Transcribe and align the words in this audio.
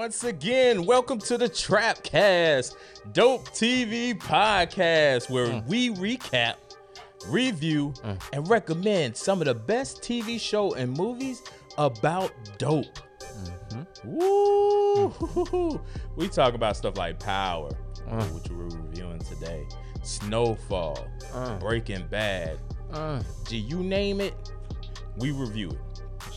Once 0.00 0.24
again, 0.24 0.86
welcome 0.86 1.18
to 1.18 1.36
the 1.36 1.46
Trapcast, 1.46 2.74
Dope 3.12 3.46
TV 3.50 4.18
podcast, 4.18 5.28
where 5.28 5.62
we 5.68 5.90
recap, 5.90 6.54
review, 7.26 7.92
and 8.32 8.48
recommend 8.48 9.14
some 9.14 9.42
of 9.42 9.44
the 9.44 9.54
best 9.54 10.00
TV 10.00 10.40
show 10.40 10.72
and 10.72 10.96
movies 10.96 11.42
about 11.76 12.32
dope. 12.56 12.98
Woo! 14.02 15.78
We 16.16 16.28
talk 16.28 16.54
about 16.54 16.78
stuff 16.78 16.96
like 16.96 17.20
Power, 17.20 17.68
which 18.32 18.48
we're 18.50 18.70
reviewing 18.80 19.18
today, 19.18 19.66
Snowfall, 20.02 21.06
Uh. 21.34 21.58
Breaking 21.58 22.06
Bad. 22.06 22.58
Uh, 22.90 23.22
Gee, 23.46 23.58
you 23.58 23.82
name 23.82 24.22
it, 24.22 24.32
we 25.18 25.30
review 25.30 25.68
it. 25.68 25.78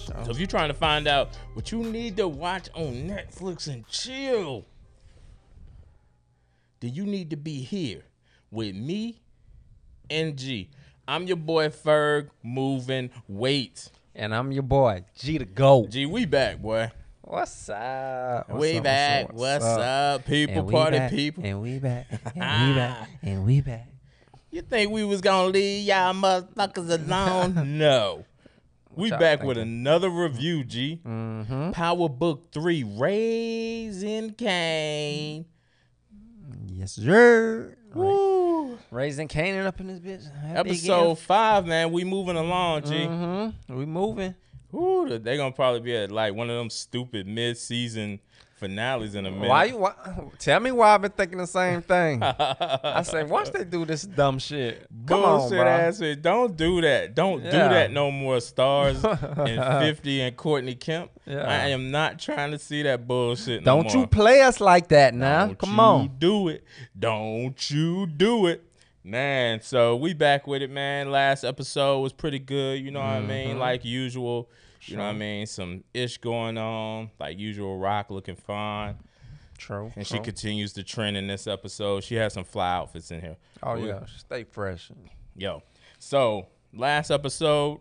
So, 0.03 0.13
So 0.25 0.31
if 0.31 0.37
you're 0.37 0.47
trying 0.47 0.69
to 0.69 0.73
find 0.73 1.07
out 1.07 1.29
what 1.53 1.71
you 1.71 1.79
need 1.83 2.17
to 2.17 2.27
watch 2.27 2.69
on 2.75 3.09
Netflix 3.09 3.67
and 3.67 3.87
chill, 3.87 4.65
then 6.79 6.93
you 6.93 7.05
need 7.05 7.29
to 7.29 7.37
be 7.37 7.61
here 7.61 8.03
with 8.51 8.75
me 8.75 9.21
and 10.09 10.37
G. 10.37 10.69
I'm 11.07 11.27
your 11.27 11.37
boy 11.37 11.69
Ferg, 11.69 12.29
moving 12.43 13.09
weight. 13.27 13.89
and 14.15 14.33
I'm 14.33 14.51
your 14.51 14.63
boy 14.63 15.03
G 15.17 15.37
to 15.37 15.45
go. 15.45 15.87
G, 15.87 16.05
we 16.05 16.25
back, 16.25 16.61
boy. 16.61 16.91
What's 17.21 17.69
up? 17.69 18.49
What's 18.49 18.61
we 18.61 18.77
up, 18.77 18.83
back. 18.83 19.27
What's, 19.27 19.39
What's, 19.39 19.65
up? 19.65 20.19
up? 20.19 20.25
people? 20.25 20.59
And 20.59 20.69
Party 20.69 20.97
back, 20.97 21.11
people. 21.11 21.43
And 21.45 21.61
we 21.61 21.79
back. 21.79 22.07
And 22.35 22.67
we 22.69 22.75
back. 22.75 23.09
And 23.21 23.45
we 23.45 23.61
back. 23.61 23.87
You 24.51 24.61
think 24.61 24.91
we 24.91 25.03
was 25.03 25.21
gonna 25.21 25.47
leave 25.47 25.85
y'all 25.87 26.13
motherfuckers 26.13 26.89
alone? 26.91 27.77
no. 27.77 28.25
We 28.95 29.09
y'all 29.09 29.19
back 29.19 29.43
with 29.43 29.57
thinking? 29.57 29.73
another 29.73 30.09
review, 30.09 30.63
G. 30.63 31.01
Mm-hmm. 31.05 31.71
Power 31.71 32.09
Book 32.09 32.51
3, 32.51 32.83
Raising 32.83 34.33
Cane. 34.33 35.45
Yes, 36.67 36.93
sir. 36.93 37.75
Woo. 37.93 38.77
Raising 38.91 39.27
Kanan 39.27 39.65
up 39.65 39.79
in 39.79 39.87
this 39.87 39.99
bitch. 39.99 40.29
Episode 40.55 41.19
5, 41.19 41.65
man. 41.65 41.91
We 41.91 42.03
moving 42.03 42.37
along, 42.37 42.83
G. 42.83 42.93
Mm-hmm. 42.93 43.75
We 43.75 43.85
moving. 43.85 44.35
Woo, 44.71 45.19
they 45.19 45.37
gonna 45.37 45.51
probably 45.51 45.81
be 45.81 45.95
at 45.95 46.11
like 46.11 46.33
one 46.33 46.49
of 46.49 46.57
them 46.57 46.71
stupid 46.71 47.27
mid-season 47.27 48.19
finales 48.63 49.15
in 49.15 49.25
a 49.25 49.31
minute. 49.31 49.49
Why 49.49 49.63
you? 49.65 49.77
Why, 49.77 49.93
tell 50.39 50.59
me 50.59 50.71
why 50.71 50.95
I've 50.95 51.01
been 51.01 51.11
thinking 51.11 51.37
the 51.37 51.47
same 51.47 51.81
thing. 51.81 52.21
I 52.23 53.01
say 53.03 53.23
once 53.23 53.49
they 53.49 53.63
do 53.63 53.85
this 53.85 54.03
dumb 54.03 54.39
shit, 54.39 54.87
come 55.05 55.23
on, 55.23 55.39
Bullshit 55.39 55.57
bro. 55.59 55.67
ass 55.67 55.99
shit. 55.99 56.21
Don't 56.21 56.55
do 56.55 56.81
that. 56.81 57.13
Don't 57.15 57.43
do 57.43 57.49
that 57.51 57.91
no 57.91 58.09
more. 58.11 58.37
Starz 58.37 59.03
and 59.47 59.85
50 59.85 60.21
and 60.21 60.37
Courtney 60.37 60.75
Kemp. 60.75 61.11
Yeah. 61.25 61.43
I 61.47 61.67
am 61.69 61.91
not 61.91 62.19
trying 62.19 62.51
to 62.51 62.59
see 62.59 62.83
that 62.83 63.07
bullshit 63.07 63.61
no 63.65 63.75
Don't 63.83 63.93
more. 63.93 64.01
you 64.03 64.07
play 64.07 64.41
us 64.41 64.59
like 64.59 64.89
that 64.89 65.13
now? 65.13 65.45
Don't 65.47 65.57
Come 65.59 65.75
you 65.75 65.79
on. 65.81 66.11
do 66.19 66.47
it. 66.49 66.63
Don't 66.97 67.69
you 67.71 68.07
do 68.07 68.47
it. 68.47 68.63
Man, 69.05 69.59
so 69.61 69.97
we 69.97 70.13
back 70.13 70.47
with 70.47 70.61
it, 70.61 70.69
man. 70.69 71.11
Last 71.11 71.43
episode 71.43 71.99
was 71.99 72.13
pretty 72.13 72.39
good, 72.39 72.79
you 72.79 72.89
know 72.91 72.99
what 73.01 73.07
I 73.09 73.19
mean? 73.19 73.57
Mhm. 73.57 73.59
Like 73.59 73.83
usual. 73.83 74.49
You 74.85 74.97
know 74.97 75.03
what 75.03 75.09
I 75.15 75.17
mean? 75.17 75.45
Some 75.45 75.83
ish 75.93 76.17
going 76.17 76.57
on, 76.57 77.11
like 77.19 77.37
usual 77.39 77.79
Raq 77.79 78.09
looking 78.09 78.35
fine. 78.35 78.95
True. 79.57 79.91
And 79.95 80.05
she 80.05 80.19
continues 80.19 80.73
to 80.73 80.83
trend 80.83 81.15
in 81.15 81.27
this 81.27 81.47
episode. 81.47 82.03
She 82.03 82.15
has 82.15 82.33
some 82.33 82.43
fly 82.43 82.73
outfits 82.73 83.11
in 83.11 83.21
here. 83.21 83.37
Oh 83.61 83.75
We- 83.79 83.87
yeah, 83.87 84.05
stay 84.17 84.43
fresh. 84.43 84.91
Yo. 85.35 85.63
So 85.99 86.47
last 86.73 87.11
episode, 87.11 87.79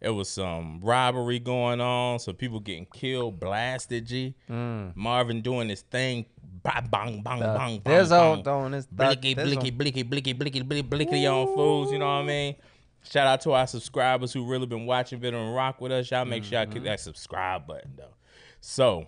it 0.00 0.10
was 0.10 0.28
some 0.28 0.80
robbery 0.80 1.40
going 1.40 1.80
on, 1.80 2.20
some 2.20 2.36
people 2.36 2.60
getting 2.60 2.86
killed, 2.86 3.38
blasted, 3.40 4.06
G. 4.06 4.34
Mm. 4.48 4.96
Marvin 4.96 5.42
doing 5.42 5.68
his 5.68 5.82
thing. 5.82 6.24
Bang, 6.62 6.88
bang, 6.90 7.22
bang, 7.22 7.42
Uh, 7.42 7.56
bang, 7.56 7.82
There's 7.84 8.10
all 8.12 8.42
throwing 8.42 8.72
this. 8.72 8.86
blicky, 8.86 9.34
blicky, 9.34 9.70
blicky, 9.70 10.02
blicky, 10.02 10.32
blicky, 10.32 10.62
blicky, 10.62 10.82
blicky 10.82 11.26
on 11.26 11.46
fools. 11.54 11.92
You 11.92 11.98
know 11.98 12.06
what 12.06 12.12
I 12.12 12.22
mean? 12.24 12.56
Shout 13.04 13.26
out 13.26 13.40
to 13.42 13.52
our 13.52 13.66
subscribers 13.66 14.32
who 14.32 14.44
really 14.44 14.66
been 14.66 14.84
watching 14.86 15.18
Video 15.18 15.42
and 15.44 15.54
Rock 15.54 15.80
with 15.80 15.92
us. 15.92 16.10
Y'all 16.10 16.24
make 16.24 16.44
sure 16.44 16.54
y'all 16.58 16.64
Mm-hmm. 16.64 16.72
click 16.72 16.84
that 16.84 17.00
subscribe 17.00 17.66
button 17.66 17.92
though. 17.96 18.14
So, 18.60 19.06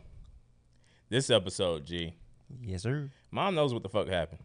this 1.08 1.28
episode, 1.30 1.84
G, 1.84 2.14
Yes, 2.62 2.82
sir. 2.82 3.10
mom 3.30 3.54
knows 3.54 3.74
what 3.74 3.82
the 3.82 3.88
fuck 3.88 4.08
happened. 4.08 4.40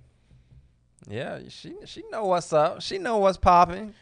Yeah, 1.08 1.40
she 1.50 1.76
she 1.86 2.04
know 2.12 2.26
what's 2.26 2.52
up. 2.52 2.82
She 2.82 2.98
know 2.98 3.18
what's 3.18 3.38
popping. 3.38 3.94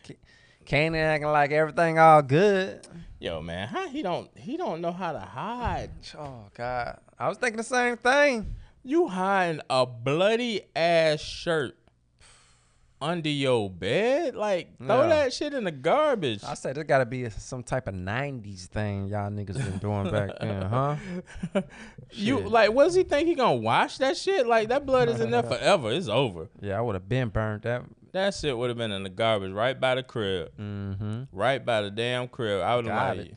Can't 0.66 0.96
acting 0.96 1.28
like 1.28 1.52
everything 1.52 2.00
all 2.00 2.22
good. 2.22 2.88
Yo, 3.20 3.42
man, 3.42 3.68
how 3.68 3.90
he 3.90 4.02
don't 4.02 4.30
he 4.38 4.56
don't 4.58 4.80
know 4.82 4.92
how 4.94 5.12
to 5.12 5.20
hide. 5.20 5.90
Oh 6.18 6.46
God, 6.56 7.00
I 7.20 7.28
was 7.28 7.38
thinking 7.38 7.58
the 7.58 7.64
same 7.64 7.98
thing. 7.98 8.56
You 8.84 9.08
hiding 9.10 9.62
a 9.70 9.86
bloody 9.86 10.62
ass 10.76 11.20
shirt 11.20 11.76
under 13.04 13.30
your 13.30 13.70
bed? 13.70 14.36
Like 14.36 14.78
throw 14.78 15.02
Yeah. 15.04 15.08
that 15.10 15.34
shit 15.34 15.54
in 15.54 15.64
the 15.66 15.72
garbage. 15.72 16.44
I 16.44 16.54
said 16.56 16.76
there 16.76 16.84
got 16.84 17.00
to 17.00 17.06
be 17.06 17.30
some 17.30 17.62
type 17.64 17.88
of 17.88 17.94
'90s 17.94 18.66
thing 18.68 19.08
y'all 19.08 19.30
niggas 19.30 19.58
been 19.58 19.78
doing 19.78 20.10
back 20.12 20.32
then, 20.42 20.62
huh? 20.64 20.96
You 22.12 22.40
like, 22.40 22.72
what 22.72 22.86
does 22.86 22.96
he 22.96 23.04
think 23.04 23.28
he 23.28 23.36
gonna 23.36 23.56
wash 23.56 23.98
that 23.98 24.18
shit? 24.18 24.48
Like 24.48 24.70
that 24.70 24.86
blood 24.86 25.10
is 25.10 25.20
in 25.20 25.32
there 25.32 25.44
forever. 25.54 25.92
It's 25.92 26.08
over. 26.08 26.48
Yeah, 26.62 26.78
I 26.78 26.82
would 26.82 26.96
have 26.96 27.10
been 27.10 27.30
burned 27.30 27.64
that. 27.64 27.84
That 28.14 28.36
shit 28.36 28.56
would 28.56 28.70
have 28.70 28.78
been 28.78 28.92
in 28.92 29.02
the 29.04 29.10
garbage 29.10 29.52
right 29.52 29.80
by 29.80 29.96
the 29.96 30.04
crib, 30.04 30.52
Mm-hmm. 30.60 31.24
right 31.32 31.64
by 31.66 31.82
the 31.82 31.90
damn 31.90 32.28
crib. 32.28 32.62
I 32.62 32.76
would 32.76 32.86
have 32.86 33.18
like, 33.18 33.34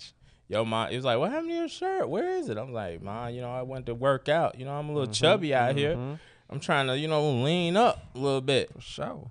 yo, 0.49 0.65
mom. 0.67 0.91
It 0.91 0.97
was 0.97 1.05
like, 1.07 1.19
what 1.19 1.31
happened 1.31 1.49
to 1.51 1.57
your 1.57 1.69
shirt? 1.69 2.09
Where 2.09 2.29
is 2.37 2.51
it? 2.51 2.59
I'm 2.59 2.73
like, 2.75 3.01
mom, 3.03 3.31
you 3.33 3.41
know, 3.41 3.51
I 3.51 3.63
went 3.63 3.87
to 3.87 3.95
work 3.95 4.29
out. 4.29 4.59
You 4.59 4.67
know, 4.67 4.73
I'm 4.73 4.91
a 4.91 4.93
little 4.93 5.13
chubby 5.13 5.55
out 5.55 5.75
here. 5.75 5.95
mhm. 5.97 6.19
I'm 6.51 6.61
trying 6.61 6.87
to, 6.89 6.97
you 6.99 7.09
know, 7.09 7.43
lean 7.43 7.77
up 7.77 8.05
a 8.15 8.19
little 8.19 8.43
bit. 8.43 8.71
For 8.75 8.81
sure. 8.83 9.31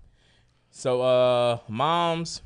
So, 0.77 1.01
uh, 1.01 1.59
moms 1.69 2.41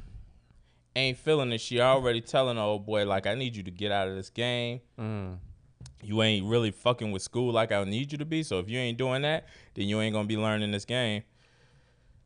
ain't 0.95 1.17
feeling 1.17 1.51
it. 1.51 1.59
She 1.59 1.81
already 1.81 2.21
telling 2.21 2.57
the 2.57 2.61
old 2.61 2.85
boy 2.85 3.07
like, 3.07 3.25
I 3.25 3.33
need 3.33 3.55
you 3.55 3.63
to 3.63 3.71
get 3.71 3.91
out 3.91 4.07
of 4.07 4.15
this 4.15 4.29
game. 4.29 4.81
Mm. 4.99 5.37
you 6.03 6.21
ain't 6.21 6.45
really 6.45 6.69
fucking 6.69 7.11
with 7.11 7.23
school 7.23 7.51
like 7.51 7.71
I 7.71 7.83
need 7.85 8.11
you 8.11 8.19
to 8.19 8.25
be. 8.25 8.43
So 8.43 8.59
if 8.59 8.69
you 8.69 8.77
ain't 8.77 8.99
doing 8.99 9.23
that, 9.23 9.47
then 9.73 9.87
you 9.87 9.99
ain't 9.99 10.13
gonna 10.13 10.27
be 10.27 10.37
learning 10.37 10.71
this 10.71 10.85
game. 10.85 11.23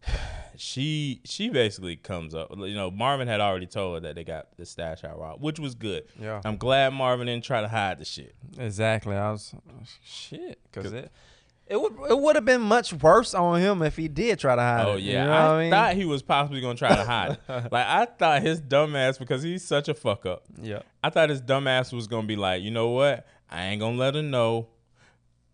She 0.55 1.19
she 1.25 1.49
basically 1.49 1.95
comes 1.95 2.35
up. 2.35 2.55
You 2.55 2.75
know, 2.75 2.91
Marvin 2.91 3.27
had 3.27 3.41
already 3.41 3.65
told 3.65 3.95
her 3.95 3.99
that 4.01 4.13
they 4.13 4.23
got 4.23 4.55
the 4.55 4.67
stash 4.67 5.03
out 5.03 5.17
route, 5.19 5.41
which 5.41 5.57
was 5.57 5.73
good. 5.73 6.03
Yeah. 6.21 6.41
I'm 6.45 6.57
glad 6.57 6.93
Marvin 6.93 7.25
didn't 7.25 7.43
try 7.43 7.61
to 7.61 7.67
hide 7.67 7.97
the 7.97 8.05
shit. 8.05 8.35
Exactly. 8.59 9.15
I 9.15 9.31
was 9.31 9.55
shit 10.03 10.59
because 10.71 10.93
it 10.93 11.11
it 11.67 11.79
would 11.81 11.93
it 12.09 12.19
would 12.19 12.35
have 12.35 12.45
been 12.45 12.61
much 12.61 12.93
worse 12.93 13.33
on 13.33 13.59
him 13.61 13.81
if 13.81 13.95
he 13.95 14.07
did 14.07 14.37
try 14.39 14.55
to 14.55 14.61
hide 14.61 14.85
Oh 14.85 14.93
it. 14.95 14.99
yeah, 15.01 15.21
you 15.23 15.27
know 15.27 15.33
I, 15.33 15.55
I 15.55 15.61
mean? 15.61 15.71
thought 15.71 15.95
he 15.95 16.05
was 16.05 16.21
possibly 16.21 16.61
gonna 16.61 16.75
try 16.75 16.95
to 16.95 17.03
hide 17.03 17.31
it. 17.31 17.39
Like 17.71 17.87
I 17.87 18.05
thought 18.05 18.41
his 18.41 18.61
dumbass 18.61 19.17
because 19.19 19.43
he's 19.43 19.63
such 19.63 19.87
a 19.87 19.93
fuck 19.93 20.25
up. 20.25 20.43
yeah. 20.61 20.81
I 21.03 21.09
thought 21.09 21.29
his 21.29 21.41
dumbass 21.41 21.93
was 21.93 22.07
gonna 22.07 22.27
be 22.27 22.35
like, 22.35 22.61
you 22.63 22.71
know 22.71 22.89
what? 22.89 23.25
I 23.49 23.65
ain't 23.67 23.79
gonna 23.79 23.97
let 23.97 24.15
her 24.15 24.21
know. 24.21 24.67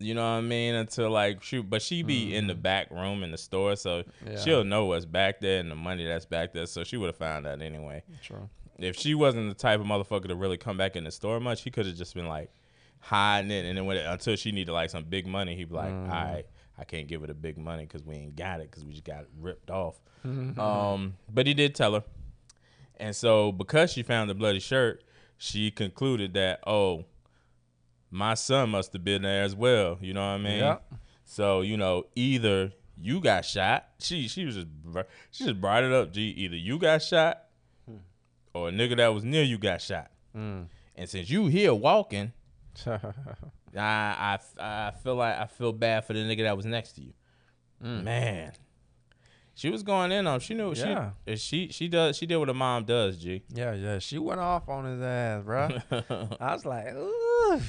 You 0.02 0.14
know 0.14 0.22
what 0.22 0.38
I 0.38 0.40
mean? 0.40 0.74
Until 0.74 1.10
like 1.10 1.42
shoot, 1.42 1.68
but 1.68 1.82
she 1.82 2.02
be 2.02 2.34
in 2.34 2.46
the 2.46 2.54
mm-hmm. 2.54 2.62
back 2.62 2.90
room 2.90 3.22
in 3.22 3.30
the 3.30 3.36
store, 3.38 3.76
so 3.76 4.02
Yeah. 4.26 4.38
she'll 4.38 4.64
know 4.64 4.86
what's 4.86 5.04
back 5.04 5.40
there 5.40 5.60
and 5.60 5.70
the 5.70 5.74
money 5.74 6.06
that's 6.06 6.24
back 6.24 6.54
there. 6.54 6.64
So 6.66 6.84
she 6.84 6.96
would 6.96 7.08
have 7.08 7.16
found 7.16 7.46
out 7.46 7.60
anyway. 7.60 8.02
True. 8.22 8.48
If 8.78 8.96
she 8.96 9.14
wasn't 9.14 9.50
the 9.50 9.54
type 9.54 9.78
of 9.78 9.84
motherfucker 9.86 10.28
to 10.28 10.34
really 10.34 10.56
come 10.56 10.78
back 10.78 10.96
in 10.96 11.04
the 11.04 11.10
store 11.10 11.38
much, 11.38 11.62
he 11.64 11.70
could 11.70 11.84
have 11.84 11.96
just 11.96 12.14
been 12.14 12.28
like 12.28 12.50
hiding 13.00 13.50
it, 13.50 13.64
and 13.64 13.76
then 13.76 13.84
when 13.86 13.96
it, 13.96 14.06
until 14.06 14.36
she 14.36 14.52
needed 14.52 14.72
like 14.72 14.90
some 14.90 15.04
big 15.04 15.26
money, 15.26 15.56
he'd 15.56 15.68
be 15.68 15.74
like, 15.74 15.90
Mm. 15.90 16.04
"All 16.12 16.24
right, 16.34 16.46
I 16.78 16.84
can't 16.84 17.08
give 17.08 17.20
her 17.22 17.26
the 17.26 17.34
big 17.34 17.58
money 17.58 17.84
because 17.84 18.04
we 18.04 18.14
ain't 18.14 18.36
got 18.36 18.60
it 18.60 18.70
because 18.70 18.84
we 18.84 18.92
just 18.92 19.04
got 19.04 19.22
it 19.22 19.28
ripped 19.38 19.70
off." 19.70 20.00
um, 20.58 21.14
but 21.32 21.46
he 21.46 21.54
did 21.54 21.74
tell 21.74 21.94
her, 21.94 22.04
and 22.98 23.16
so 23.16 23.52
because 23.52 23.90
she 23.92 24.02
found 24.02 24.28
the 24.30 24.34
bloody 24.34 24.60
shirt, 24.60 25.02
she 25.38 25.70
concluded 25.70 26.34
that 26.34 26.60
oh, 26.66 27.04
my 28.10 28.34
son 28.34 28.70
must 28.70 28.92
have 28.92 29.04
been 29.04 29.22
there 29.22 29.42
as 29.44 29.54
well. 29.54 29.98
You 30.00 30.12
know 30.14 30.20
what 30.20 30.34
I 30.34 30.38
mean? 30.38 30.58
Yeah. 30.58 30.78
So 31.24 31.60
you 31.62 31.76
know, 31.76 32.04
either 32.14 32.72
you 33.00 33.20
got 33.20 33.44
shot. 33.46 33.88
She 33.98 34.28
she 34.28 34.44
was 34.44 34.56
just 34.56 34.66
she 35.30 35.44
just 35.44 35.60
brought 35.60 35.84
it 35.84 35.92
up. 35.92 36.12
G, 36.12 36.22
either 36.22 36.56
you 36.56 36.78
got 36.78 37.02
shot, 37.02 37.44
or 38.52 38.68
a 38.68 38.72
nigga 38.72 38.96
that 38.98 39.08
was 39.14 39.24
near 39.24 39.42
you 39.42 39.56
got 39.58 39.80
shot. 39.80 40.10
Mm. 40.36 40.66
And 40.96 41.08
since 41.08 41.30
you 41.30 41.46
here 41.46 41.72
walking, 41.72 42.32
I, 43.76 43.78
I 43.78 44.38
I 44.58 44.90
feel 45.02 45.14
like 45.16 45.36
I 45.38 45.46
feel 45.46 45.72
bad 45.72 46.04
for 46.04 46.12
the 46.12 46.20
nigga 46.20 46.42
that 46.44 46.56
was 46.56 46.66
next 46.66 46.92
to 46.92 47.02
you. 47.02 47.12
Mm. 47.84 48.02
Man, 48.04 48.52
she 49.54 49.70
was 49.70 49.82
going 49.82 50.12
in 50.12 50.26
on. 50.26 50.34
him. 50.34 50.40
She 50.40 50.54
knew 50.54 50.72
Yeah. 50.74 51.10
she 51.26 51.36
she 51.36 51.68
she 51.68 51.88
does. 51.88 52.16
She 52.16 52.26
did 52.26 52.36
what 52.36 52.48
a 52.48 52.54
mom 52.54 52.84
does. 52.84 53.16
G. 53.18 53.42
yeah, 53.48 53.74
yeah. 53.74 53.98
She 53.98 54.18
went 54.18 54.40
off 54.40 54.68
on 54.68 54.84
his 54.84 55.00
ass, 55.02 55.42
bro. 55.44 55.68
I 56.40 56.52
was 56.52 56.64
like, 56.64 56.92
ooh. 56.94 57.60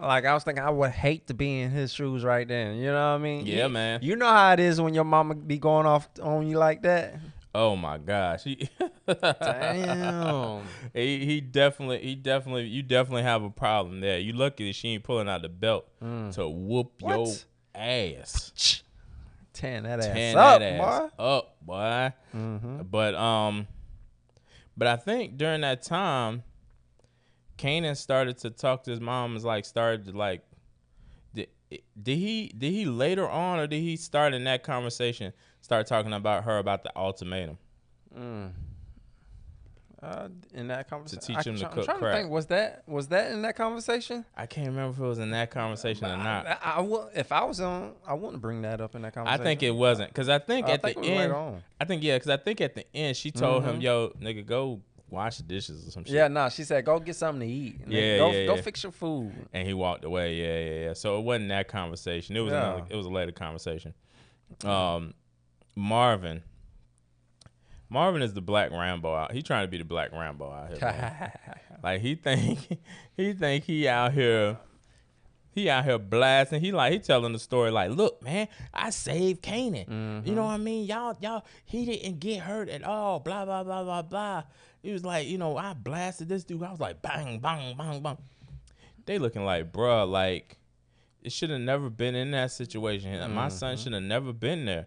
Like 0.00 0.24
I 0.24 0.34
was 0.34 0.44
thinking 0.44 0.64
I 0.64 0.70
would 0.70 0.90
hate 0.90 1.26
to 1.28 1.34
be 1.34 1.60
in 1.60 1.70
his 1.70 1.92
shoes 1.92 2.24
right 2.24 2.46
then. 2.46 2.76
You 2.76 2.86
know 2.86 2.94
what 3.12 3.16
I 3.16 3.18
mean? 3.18 3.46
Yeah, 3.46 3.64
You- 3.64 3.68
man. 3.68 4.00
You 4.02 4.16
know 4.16 4.28
how 4.28 4.52
it 4.52 4.60
is 4.60 4.80
when 4.80 4.92
your 4.94 5.04
mama 5.04 5.34
be 5.34 5.58
going 5.58 5.86
off 5.86 6.08
on 6.22 6.46
you 6.48 6.58
like 6.58 6.82
that. 6.82 7.14
Oh 7.54 7.76
my 7.76 7.98
gosh. 7.98 8.42
He, 8.42 8.68
Damn. 9.06 10.62
he 10.92 11.24
he 11.24 11.40
definitely 11.40 12.00
he 12.00 12.16
definitely 12.16 12.64
you 12.64 12.82
definitely 12.82 13.22
have 13.22 13.44
a 13.44 13.50
problem 13.50 14.00
there. 14.00 14.18
You 14.18 14.32
lucky 14.32 14.66
that 14.66 14.74
she 14.74 14.88
ain't 14.88 15.04
pulling 15.04 15.28
out 15.28 15.42
the 15.42 15.48
belt 15.48 15.86
to 16.00 16.48
whoop 16.48 17.00
your 17.00 17.32
ass. 17.74 18.82
Tearing 19.52 19.84
that 19.84 20.00
ass 20.00 20.34
up, 20.34 20.60
that 20.60 20.62
ass 20.62 21.10
boy. 21.16 21.24
up, 21.24 21.56
boy. 21.62 22.12
Mm-hmm. 22.34 22.82
But 22.90 23.14
um, 23.14 23.68
but 24.76 24.88
I 24.88 24.96
think 24.96 25.36
during 25.36 25.60
that 25.60 25.82
time, 25.82 26.42
Kanan 27.56 27.96
started 27.96 28.38
to 28.38 28.50
talk 28.50 28.82
to 28.84 28.90
his 28.90 29.00
mom. 29.00 29.36
Is 29.36 29.44
like 29.44 29.64
started 29.64 30.06
to 30.06 30.12
like, 30.18 30.42
did, 31.32 31.48
did 31.70 32.18
he 32.18 32.48
did 32.48 32.72
he 32.72 32.84
later 32.84 33.28
on 33.28 33.60
or 33.60 33.68
did 33.68 33.80
he 33.80 33.96
start 33.96 34.34
in 34.34 34.42
that 34.42 34.64
conversation 34.64 35.32
start 35.64 35.86
talking 35.86 36.12
about 36.12 36.44
her 36.44 36.58
about 36.58 36.82
the 36.84 36.94
ultimatum? 36.96 37.56
Mm. 38.16 38.52
Uh, 40.02 40.28
in 40.52 40.68
that 40.68 40.90
conversation, 40.90 41.20
to 41.20 41.26
teach 41.26 41.46
him 41.46 41.56
to 41.56 41.66
I'm 41.66 41.72
cook 41.72 41.84
trying 41.86 42.00
to 42.00 42.12
think. 42.12 42.30
Was 42.30 42.46
that 42.46 42.82
was 42.86 43.08
that 43.08 43.32
in 43.32 43.40
that 43.40 43.56
conversation? 43.56 44.26
I 44.36 44.44
can't 44.44 44.66
remember 44.66 44.92
if 44.92 44.98
it 44.98 45.02
was 45.08 45.18
in 45.18 45.30
that 45.30 45.50
conversation 45.50 46.04
or 46.04 46.18
not. 46.18 46.46
I, 46.46 46.58
I, 46.76 46.80
would, 46.82 47.08
if 47.14 47.32
I 47.32 47.42
was 47.44 47.58
on, 47.60 47.92
I 48.06 48.12
wouldn't 48.12 48.42
bring 48.42 48.60
that 48.62 48.82
up 48.82 48.94
in 48.94 49.00
that 49.02 49.14
conversation. 49.14 49.40
I 49.40 49.42
think 49.42 49.62
it 49.62 49.70
wasn't 49.70 50.10
because 50.10 50.28
I 50.28 50.38
think 50.38 50.66
I 50.66 50.72
at 50.72 50.82
think 50.82 51.00
the 51.00 51.06
end. 51.08 51.62
I 51.80 51.84
think 51.86 52.02
yeah, 52.02 52.16
because 52.16 52.28
I 52.28 52.36
think 52.36 52.60
at 52.60 52.74
the 52.74 52.84
end 52.94 53.16
she 53.16 53.30
told 53.30 53.64
him, 53.64 53.78
Mhm. 53.78 53.82
"Yo, 53.82 54.08
nigga, 54.20 54.44
go 54.44 54.82
wash 55.08 55.38
the 55.38 55.44
dishes 55.44 55.88
or 55.88 55.90
some 55.90 56.04
shit." 56.04 56.12
Yeah, 56.12 56.28
no, 56.28 56.50
she 56.50 56.64
said 56.64 56.84
go 56.84 57.00
get 57.00 57.16
something 57.16 57.48
to 57.48 57.54
eat. 57.54 57.80
Yeah, 57.88 58.18
go, 58.18 58.30
yeah, 58.30 58.46
go 58.46 58.56
yeah. 58.56 58.60
fix 58.60 58.82
your 58.82 58.92
food. 58.92 59.32
and 59.54 59.66
he 59.66 59.72
walked 59.72 60.04
away. 60.04 60.34
Yeah, 60.34 60.58
yeah, 60.58 60.84
yeah. 60.88 60.92
So 60.92 61.18
it 61.18 61.22
wasn't 61.22 61.48
that 61.48 61.68
conversation. 61.68 62.36
It 62.36 62.40
was 62.40 62.52
Yeah. 62.52 62.74
another. 62.74 62.86
It 62.90 62.96
was 62.96 63.06
a 63.06 63.10
later 63.10 63.32
conversation. 63.32 63.94
Um, 64.64 65.14
Marvin. 65.74 66.42
Marvin 67.88 68.22
is 68.22 68.34
the 68.34 68.40
black 68.40 68.70
Rambo 68.70 69.14
out. 69.14 69.32
He 69.32 69.42
trying 69.42 69.64
to 69.64 69.70
be 69.70 69.78
the 69.78 69.84
black 69.84 70.12
Rambo 70.12 70.50
out 70.50 70.76
here. 70.76 71.32
like 71.82 72.00
he 72.00 72.14
think 72.14 72.80
he 73.16 73.32
think 73.32 73.64
he 73.64 73.86
out 73.88 74.12
here. 74.12 74.58
He 75.50 75.70
out 75.70 75.84
here 75.84 75.98
blasting. 75.98 76.60
He 76.60 76.72
like 76.72 76.92
he 76.92 76.98
telling 76.98 77.32
the 77.32 77.38
story 77.38 77.70
like, 77.70 77.90
look, 77.90 78.20
man, 78.22 78.48
I 78.72 78.90
saved 78.90 79.42
Kanan. 79.42 79.86
You 79.86 79.94
know 79.94 80.22
mm-hmm. 80.22 80.36
what 80.36 80.42
I 80.42 80.56
mean? 80.56 80.86
Y'all, 80.86 81.16
y'all, 81.20 81.44
he 81.64 81.84
didn't 81.84 82.18
get 82.18 82.40
hurt 82.40 82.68
at 82.68 82.82
all. 82.82 83.20
Blah 83.20 83.44
blah 83.44 83.62
blah 83.62 83.84
blah 83.84 84.02
blah. 84.02 84.42
He 84.82 84.92
was 84.92 85.04
like, 85.04 85.28
you 85.28 85.38
know, 85.38 85.56
I 85.56 85.74
blasted 85.74 86.28
this 86.28 86.42
dude. 86.44 86.62
I 86.62 86.70
was 86.70 86.80
like, 86.80 87.00
bang, 87.00 87.38
bang, 87.38 87.76
bang, 87.76 88.02
bang. 88.02 88.18
They 89.06 89.18
looking 89.18 89.44
like, 89.44 89.72
bruh, 89.72 90.10
like 90.10 90.58
it 91.22 91.32
should 91.32 91.50
have 91.50 91.60
never 91.60 91.88
been 91.88 92.14
in 92.14 92.32
that 92.32 92.50
situation. 92.50 93.32
My 93.32 93.48
son 93.48 93.76
mm-hmm. 93.76 93.82
should 93.82 93.92
have 93.92 94.02
never 94.02 94.32
been 94.32 94.64
there. 94.64 94.86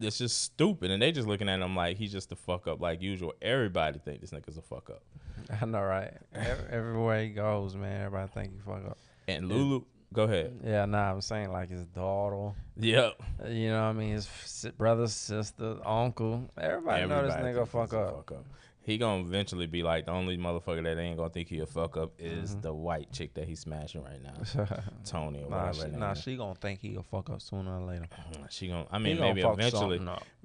It's 0.00 0.18
just 0.18 0.42
stupid, 0.42 0.90
and 0.90 1.00
they 1.00 1.12
just 1.12 1.28
looking 1.28 1.48
at 1.48 1.60
him 1.60 1.76
like 1.76 1.96
he's 1.96 2.10
just 2.12 2.32
a 2.32 2.36
fuck 2.36 2.66
up, 2.66 2.80
like 2.80 3.00
usual. 3.00 3.32
Everybody 3.40 3.98
think 3.98 4.20
this 4.20 4.30
nigga's 4.30 4.56
a 4.58 4.62
fuck 4.62 4.90
up. 4.90 5.02
I 5.62 5.64
know, 5.66 5.82
right? 5.82 6.12
Ev- 6.34 6.66
Everywhere 6.70 7.22
he 7.22 7.28
goes, 7.30 7.76
man, 7.76 8.00
everybody 8.04 8.30
think 8.32 8.52
he 8.54 8.58
fuck 8.60 8.84
up. 8.90 8.98
And 9.28 9.48
Lulu, 9.48 9.82
go 10.12 10.24
ahead. 10.24 10.58
Yeah, 10.64 10.84
nah, 10.86 11.12
I'm 11.12 11.20
saying 11.20 11.52
like 11.52 11.70
his 11.70 11.84
daughter. 11.86 12.52
Yep. 12.76 13.22
uh, 13.44 13.48
You 13.48 13.70
know 13.70 13.82
what 13.84 13.88
I 13.90 13.92
mean? 13.92 14.12
His 14.14 14.28
brother, 14.76 15.06
sister, 15.06 15.76
uncle. 15.86 16.50
Everybody, 16.58 17.06
know 17.06 17.24
this 17.26 17.34
nigga 17.34 17.66
fuck 17.68 17.94
up. 17.94 18.16
fuck 18.16 18.32
up. 18.32 18.44
He 18.84 18.98
gonna 18.98 19.22
eventually 19.22 19.66
be 19.66 19.82
like 19.82 20.04
the 20.06 20.12
only 20.12 20.36
motherfucker 20.36 20.82
that 20.84 20.98
ain't 20.98 21.16
gonna 21.16 21.30
think 21.30 21.48
he 21.48 21.58
a 21.60 21.66
fuck 21.66 21.96
up 21.96 22.12
is 22.18 22.50
Mm-hmm. 22.50 22.60
the 22.60 22.74
white 22.74 23.10
chick 23.12 23.32
that 23.34 23.48
he's 23.48 23.60
smashing 23.60 24.02
right 24.04 24.22
now, 24.22 24.66
Tony 25.04 25.42
or 25.42 25.48
nah, 25.50 25.66
whatever. 25.68 25.90
she, 25.90 25.96
nah, 25.98 26.14
she 26.14 26.36
gonna 26.36 26.54
think 26.54 26.80
he 26.80 26.94
a 26.96 27.02
fuck 27.02 27.30
up 27.30 27.40
sooner 27.40 27.78
or 27.80 27.82
later. 27.86 28.06
she 28.50 28.68
gonna. 28.68 28.86
I 28.90 28.98
mean, 28.98 29.18
maybe 29.18 29.40
eventually. 29.40 30.00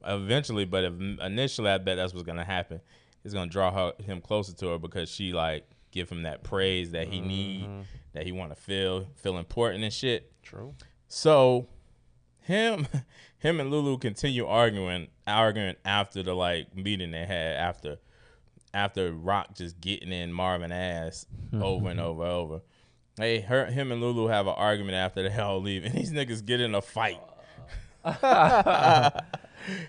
eventually, 0.05 0.65
but 0.65 0.85
if, 0.85 0.93
initially, 1.21 1.69
I 1.69 1.77
bet 1.79 1.97
that's 1.97 2.13
what's 2.13 2.25
gonna 2.25 2.45
happen. 2.45 2.79
It's 3.25 3.33
gonna 3.33 3.49
draw 3.51 3.71
her, 3.71 3.93
him 4.03 4.21
closer 4.21 4.53
to 4.55 4.69
her 4.69 4.77
because 4.79 5.09
she 5.09 5.33
like 5.33 5.69
give 5.91 6.09
him 6.09 6.23
that 6.23 6.43
praise 6.43 6.91
that 6.91 7.07
he 7.09 7.19
need, 7.19 7.63
Mm-hmm. 7.65 7.81
that 8.13 8.25
he 8.25 8.31
want 8.31 8.55
to 8.55 8.61
feel, 8.61 9.07
feel 9.15 9.37
important 9.37 9.83
and 9.83 9.91
shit. 9.91 10.31
True. 10.43 10.75
So, 11.07 11.67
him, 12.41 12.87
him 13.39 13.59
and 13.59 13.69
Lulu 13.69 13.97
continue 13.97 14.45
arguing, 14.45 15.07
arguing 15.27 15.75
after 15.83 16.23
the 16.23 16.33
like 16.33 16.73
meeting 16.75 17.11
they 17.11 17.25
had 17.25 17.55
after, 17.57 17.97
after 18.73 19.11
Raq 19.11 19.55
just 19.55 19.79
getting 19.81 20.11
in 20.11 20.31
Marvin 20.33 20.71
ass 20.71 21.25
over 21.53 21.89
and 21.89 21.99
over 21.99 22.23
and 22.23 22.31
over. 22.31 22.61
Hey, 23.17 23.41
her, 23.41 23.65
him 23.65 23.91
and 23.91 23.99
Lulu 24.01 24.27
have 24.27 24.47
an 24.47 24.53
argument 24.55 24.95
after 24.95 25.27
they 25.27 25.37
all 25.37 25.61
leave, 25.61 25.83
and 25.83 25.93
these 25.93 26.11
niggas 26.11 26.45
get 26.45 26.61
in 26.61 26.73
a 26.75 26.81
fight. 26.81 27.19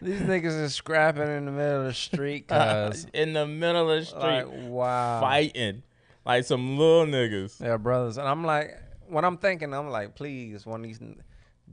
These 0.02 0.20
niggas 0.22 0.60
is 0.62 0.74
scrapping 0.74 1.22
in 1.28 1.44
the 1.46 1.52
middle 1.52 1.80
of 1.82 1.84
the 1.86 1.94
street, 1.94 2.48
cause 2.48 3.06
in 3.14 3.32
the 3.32 3.46
middle 3.46 3.88
of 3.90 4.00
the 4.00 4.04
street, 4.04 4.20
like 4.20 4.46
wow, 4.50 5.20
fighting 5.20 5.84
like 6.26 6.44
some 6.44 6.76
little 6.76 7.06
niggas. 7.06 7.60
Yeah, 7.62 7.76
brothers. 7.76 8.18
And 8.18 8.28
I'm 8.28 8.44
like, 8.44 8.76
when 9.08 9.24
I'm 9.24 9.38
thinking, 9.38 9.72
I'm 9.72 9.88
like, 9.88 10.16
please, 10.16 10.66
one 10.66 10.80
of 10.80 10.86
these 10.86 11.00
n- 11.00 11.22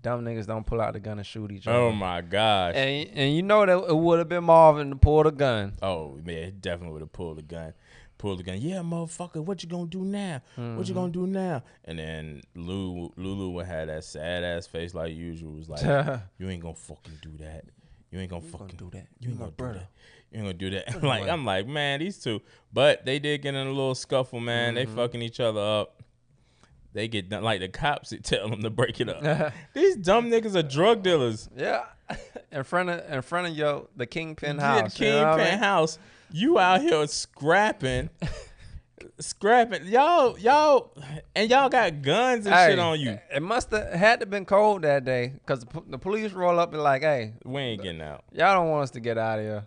dumb 0.01 0.23
niggas 0.23 0.45
don't 0.45 0.65
pull 0.65 0.81
out 0.81 0.93
the 0.93 0.99
gun 0.99 1.17
and 1.17 1.25
shoot 1.25 1.51
each 1.51 1.67
oh 1.67 1.71
other. 1.71 1.79
Oh 1.81 1.91
my 1.91 2.21
gosh. 2.21 2.75
and 2.75 3.09
and 3.13 3.35
you 3.35 3.43
know 3.43 3.65
that 3.65 3.89
it 3.89 3.95
would 3.95 4.19
have 4.19 4.29
been 4.29 4.43
Marvin 4.43 4.89
to 4.89 4.95
pull 4.95 5.23
the 5.23 5.31
gun. 5.31 5.73
Oh 5.81 6.19
man, 6.23 6.45
he 6.45 6.51
definitely 6.51 6.93
would 6.93 7.01
have 7.01 7.13
pulled 7.13 7.37
the 7.37 7.43
gun. 7.43 7.73
Pulled 8.17 8.39
the 8.39 8.43
gun. 8.43 8.57
Yeah, 8.59 8.77
motherfucker, 8.77 9.43
what 9.43 9.61
you 9.61 9.69
gonna 9.69 9.85
do 9.85 10.03
now? 10.03 10.41
What 10.55 10.63
you 10.63 10.69
mm-hmm. 10.71 10.93
gonna 10.93 11.11
do 11.11 11.27
now? 11.27 11.63
And 11.85 11.99
then 11.99 12.41
Lulu, 12.55 13.09
Lulu 13.15 13.51
would 13.51 13.67
have 13.67 13.87
that 13.87 14.03
sad 14.03 14.43
ass 14.43 14.65
face 14.65 14.95
like 14.95 15.13
usual. 15.13 15.51
Was 15.53 15.69
like, 15.69 15.83
you 16.39 16.49
ain't 16.49 16.63
gonna 16.63 16.73
fucking 16.73 17.19
do 17.21 17.37
that. 17.37 17.65
You 18.11 18.19
ain't 18.19 18.29
gonna 18.29 18.41
fucking 18.41 18.77
do 18.77 18.89
that. 18.91 19.07
You 19.19 19.31
ain't 19.31 19.39
You 19.39 19.45
gonna 19.45 19.51
do 19.51 19.79
that. 19.79 19.89
You 20.31 20.39
ain't 20.39 20.45
gonna 20.45 20.53
do 20.53 20.69
that. 20.71 21.03
like 21.03 21.27
I'm 21.27 21.45
like, 21.45 21.67
man, 21.67 21.99
these 21.99 22.17
two. 22.17 22.41
But 22.71 23.05
they 23.05 23.19
did 23.19 23.41
get 23.41 23.55
in 23.55 23.67
a 23.67 23.69
little 23.69 23.95
scuffle, 23.95 24.39
man. 24.39 24.75
They 24.75 24.85
mm-hmm. 24.85 24.95
fucking 24.95 25.21
each 25.21 25.39
other 25.39 25.61
up. 25.61 25.96
They 26.97 27.07
get 27.07 27.29
done 27.29 27.43
like 27.43 27.59
the 27.59 27.67
cops 27.69 28.09
that 28.09 28.23
tell 28.23 28.49
them 28.49 28.63
to 28.63 28.71
break 28.71 28.99
it 28.99 29.07
up. 29.07 29.53
these 29.75 29.95
dumb 29.97 30.31
niggas 30.31 30.55
are 30.55 30.63
drug 30.63 31.03
dealers. 31.03 31.47
yeah, 31.55 31.83
in 32.51 32.63
front 32.63 32.89
of 32.89 33.07
in 33.13 33.21
front 33.21 33.45
of 33.47 33.55
yo 33.55 33.87
the 33.95 34.07
kingpin 34.07 34.57
house. 34.57 34.99
you 34.99 35.05
know 35.11 35.23
I 35.25 35.35
Kingpin 35.35 35.51
mean? 35.51 35.59
house. 35.59 35.99
You 36.31 36.57
out 36.57 36.81
here 36.81 37.05
scrapping, 37.05 38.09
scrapping. 39.19 39.85
Y'all, 39.85 40.37
y'all, 40.39 40.91
and 41.35 41.49
y'all 41.49 41.69
got 41.69 42.01
guns 42.01 42.45
and 42.47 42.55
shit 42.55 42.79
on 42.79 42.99
you. 42.99 43.19
It 43.33 43.41
must 43.43 43.69
have 43.71 43.93
had 43.93 44.19
to 44.21 44.25
been 44.25 44.45
cold 44.45 44.81
that 44.81 45.05
day 45.05 45.33
because 45.45 45.61
the, 45.65 45.83
the 45.87 45.97
police 45.97 46.33
roll 46.33 46.59
up 46.59 46.73
and 46.73 46.81
like, 46.81 47.03
hey, 47.03 47.33
We 47.45 47.61
ain't 47.61 47.83
getting 47.83 48.01
out. 48.01 48.23
y'all 48.31 48.55
don't 48.55 48.69
want 48.69 48.83
us 48.83 48.91
to 48.91 48.99
get 48.99 49.17
out 49.17 49.39
of 49.39 49.45
here. 49.45 49.63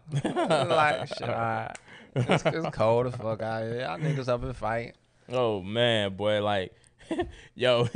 like, 0.67 1.09
shit, 1.09 1.23
all 1.23 1.29
right. 1.29 1.75
It's, 2.17 2.43
it's 2.45 2.69
cold 2.77 3.07
as 3.07 3.15
fuck 3.15 3.41
out 3.41 3.63
here. 3.63 3.81
Y'all 3.83 3.99
niggas 3.99 4.29
up 4.29 4.43
and 4.43 4.57
fight. 4.57 4.97
Oh 5.31 5.63
man, 5.63 6.15
boy, 6.17 6.43
like, 6.43 6.75
yo, 7.55 7.89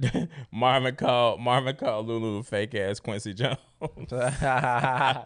Marvin 0.52 0.94
called 0.96 1.40
Marvin 1.40 1.76
called 1.76 2.06
Lulu 2.06 2.42
fake 2.42 2.74
ass 2.74 3.00
Quincy 3.00 3.34
Jones. 3.34 3.58
I 3.82 5.22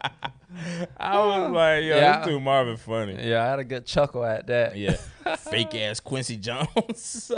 was 0.99 1.51
like, 1.51 1.83
yo, 1.83 1.95
Yeah. 1.95 2.17
this 2.19 2.27
dude 2.27 2.41
Marvin 2.43 2.77
funny. 2.77 3.17
yeah, 3.27 3.43
I 3.43 3.49
had 3.49 3.59
a 3.59 3.63
good 3.63 3.85
chuckle 3.85 4.23
at 4.23 4.47
that. 4.47 4.77
Yeah, 4.77 4.95
fake 5.37 5.73
ass 5.75 5.99
Quincy 5.99 6.37
Jones. 6.37 7.31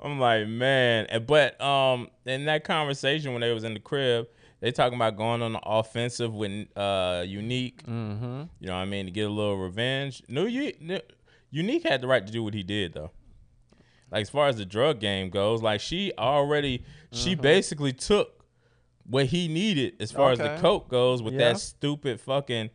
I'm 0.00 0.18
like, 0.18 0.46
man, 0.48 1.06
but 1.26 1.60
um, 1.60 2.08
in 2.24 2.44
that 2.46 2.64
conversation 2.64 3.32
when 3.32 3.40
they 3.42 3.52
was 3.52 3.64
in 3.64 3.74
the 3.74 3.80
crib, 3.80 4.26
they 4.60 4.70
talking 4.72 4.96
about 4.96 5.16
going 5.16 5.42
on 5.42 5.52
the 5.52 5.60
offensive 5.64 6.34
with 6.34 6.66
uh 6.76 7.22
Unique. 7.26 7.84
Mm-hmm. 7.86 8.42
You 8.60 8.66
know 8.66 8.72
what 8.74 8.80
I 8.80 8.84
mean 8.86 9.06
to 9.06 9.12
get 9.12 9.26
a 9.26 9.30
little 9.30 9.58
revenge. 9.58 10.22
No, 10.28 10.46
you 10.46 10.72
Unique 11.50 11.82
had 11.86 12.00
the 12.00 12.06
right 12.06 12.26
to 12.26 12.32
do 12.32 12.42
what 12.42 12.54
he 12.54 12.62
did 12.62 12.94
though. 12.94 13.10
Like 14.10 14.22
as 14.22 14.30
far 14.30 14.46
as 14.48 14.56
the 14.56 14.64
drug 14.64 15.00
game 15.00 15.30
goes, 15.30 15.62
like 15.62 15.80
she 15.80 16.12
already, 16.18 16.84
she 17.12 17.32
Mm-hmm. 17.32 17.42
basically 17.42 17.92
took 17.92 18.44
what 19.08 19.26
he 19.26 19.48
needed 19.48 19.94
as 20.00 20.10
far 20.12 20.32
as 20.32 20.38
the 20.38 20.56
coke 20.60 20.88
goes 20.88 21.22
with 21.22 21.34
Yeah. 21.34 21.52
that 21.52 21.60
stupid 21.60 22.20
fucking 22.20 22.70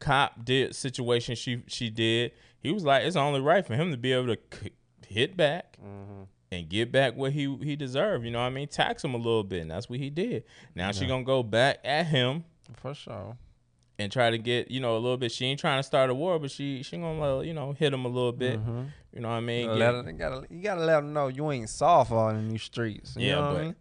cop 0.00 0.44
did 0.44 0.74
situation 0.74 1.34
she 1.36 1.62
she 1.66 1.90
did. 1.90 2.32
He 2.60 2.72
was 2.72 2.84
like, 2.84 3.04
it's 3.04 3.16
only 3.16 3.40
right 3.40 3.66
for 3.66 3.74
him 3.74 3.90
to 3.90 3.96
be 3.96 4.12
able 4.12 4.34
to 4.34 4.38
c- 4.60 4.70
hit 5.06 5.36
back 5.36 5.76
Mm-hmm. 5.84 6.22
and 6.52 6.68
get 6.68 6.90
back 6.92 7.16
what 7.16 7.32
he 7.32 7.54
he 7.62 7.76
deserved. 7.76 8.24
You 8.24 8.30
know 8.30 8.40
what 8.40 8.46
I 8.46 8.50
mean? 8.50 8.68
Tax 8.68 9.04
him 9.04 9.14
a 9.14 9.18
little 9.18 9.44
bit, 9.44 9.62
and 9.62 9.70
that's 9.70 9.88
what 9.90 9.98
he 9.98 10.10
did. 10.10 10.44
Now 10.74 10.92
she 10.92 11.06
gonna 11.06 11.24
go 11.24 11.42
back 11.42 11.78
at 11.84 12.06
him 12.06 12.44
For 12.74 12.94
sure. 12.94 13.36
And 14.02 14.12
try 14.12 14.30
to 14.30 14.38
get 14.38 14.70
you 14.70 14.80
know 14.80 14.96
a 14.96 14.98
little 14.98 15.16
bit. 15.16 15.32
She 15.32 15.46
ain't 15.46 15.58
trying 15.60 15.78
to 15.78 15.82
start 15.82 16.10
a 16.10 16.14
war, 16.14 16.38
but 16.38 16.50
she 16.50 16.82
she 16.82 16.96
gonna 16.98 17.38
uh, 17.38 17.40
you 17.40 17.54
know 17.54 17.72
hit 17.72 17.92
him 17.92 18.04
a 18.04 18.08
little 18.08 18.32
bit. 18.32 18.58
Mm-hmm. 18.60 18.82
You 19.14 19.20
know 19.20 19.28
what 19.28 19.34
I 19.34 19.40
mean? 19.40 19.66
Get- 19.76 19.94
her- 19.94 20.04
you 20.06 20.12
gotta 20.12 20.46
you 20.50 20.62
gotta 20.62 20.80
let 20.84 20.96
them 20.96 21.12
know 21.12 21.28
you 21.28 21.50
ain't 21.52 21.68
soft 21.68 22.10
on 22.12 22.48
these 22.48 22.62
streets. 22.62 23.14
You 23.18 23.28
yeah, 23.28 23.36
but 23.36 23.56
I 23.56 23.62
mean? 23.62 23.76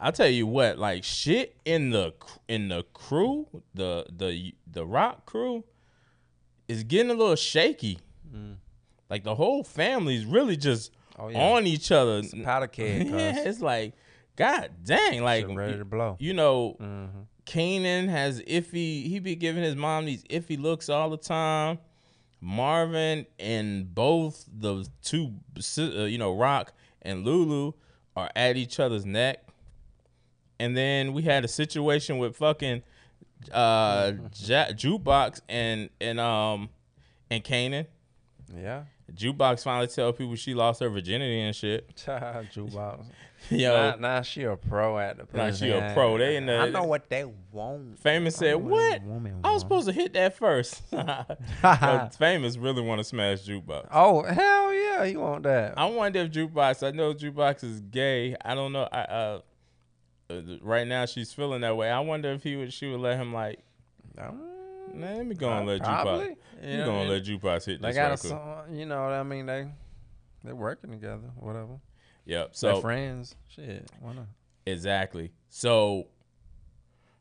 I'll 0.00 0.12
tell 0.12 0.28
you 0.28 0.46
what, 0.46 0.78
like 0.78 1.04
shit 1.04 1.56
in 1.64 1.90
the 1.90 2.12
in 2.48 2.68
the 2.68 2.84
crew, 2.92 3.46
the 3.74 4.06
the 4.16 4.52
the 4.70 4.84
Raq 4.84 5.24
crew, 5.26 5.64
is 6.68 6.82
getting 6.84 7.10
a 7.10 7.14
little 7.14 7.36
shaky. 7.36 7.98
Like 9.10 9.24
the 9.24 9.34
whole 9.34 9.62
family's 9.62 10.24
really 10.24 10.56
just 10.56 10.90
Oh 11.18 11.28
yeah. 11.28 11.38
on 11.38 11.66
each 11.66 11.92
other. 11.92 12.18
It's 12.18 12.34
powder 12.42 12.66
keg, 12.66 13.06
yeah, 13.10 13.42
it's 13.44 13.60
like, 13.60 13.92
god 14.36 14.70
dang, 14.82 15.22
like 15.22 15.46
ready 15.48 15.76
to 15.76 15.84
blow. 15.84 16.16
you 16.18 16.32
know, 16.32 16.76
Mm-hmm. 16.80 17.20
Kanan 17.46 18.08
has 18.08 18.40
iffy. 18.42 19.06
He 19.08 19.18
be 19.18 19.34
giving 19.36 19.62
his 19.62 19.74
mom 19.76 20.06
these 20.06 20.24
iffy 20.24 20.60
looks 20.60 20.88
all 20.88 21.10
the 21.10 21.16
time. 21.16 21.78
Marvin 22.40 23.26
and 23.38 23.94
both 23.94 24.44
the 24.52 24.86
two, 25.02 25.32
uh, 25.78 26.04
you 26.04 26.18
know, 26.18 26.34
Raq 26.34 26.68
and 27.02 27.24
Lulu 27.24 27.72
are 28.16 28.30
at 28.34 28.56
each 28.56 28.80
other's 28.80 29.06
neck. 29.06 29.44
And 30.58 30.76
then 30.76 31.12
we 31.12 31.22
had 31.22 31.44
a 31.44 31.48
situation 31.48 32.18
with 32.18 32.36
fucking 32.36 32.82
uh 33.52 34.12
ja- 34.36 34.68
jukebox 34.72 35.40
and 35.48 35.90
and 36.00 36.20
um 36.20 36.68
and 37.30 37.42
Kanan. 37.42 37.86
Yeah. 38.56 38.84
Jukebox 39.12 39.62
finally 39.62 39.88
tell 39.88 40.12
people 40.12 40.36
she 40.36 40.54
lost 40.54 40.80
her 40.80 40.88
virginity 40.88 41.40
and 41.40 41.54
shit. 41.54 41.94
Jukebox. 42.06 43.04
Yo, 43.50 43.90
Now, 43.90 43.96
now 43.96 44.22
she 44.22 44.44
a 44.44 44.56
pro 44.56 44.98
at 44.98 45.16
the 45.16 45.24
Now 45.24 45.28
place. 45.44 45.58
she 45.58 45.70
a 45.70 45.92
pro. 45.94 46.16
They 46.18 46.36
in 46.36 46.46
the- 46.46 46.56
I 46.58 46.68
know 46.70 46.84
what 46.84 47.08
they 47.10 47.24
want. 47.50 47.98
famous 47.98 48.36
said, 48.36 48.54
what 48.56 48.70
"What? 48.70 49.02
woman 49.02 49.40
I 49.44 49.52
was 49.52 49.52
want." 49.52 49.60
supposed 49.62 49.86
to 49.88 49.92
hit 49.92 50.12
that 50.14 50.34
first. 50.36 50.82
Yo, 50.92 52.08
famous 52.18 52.56
really 52.56 52.82
want 52.82 53.00
to 53.00 53.04
smash 53.04 53.46
jukebox. 53.46 53.88
Oh 53.92 54.22
hell 54.22 54.72
yeah, 54.72 55.04
he 55.04 55.16
want 55.16 55.42
that. 55.42 55.74
I 55.76 55.86
wonder 55.86 56.20
if 56.20 56.30
jukebox. 56.30 56.86
I 56.86 56.92
know 56.92 57.12
jukebox 57.14 57.64
is 57.64 57.80
gay. 57.80 58.36
I 58.44 58.54
don't 58.54 58.72
know. 58.72 58.88
I 58.92 59.00
uh, 59.02 59.40
uh, 60.30 60.40
right 60.62 60.86
now 60.86 61.04
she's 61.06 61.32
feeling 61.32 61.60
that 61.62 61.76
way. 61.76 61.90
I 61.90 62.00
wonder 62.00 62.30
if 62.32 62.42
he 62.42 62.56
would. 62.56 62.72
She 62.72 62.86
would 62.90 63.00
let 63.00 63.18
him 63.18 63.32
like. 63.32 63.58
Um, 64.18 64.48
Nah, 64.94 65.06
let 65.06 65.26
me 65.26 65.34
go 65.34 65.48
and 65.50 65.66
let 65.66 65.80
probably. 65.82 66.26
jukebox. 66.26 66.36
You 66.62 66.70
You 66.70 66.76
know, 66.78 66.86
gonna 66.86 67.00
and 67.00 67.10
let 67.10 67.24
jukebox 67.24 67.64
hit 67.64 67.80
They 67.80 67.88
this 67.88 67.96
got 67.96 68.12
a 68.12 68.16
song, 68.18 68.64
you 68.74 68.84
know. 68.84 69.02
what 69.04 69.12
I 69.12 69.22
mean, 69.22 69.46
they 69.46 69.68
they 70.44 70.52
working 70.52 70.90
together. 70.90 71.30
Whatever. 71.38 71.78
Yep. 72.24 72.50
So 72.52 72.74
So 72.74 72.80
friends. 72.80 73.34
Shit. 73.48 73.90
Why 74.00 74.12
not? 74.14 74.26
exactly. 74.66 75.32
So 75.48 76.06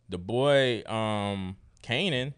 the 0.09 0.17
boy, 0.17 0.83
um, 0.85 1.55
Kanan, 1.83 2.33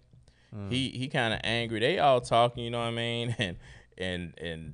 Hmm. 0.53 0.69
he 0.69 0.89
he 0.89 1.07
kind 1.07 1.33
of 1.33 1.39
angry. 1.43 1.79
They 1.79 1.97
all 1.99 2.21
talking, 2.21 2.63
you 2.63 2.69
know 2.69 2.77
what 2.79 2.85
I 2.87 2.91
mean, 2.91 3.35
and 3.39 3.57
and 3.97 4.33
and 4.39 4.73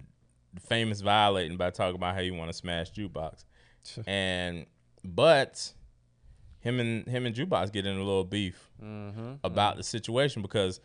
famous 0.67 1.00
violating 1.01 1.55
by 1.58 1.69
talking 1.69 1.96
about 1.96 2.15
how 2.15 2.22
you 2.22 2.34
want 2.34 2.50
to 2.51 2.58
smash 2.58 2.91
jukebox, 2.91 3.46
and 4.05 4.65
but 5.05 5.72
him 6.60 6.79
and 6.81 7.08
him 7.08 7.25
and 7.25 7.34
jukebox 7.36 7.72
get 7.72 7.86
in 7.86 7.96
a 7.96 8.00
little 8.00 8.25
beef 8.25 8.65
Mm-hmm. 8.84 9.34
about 9.43 9.75
the 9.77 9.84
situation 9.84 10.41
because 10.41 10.79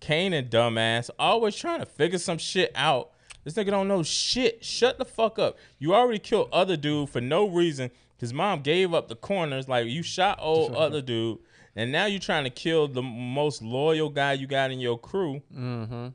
Kanan 0.00 0.48
dumbass 0.50 1.08
always 1.18 1.54
trying 1.56 1.80
to 1.80 1.86
figure 1.86 2.18
some 2.18 2.38
shit 2.38 2.70
out. 2.74 3.12
This 3.44 3.54
nigga 3.54 3.70
don't 3.70 3.88
know 3.88 4.02
shit. 4.02 4.64
Shut 4.64 4.98
the 4.98 5.04
fuck 5.04 5.38
up. 5.38 5.56
You 5.78 5.94
already 5.94 6.18
killed 6.18 6.48
other 6.52 6.76
dude 6.76 7.10
for 7.10 7.20
no 7.20 7.48
reason. 7.48 7.90
His 8.18 8.34
mom 8.34 8.60
gave 8.60 8.92
up 8.92 9.08
the 9.08 9.16
corners. 9.16 9.68
Like 9.68 9.86
you 9.86 10.02
shot 10.02 10.38
old 10.40 10.74
other 10.74 11.00
dude, 11.00 11.38
and 11.74 11.90
now 11.90 12.06
you're 12.06 12.20
trying 12.20 12.44
to 12.44 12.50
kill 12.50 12.86
the 12.86 13.02
most 13.02 13.62
loyal 13.62 14.10
guy 14.10 14.34
you 14.34 14.46
got 14.46 14.70
in 14.70 14.80
your 14.80 14.98
crew. 14.98 15.40
Mm-hmm. 15.56 16.08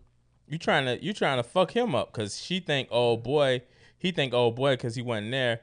You 0.48 0.58
trying 0.60 0.86
to 0.86 1.04
you 1.04 1.14
trying 1.14 1.38
to 1.38 1.44
fuck 1.44 1.76
him 1.76 1.96
up 1.96 2.14
because 2.14 2.40
she 2.40 2.60
think 2.60 2.90
oh 2.92 3.18
boy 3.18 3.64
he 3.98 4.12
think 4.12 4.34
oh 4.34 4.52
boy 4.52 4.74
because 4.74 4.96
he 4.96 5.02
wasn't 5.02 5.32
there. 5.32 5.62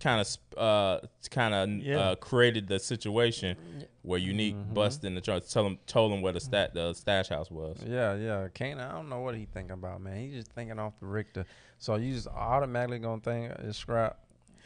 Kind 0.00 0.20
of 0.20 0.58
uh 0.58 1.00
kind 1.30 1.54
of 1.54 1.68
Yeah. 1.84 1.98
uh, 1.98 2.14
created 2.14 2.68
the 2.68 2.78
situation 2.78 3.56
where 4.02 4.18
Unique 4.18 4.54
busted 4.72 5.06
in 5.06 5.14
the 5.16 5.20
trunk, 5.20 5.48
tell 5.48 5.66
him 5.66 5.78
told 5.86 6.12
him 6.12 6.22
where 6.22 6.32
the 6.32 6.40
stat 6.40 6.72
the 6.72 6.94
stash 6.94 7.28
house 7.28 7.50
was. 7.50 7.82
Yeah, 7.84 8.14
yeah. 8.14 8.48
Kane, 8.54 8.78
I 8.78 8.92
don't 8.92 9.08
know 9.08 9.20
what 9.20 9.34
he 9.34 9.46
thinking 9.46 9.72
about, 9.72 10.00
man. 10.00 10.16
He's 10.20 10.34
just 10.34 10.52
thinking 10.52 10.78
off 10.78 10.92
the 11.00 11.06
Richter. 11.06 11.46
So 11.78 11.96
you 11.96 12.14
just 12.14 12.28
automatically 12.28 13.00
gonna 13.00 13.20
think 13.20 13.52
it's 13.58 13.78
scrap. 13.78 14.18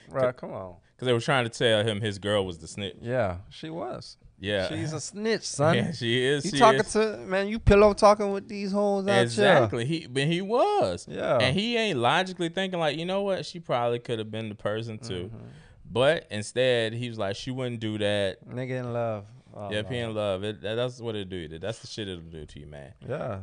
Right, 0.09 0.37
come 0.37 0.53
on. 0.53 0.75
Because 0.95 1.07
they 1.07 1.13
were 1.15 1.21
trying 1.21 1.45
to 1.45 1.51
tell 1.51 1.83
him 1.83 2.01
his 2.01 2.19
girl 2.19 2.45
was 2.45 2.59
the 2.59 2.69
snitch. 2.69 2.97
Yeah, 3.01 3.39
she 3.49 3.71
was. 3.71 4.19
Yeah, 4.45 4.69
She's 4.69 4.93
a 4.93 5.01
snitch, 5.11 5.45
son. 5.45 5.77
yeah, 5.77 5.93
she 5.93 6.21
is. 6.25 6.45
you 6.45 6.51
she 6.51 6.59
talking 6.59 6.81
is. 6.81 6.93
to 6.95 7.17
man, 7.19 7.47
you 7.47 7.59
pillow 7.61 7.93
talking 7.95 8.33
with 8.33 8.49
these 8.49 8.73
hoes 8.73 9.05
out 9.05 9.07
there. 9.07 9.23
exactly. 9.23 9.85
He 9.85 10.07
but 10.09 10.25
he 10.25 10.41
was. 10.43 11.07
Yeah. 11.09 11.39
and 11.39 11.57
he 11.57 11.77
ain't 11.77 11.99
logically 12.01 12.49
thinking 12.49 12.81
like 12.81 12.99
you 12.99 13.07
know 13.07 13.23
what 13.23 13.47
she 13.47 13.61
probably 13.61 14.01
could 14.01 14.19
have 14.19 14.31
been 14.33 14.49
the 14.49 14.57
person 14.57 14.99
too, 14.99 15.31
Mm-hmm. 15.33 15.47
but 15.91 16.27
instead 16.31 16.93
he 16.93 17.09
was 17.09 17.19
like 17.19 17.37
she 17.37 17.53
wouldn't 17.53 17.79
do 17.81 17.99
that. 17.99 18.45
Nigga 18.49 18.81
in 18.81 18.93
love. 18.93 19.25
Oh, 19.55 19.69
he 19.69 19.77
in 19.99 20.15
love, 20.15 20.43
it, 20.45 20.61
that, 20.63 20.75
that's 20.77 20.99
what 20.99 21.15
it 21.15 21.29
do. 21.29 21.47
That's 21.59 21.79
the 21.81 21.87
shit 21.87 22.09
it'll 22.09 22.23
do 22.25 22.45
to 22.45 22.59
you, 22.59 22.67
man. 22.67 22.95
Yeah. 23.09 23.39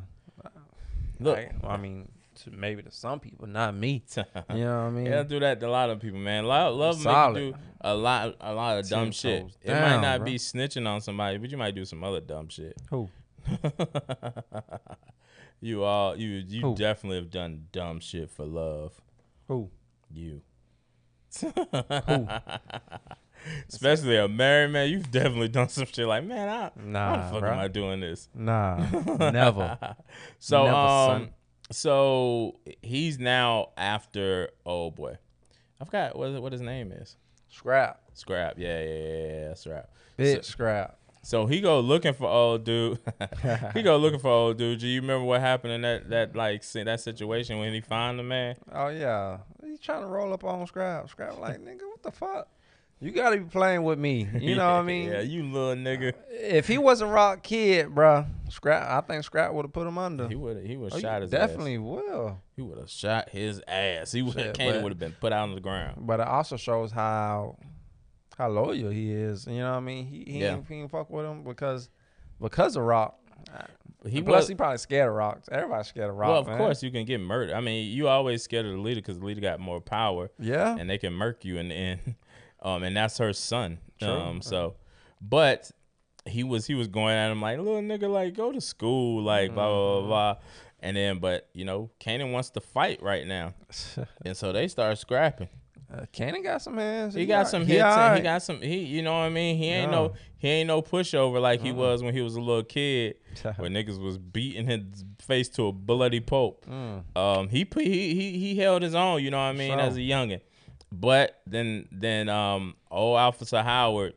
Look, 1.20 1.38
Like, 1.38 1.52
I 1.64 1.78
mean, 1.78 2.10
to 2.44 2.52
maybe 2.52 2.82
to 2.82 2.92
some 2.92 3.20
people, 3.20 3.46
not 3.48 3.76
me. 3.76 4.04
You 4.16 4.24
know 4.66 4.84
what 4.84 4.88
I 4.88 4.90
mean? 4.90 5.06
Yeah, 5.06 5.24
do 5.24 5.40
that 5.40 5.60
to 5.60 5.68
a 5.68 5.70
lot 5.70 5.90
of 5.90 6.00
people, 6.00 6.20
man. 6.20 6.46
Love, 6.46 6.76
love 6.76 6.98
make 7.06 7.44
you 7.44 7.52
do 7.52 7.58
a 7.82 7.94
lot, 7.96 8.36
a 8.42 8.54
lot 8.54 8.78
of 8.80 8.90
dumb 8.90 9.12
shit. 9.12 9.46
It 9.64 9.72
might 9.74 10.02
not 10.02 10.20
bro. 10.20 10.26
be 10.26 10.36
snitching 10.36 10.88
on 10.88 11.02
somebody, 11.02 11.38
but 11.38 11.50
you 11.52 11.58
might 11.58 11.76
do 11.76 11.86
some 11.86 12.04
other 12.04 12.20
dumb 12.22 12.50
shit. 12.50 12.76
Who? 12.90 13.10
you 15.62 15.84
all, 15.84 16.16
you, 16.18 16.44
you 16.48 16.62
Who? 16.62 16.76
definitely 16.76 17.18
have 17.18 17.30
done 17.32 17.68
dumb 17.72 18.00
shit 18.00 18.30
for 18.30 18.46
love. 18.46 19.00
Who? 19.48 19.70
You. 20.12 20.42
Especially 23.70 24.18
a 24.18 24.28
married 24.28 24.72
man, 24.72 24.90
you've 24.90 25.10
definitely 25.12 25.48
done 25.48 25.70
some 25.70 25.86
shit 25.86 26.06
like, 26.08 26.26
man, 26.26 26.50
I, 26.50 26.72
why 26.76 26.84
Nah, 26.84 27.16
the 27.16 27.34
fuck 27.34 27.44
bruh. 27.44 27.54
am 27.54 27.60
I 27.60 27.68
doing 27.70 28.00
this? 28.02 28.28
Nah, 28.34 28.76
never. 29.32 29.78
So, 30.40 30.66
Never, 30.66 30.76
um, 30.76 31.08
son. 31.22 31.30
so 31.72 32.60
he's 32.82 33.18
now 33.20 33.70
after 33.78 34.50
Oh 34.66 34.92
boy. 34.92 35.18
I 35.80 35.86
forgot 35.86 36.18
what 36.18 36.42
what 36.42 36.52
his 36.52 36.62
name 36.62 36.92
is. 36.92 37.16
Scrap. 37.50 38.00
Scrap. 38.14 38.56
Yeah, 38.58 38.80
yeah, 38.82 38.94
yeah, 38.94 39.40
yeah. 39.48 39.54
Scrap. 39.54 39.90
Bitch, 40.18 40.46
scrap. 40.46 40.96
So 41.22 41.46
he 41.46 41.60
go 41.62 41.80
looking 41.82 42.14
for 42.14 42.28
old 42.28 42.64
dude. 42.64 42.98
he 43.74 43.82
go 43.82 43.98
looking 44.04 44.20
for 44.20 44.30
old 44.30 44.58
dude. 44.58 44.80
Do 44.80 44.88
you 44.88 45.02
remember 45.02 45.26
what 45.26 45.42
happened 45.42 45.74
in 45.74 45.82
that 45.82 46.10
that 46.10 46.36
like 46.36 46.64
that 46.72 47.00
situation 47.02 47.60
when 47.60 47.74
he 47.74 47.82
find 47.82 48.18
the 48.18 48.24
man? 48.24 48.56
Oh 48.74 48.88
yeah, 48.88 49.40
he 49.64 49.78
trying 49.78 50.02
to 50.02 50.08
roll 50.08 50.34
up 50.34 50.44
on 50.44 50.66
scrap. 50.68 51.10
Scrap 51.10 51.38
like 51.40 51.60
nigga, 51.60 51.82
what 51.88 52.02
the 52.04 52.12
fuck? 52.12 52.48
You 53.02 53.12
gotta 53.12 53.38
be 53.38 53.46
playing 53.46 53.84
with 53.84 53.98
me. 54.00 54.28
You 54.40 54.56
know 54.56 54.66
what 54.74 54.80
I 54.80 54.84
mean? 54.84 55.10
Yeah, 55.10 55.22
you 55.22 55.44
little 55.44 55.76
nigga. 55.76 56.14
Uh, 56.14 56.16
if 56.32 56.68
he 56.68 56.78
wasn't 56.78 57.12
Raq 57.12 57.44
Kid, 57.44 57.88
bruh, 57.88 58.26
Scrap, 58.50 58.90
I 58.90 59.06
think 59.06 59.24
Scrap 59.24 59.54
would 59.54 59.66
have 59.66 59.74
put 59.74 59.88
him 59.88 59.98
under. 59.98 60.28
He 60.28 60.36
would 60.36 60.58
have 60.58 60.66
he 60.66 60.76
would 60.78 60.94
Oh, 60.94 61.00
shot 61.00 61.22
his 61.22 61.32
definitely 61.32 61.76
ass. 61.76 61.82
will. 61.82 62.42
He 62.60 62.66
would 62.68 62.78
have 62.78 62.90
shot 62.90 63.30
his 63.30 63.62
ass. 63.68 64.12
He 64.12 64.22
would 64.22 64.36
Candy 64.54 64.82
would 64.82 64.92
have 64.92 65.00
been 65.00 65.16
put 65.20 65.32
out 65.32 65.44
on 65.44 65.56
the 65.56 65.62
ground. 65.62 66.06
But 66.06 66.20
it 66.20 66.28
also 66.28 66.58
shows 66.58 66.92
how 66.92 67.58
how 68.38 68.50
loyal 68.50 68.90
he 68.90 69.12
is. 69.14 69.48
You 69.48 69.60
know 69.60 69.72
what 69.72 69.78
I 69.78 69.80
mean? 69.80 70.06
He 70.06 70.24
he, 70.28 70.40
Yeah. 70.42 70.56
ain't, 70.56 70.68
he 70.68 70.76
ain't 70.76 70.92
fuck 70.92 71.10
with 71.10 71.26
him 71.26 71.44
because 71.44 71.90
because 72.42 72.76
of 72.76 72.84
Raq. 72.84 73.14
He 74.08 74.18
And 74.18 74.28
Plus, 74.28 74.42
was 74.44 74.48
he 74.50 74.56
probably 74.56 74.78
scared 74.78 75.10
of 75.10 75.16
Raq. 75.16 75.42
Everybody's 75.52 75.88
scared 75.88 76.10
of 76.10 76.16
Raq. 76.18 76.28
well, 76.28 76.38
of 76.40 76.48
man. 76.48 76.58
course 76.58 76.84
you 76.84 76.92
can 76.92 77.06
get 77.06 77.20
murdered. 77.20 77.54
I 77.54 77.62
mean, 77.62 77.90
you 77.92 78.08
always 78.10 78.44
scared 78.44 78.66
of 78.66 78.72
the 78.74 78.78
leader 78.78 79.00
because 79.02 79.20
the 79.20 79.26
leader 79.26 79.42
got 79.42 79.60
more 79.62 79.80
power. 79.82 80.30
Yeah. 80.40 80.76
and 80.78 80.90
they 80.90 80.98
can 80.98 81.14
murk 81.14 81.46
you 81.46 81.58
in 81.58 81.70
the 81.70 81.76
end. 81.76 82.16
Um, 82.62 82.84
and 82.84 82.94
that's 82.98 83.18
her 83.20 83.32
son. 83.32 83.80
True. 84.02 84.10
Um, 84.10 84.42
so, 84.42 84.76
but 85.22 85.72
he 86.26 86.44
was 86.44 86.66
he 86.68 86.76
was 86.76 86.90
going 86.90 87.16
at 87.16 87.32
him 87.32 87.42
like 87.42 87.58
little 87.58 87.80
nigga, 87.82 88.12
like 88.12 88.34
go 88.36 88.52
to 88.52 88.60
school, 88.60 89.24
like 89.24 89.54
blah 89.54 89.66
blah 89.70 89.76
Mm-hmm. 90.02 90.08
blah 90.10 90.34
blah. 90.34 90.42
And 90.82 90.96
then, 90.96 91.20
but 91.20 91.50
you 91.54 91.66
know, 91.66 91.90
Kanan 92.00 92.32
wants 92.32 92.50
to 92.52 92.62
fight 92.62 93.02
right 93.02 93.28
now, 93.28 93.54
and 94.26 94.36
so 94.38 94.52
they 94.54 94.68
start 94.70 94.98
scrapping. 94.98 95.50
uh, 95.94 96.06
Kanan 96.14 96.42
got 96.44 96.62
some 96.62 96.78
hands. 96.78 97.14
He 97.16 97.26
got 97.26 97.40
all- 97.40 97.46
some 97.46 97.66
he 97.66 97.74
hits. 97.74 97.84
and 97.84 98.18
He 98.18 98.24
got 98.24 98.42
some. 98.44 98.62
He, 98.62 98.78
you 98.78 99.02
know 99.02 99.12
what 99.12 99.26
I 99.26 99.30
mean. 99.30 99.58
He 99.58 99.66
ain't 99.68 99.92
Yeah. 99.92 99.98
no. 99.98 100.14
He 100.38 100.48
ain't 100.48 100.68
no 100.68 100.82
pushover 100.82 101.42
like 101.42 101.60
he 101.62 101.74
was 101.74 102.02
when 102.02 102.14
he 102.14 102.22
was 102.22 102.36
a 102.36 102.40
little 102.42 102.64
kid, 102.64 103.16
where 103.58 103.70
niggas 103.70 104.02
was 104.02 104.18
beating 104.18 104.68
his 104.68 105.04
face 105.20 105.50
to 105.50 105.68
a 105.68 105.74
bloody 105.74 106.22
pulp. 106.22 106.66
Mm. 106.66 107.04
Um, 107.18 107.50
he 107.50 107.66
put 107.66 107.84
he 107.84 108.16
he 108.16 108.38
he 108.40 108.56
held 108.56 108.82
his 108.82 108.96
own. 108.96 109.22
You 109.22 109.32
know 109.32 109.38
what 109.38 109.44
I 109.44 109.54
mean 109.54 109.74
So. 109.74 109.80
as 109.80 109.98
a 109.98 110.00
youngin. 110.00 110.40
But 110.94 111.42
then 111.46 111.88
then 111.92 112.30
um 112.30 112.76
old 112.90 113.18
Officer 113.18 113.62
Howard, 113.62 114.14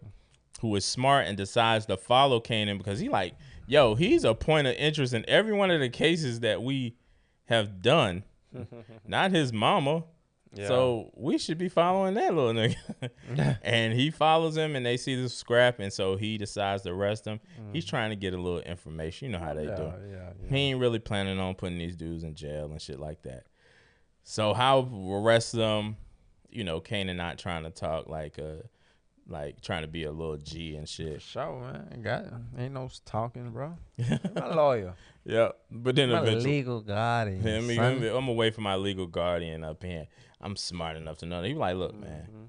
who 0.61 0.69
was 0.69 0.85
smart 0.85 1.27
and 1.27 1.37
decides 1.37 1.87
to 1.87 1.97
follow 1.97 2.41
Kanan 2.41 2.79
because 2.79 3.01
he 3.01 3.09
like 3.09 3.35
yo 3.67 3.95
he's 3.95 4.25
a 4.25 4.35
point 4.35 4.67
of 4.67 4.75
interest 4.75 5.15
in 5.15 5.25
every 5.29 5.53
one 5.53 5.71
of 5.71 5.81
the 5.81 5.89
cases 5.89 6.41
that 6.41 6.63
we 6.63 6.97
have 7.47 7.83
done. 7.83 8.25
Not 9.07 9.31
his 9.31 9.53
mama. 9.53 10.05
Yeah. 10.55 10.69
So 10.69 11.11
we 11.15 11.39
should 11.39 11.57
be 11.57 11.71
following 11.71 12.15
that 12.15 12.35
little 12.35 12.53
nigga. 12.53 13.59
and 13.63 13.95
he 13.95 14.11
follows 14.11 14.57
him 14.57 14.77
and 14.77 14.85
they 14.85 14.97
see 14.99 15.15
this 15.15 15.35
scrap 15.35 15.81
and 15.81 15.93
so 15.93 16.17
he 16.17 16.37
decides 16.37 16.83
to 16.83 16.91
arrest 16.91 17.25
him. 17.27 17.41
He's 17.73 17.87
trying 17.87 18.11
to 18.11 18.17
get 18.17 18.35
a 18.35 18.37
little 18.37 18.61
information. 18.61 19.29
You 19.29 19.39
know 19.39 19.45
how 19.45 19.55
they 19.55 19.67
yeah, 19.67 19.77
do. 19.77 19.93
yeah. 20.11 20.31
He 20.49 20.57
ain't 20.57 20.81
really 20.81 20.99
planning 20.99 21.39
on 21.39 21.55
putting 21.55 21.79
these 21.79 21.97
dudes 21.97 22.23
in 22.23 22.35
jail 22.35 22.67
and 22.71 22.81
shit 22.81 23.01
like 23.01 23.23
that. 23.23 23.45
So 24.25 24.53
how 24.53 24.91
arrest 25.11 25.53
them? 25.53 25.97
You 26.51 26.65
know, 26.65 26.83
Kanan 26.83 27.17
not 27.17 27.39
trying 27.39 27.65
to 27.65 27.71
talk 27.71 28.09
like 28.09 28.39
uh 28.39 28.67
like 29.29 29.61
trying 29.61 29.83
to 29.83 29.89
be 29.89 30.05
a 30.05 30.13
little 30.13 30.37
G 30.37 30.77
and 30.77 30.89
For 30.89 30.93
shit. 30.95 31.23
sure, 31.23 31.61
man. 31.61 32.01
Got 32.03 32.25
ain't 32.59 32.75
no 32.75 32.89
talking, 33.05 33.51
bro. 33.51 33.77
My 34.35 34.55
lawyer, 34.55 34.95
Yeah, 35.25 35.51
but 35.71 35.95
then 35.97 36.11
my 36.11 36.21
eventually, 36.23 36.45
legal 36.59 36.81
guardian. 36.81 37.47
I 37.47 37.61
mean, 37.61 37.77
son. 37.77 38.03
I'm 38.05 38.29
away 38.29 38.51
from 38.51 38.65
my 38.65 38.77
legal 38.77 39.07
guardian 39.07 39.63
up 39.65 39.83
here. 39.83 40.07
I'm 40.41 40.57
smart 40.57 40.97
enough 40.97 41.19
to 41.19 41.27
know. 41.27 41.41
that. 41.41 41.47
He 41.49 41.55
was 41.55 41.61
like, 41.61 41.77
look, 41.77 41.95
man, 41.95 42.27
Mm-hmm. 42.29 42.45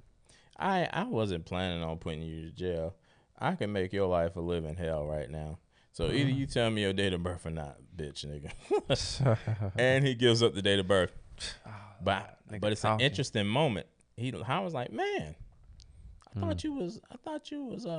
I 0.57 0.87
I 0.91 1.03
wasn't 1.05 1.45
planning 1.45 1.83
on 1.83 1.97
putting 1.97 2.21
you 2.21 2.45
to 2.49 2.51
jail. 2.51 2.95
I 3.39 3.55
can 3.55 3.71
make 3.71 3.91
your 3.93 4.07
life 4.07 4.35
a 4.35 4.39
living 4.41 4.75
hell 4.75 5.05
right 5.05 5.29
now. 5.29 5.59
So 5.91 6.05
either 6.05 6.29
Mm-hmm. 6.29 6.37
you 6.39 6.45
tell 6.47 6.69
me 6.71 6.81
your 6.81 6.93
date 6.93 7.13
of 7.13 7.21
birth 7.21 7.45
or 7.45 7.51
not, 7.51 7.77
bitch, 7.95 8.25
nigga. 8.25 8.51
and 9.77 10.05
he 10.05 10.15
gives 10.15 10.41
up 10.41 10.53
the 10.55 10.61
date 10.61 10.79
of 10.79 10.87
birth. 10.87 11.11
But 12.03 12.37
but 12.59 12.71
it's 12.71 12.83
an 12.85 12.99
interesting 12.99 13.45
moment. 13.47 13.87
He 14.15 14.33
I 14.47 14.59
was 14.59 14.73
like, 14.73 14.91
man, 14.91 15.35
I 16.35 16.39
thought 16.39 16.63
you 16.63 16.73
was 16.73 16.99
I 17.11 17.15
thought 17.17 17.51
you 17.51 17.63
was 17.65 17.85
uh 17.85 17.89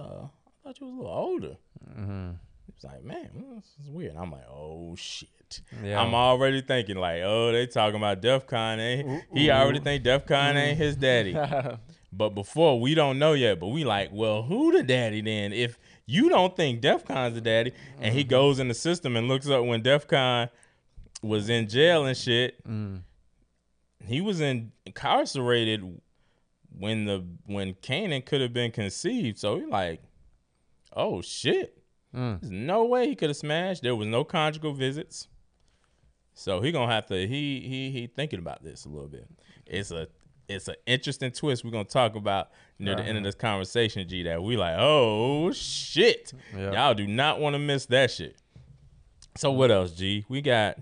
I 0.47 0.51
thought 0.63 0.81
you 0.81 0.87
was 0.87 0.95
a 0.95 0.97
little 0.97 1.13
older. 1.13 1.57
mm-hmm. 1.99 2.31
He 2.67 2.73
was 2.75 2.85
like, 2.85 3.05
man, 3.05 3.29
well, 3.35 3.57
this 3.57 3.75
is 3.85 3.91
weird. 3.91 4.17
I'm 4.17 4.33
like, 4.33 4.49
oh 4.51 4.95
shit. 4.97 5.29
Yeah. 5.83 6.01
I'm 6.01 6.15
already 6.15 6.63
thinking 6.63 6.97
like, 6.97 7.21
oh, 7.23 7.53
they 7.53 7.67
talking 7.67 7.97
about 7.97 8.21
Def 8.23 8.47
Con. 8.47 8.81
Ain't 8.81 9.25
he 9.33 9.51
already 9.51 9.81
think 9.81 10.03
Def 10.03 10.27
Con 10.27 10.57
ain't 10.57 10.79
his 10.79 10.97
daddy. 10.97 11.37
But 12.17 12.31
before 12.31 12.81
we 12.81 12.95
don't 12.95 13.19
know 13.19 13.33
yet, 13.33 13.59
but 13.59 13.67
we 13.67 13.83
like, 13.83 14.11
well, 14.13 14.45
who 14.45 14.71
the 14.71 14.85
daddy 14.85 15.21
then? 15.21 15.53
If 15.53 15.81
you 16.07 16.29
don't 16.29 16.57
think 16.57 16.81
Def 16.81 17.05
Con's 17.05 17.35
the 17.35 17.41
daddy, 17.41 17.73
and 17.97 18.05
Mm-hmm. 18.11 18.17
he 18.19 18.23
goes 18.23 18.61
in 18.61 18.69
the 18.69 18.75
system 18.75 19.17
and 19.17 19.27
looks 19.27 19.49
up 19.49 19.65
when 19.65 19.83
Def 19.83 20.07
Con 20.07 20.49
was 21.23 21.49
in 21.49 21.69
jail 21.69 22.07
and 22.07 22.17
shit, 22.17 22.65
Mm. 22.69 23.03
he 24.07 24.21
was 24.21 24.41
in, 24.41 24.71
incarcerated 24.87 26.01
when 26.79 27.05
the 27.05 27.25
when 27.47 27.75
Kanan 27.75 28.25
could 28.25 28.41
have 28.41 28.53
been 28.53 28.71
conceived. 28.71 29.39
So 29.39 29.59
he 29.59 29.67
like, 29.67 30.03
oh 30.93 31.21
shit, 31.23 31.79
Mm. 32.15 32.41
there's 32.41 32.51
no 32.53 32.85
way 32.85 33.09
he 33.09 33.17
could 33.17 33.31
have 33.31 33.37
smashed. 33.37 33.83
There 33.83 33.97
was 33.97 34.07
no 34.07 34.23
conjugal 34.23 34.73
visits. 34.73 35.27
So 36.35 36.61
he 36.61 36.71
gonna 36.73 36.93
have 36.93 37.07
to 37.07 37.27
he 37.27 37.61
he 37.61 37.91
he 37.91 38.07
thinking 38.07 38.39
about 38.39 38.63
this 38.63 38.85
a 38.85 38.89
little 38.89 39.09
bit. 39.09 39.29
It's 39.67 39.91
a 39.91 40.09
it's 40.49 40.69
an 40.69 40.75
interesting 40.87 41.31
twist 41.33 41.65
we're 41.65 41.71
gonna 41.71 41.85
talk 41.85 42.15
about 42.17 42.51
near 42.79 42.95
the 42.97 43.03
end 43.03 43.17
of 43.19 43.25
this 43.25 43.35
conversation, 43.35 44.07
G. 44.09 44.23
That 44.25 44.43
we 44.43 44.57
like, 44.57 44.77
oh 44.79 45.51
shit, 45.53 46.33
Yeah. 46.57 46.73
y'all 46.73 46.95
do 46.95 47.07
not 47.07 47.41
want 47.41 47.55
to 47.55 47.59
miss 47.59 47.87
that 47.87 48.11
shit. 48.11 48.37
So 49.37 49.51
what 49.51 49.71
else, 49.71 49.93
G? 49.93 50.25
We 50.29 50.41
got 50.43 50.79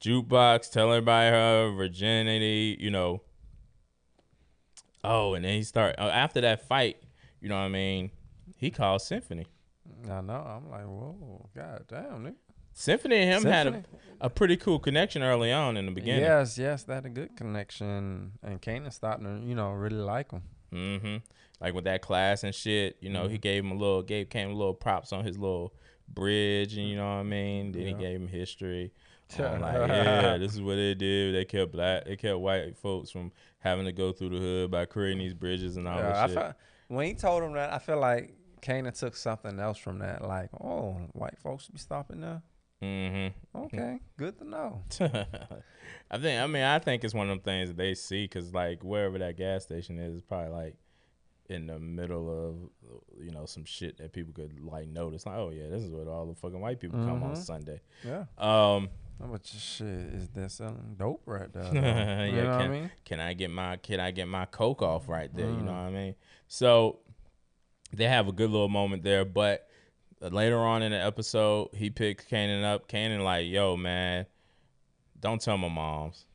jukebox 0.00 0.70
telling 0.70 0.92
everybody 0.96 1.30
her 1.30 1.70
virginity, 1.70 2.76
you 2.80 2.90
know. 2.90 3.22
Oh, 5.04 5.34
and 5.34 5.44
then 5.44 5.54
he 5.54 5.62
start 5.62 5.94
uh, 5.98 6.02
after 6.02 6.40
that 6.40 6.66
fight. 6.66 6.96
You 7.40 7.48
know 7.48 7.56
what 7.56 7.62
I 7.62 7.68
mean? 7.68 8.10
He 8.56 8.70
called 8.70 9.02
Symphony. 9.02 9.46
I 10.10 10.20
know. 10.20 10.34
I'm 10.34 10.70
like, 10.70 10.84
whoa, 10.86 11.48
god 11.54 11.84
damn, 11.88 12.24
nigga. 12.24 12.34
Symphony 12.72 13.16
and 13.18 13.30
him 13.30 13.52
had 13.52 13.66
a, 13.68 13.84
a 14.22 14.30
pretty 14.30 14.56
cool 14.56 14.78
connection 14.80 15.22
early 15.22 15.52
on 15.52 15.76
in 15.76 15.86
the 15.86 15.92
beginning. 15.92 16.22
Yes, 16.24 16.58
yes, 16.58 16.82
they 16.82 16.94
had 16.94 17.06
a 17.06 17.10
good 17.10 17.36
connection, 17.36 18.32
and 18.42 18.60
Kanan 18.60 18.92
starting 18.92 19.42
to, 19.42 19.46
you 19.46 19.54
know, 19.54 19.70
really 19.70 19.96
like 19.96 20.32
him. 20.32 20.42
hmm 20.72 21.16
Like 21.60 21.74
with 21.74 21.84
that 21.84 22.02
class 22.02 22.42
and 22.42 22.52
shit, 22.54 22.96
you 23.00 23.10
know, 23.10 23.28
he 23.28 23.38
gave 23.38 23.64
him 23.64 23.70
a 23.70 23.76
little, 23.76 24.02
gave 24.02 24.28
came 24.28 24.50
a 24.50 24.54
little 24.54 24.74
props 24.74 25.12
on 25.12 25.24
his 25.24 25.38
little 25.38 25.72
bridge, 26.08 26.76
and 26.76 26.88
you 26.88 26.96
know 26.96 27.04
what 27.06 27.20
I 27.20 27.22
mean. 27.22 27.72
Then 27.72 27.86
he 27.86 27.92
gave 27.94 28.20
him 28.20 28.28
history. 28.28 28.92
on 29.38 29.60
like, 29.60 29.88
yeah, 29.88 30.36
this 30.36 30.52
is 30.54 30.60
what 30.60 30.74
they 30.76 30.94
did. 30.94 31.34
They 31.34 31.44
kept 31.44 31.72
black, 31.72 32.04
they 32.04 32.16
kept 32.16 32.38
white 32.38 32.76
folks 32.76 33.10
from 33.10 33.32
having 33.64 33.86
to 33.86 33.92
go 33.92 34.12
through 34.12 34.28
the 34.28 34.38
hood 34.38 34.70
by 34.70 34.84
creating 34.84 35.18
these 35.18 35.34
bridges 35.34 35.76
and 35.76 35.88
all 35.88 35.96
Yeah, 35.96 36.12
that 36.12 36.28
shit. 36.28 36.38
felt, 36.38 36.54
when 36.88 37.06
he 37.06 37.14
told 37.14 37.42
him 37.42 37.54
that, 37.54 37.72
I 37.72 37.78
feel 37.78 37.98
like 37.98 38.34
Kanan 38.62 38.96
took 38.96 39.16
something 39.16 39.58
else 39.58 39.78
from 39.78 39.98
that. 39.98 40.22
Like, 40.22 40.50
oh, 40.62 40.92
white 41.14 41.38
folks 41.38 41.66
be 41.68 41.78
stopping 41.78 42.20
there. 42.20 42.42
mm-hmm. 42.82 43.58
Okay, 43.64 43.98
good 44.18 44.38
to 44.38 44.44
know. 44.44 44.82
I 46.10 46.18
think. 46.18 46.40
I 46.42 46.46
mean, 46.46 46.62
I 46.62 46.78
think 46.78 47.02
it's 47.04 47.14
one 47.14 47.28
of 47.30 47.36
them 47.36 47.40
things 47.44 47.70
that 47.70 47.76
they 47.76 47.94
see 47.94 48.24
because, 48.24 48.52
like, 48.52 48.84
wherever 48.84 49.18
that 49.18 49.36
gas 49.36 49.64
station 49.64 49.98
is, 49.98 50.14
it's 50.14 50.24
probably 50.26 50.50
like 50.52 50.76
in 51.48 51.66
the 51.66 51.78
middle 51.78 52.28
of, 52.30 52.90
you 53.22 53.30
know, 53.30 53.44
some 53.46 53.64
shit 53.64 53.98
that 53.98 54.12
people 54.12 54.32
could 54.32 54.58
like 54.60 54.88
notice. 54.88 55.26
Like, 55.26 55.36
oh 55.36 55.50
yeah, 55.50 55.68
this 55.68 55.82
is 55.82 55.90
where 55.90 56.08
all 56.08 56.26
the 56.26 56.34
fucking 56.34 56.60
white 56.60 56.80
people 56.80 56.98
come 57.04 57.22
on 57.22 57.32
Mhm. 57.32 57.36
Sunday. 57.36 57.80
Yeah. 58.02 58.24
Um, 58.38 58.88
How 59.20 59.26
much 59.26 59.46
shit 59.58 59.86
is 59.86 60.28
that 60.30 60.50
selling 60.50 60.96
dope 60.98 61.22
right 61.26 61.52
there? 61.52 61.70
yeah, 61.74 62.24
you 62.24 62.42
know 62.42 62.50
what 62.50 62.60
I 62.60 62.68
mean? 62.68 62.90
can 63.04 63.20
I 63.20 63.32
get 63.32 63.50
my 63.50 63.76
can 63.76 64.00
I 64.00 64.10
get 64.10 64.28
my 64.28 64.44
coke 64.46 64.82
off 64.82 65.08
right 65.08 65.34
there? 65.34 65.50
You 65.50 65.62
know 65.62 65.70
Mm. 65.72 65.84
what 65.84 65.88
I 65.88 65.90
mean? 65.90 66.14
So 66.48 66.98
they 67.92 68.06
have 68.08 68.28
a 68.28 68.32
good 68.32 68.50
little 68.50 68.68
moment 68.68 69.02
there, 69.02 69.24
but 69.24 69.68
later 70.20 70.58
on 70.58 70.82
in 70.82 70.92
the 70.92 70.98
episode, 71.02 71.70
he 71.74 71.90
picks 71.90 72.24
Kanan 72.24 72.64
up. 72.64 72.88
Kanan 72.88 73.22
like, 73.22 73.46
yo, 73.46 73.76
man, 73.76 74.26
don't 75.20 75.40
tell 75.40 75.56
my 75.58 75.68
moms. 75.68 76.26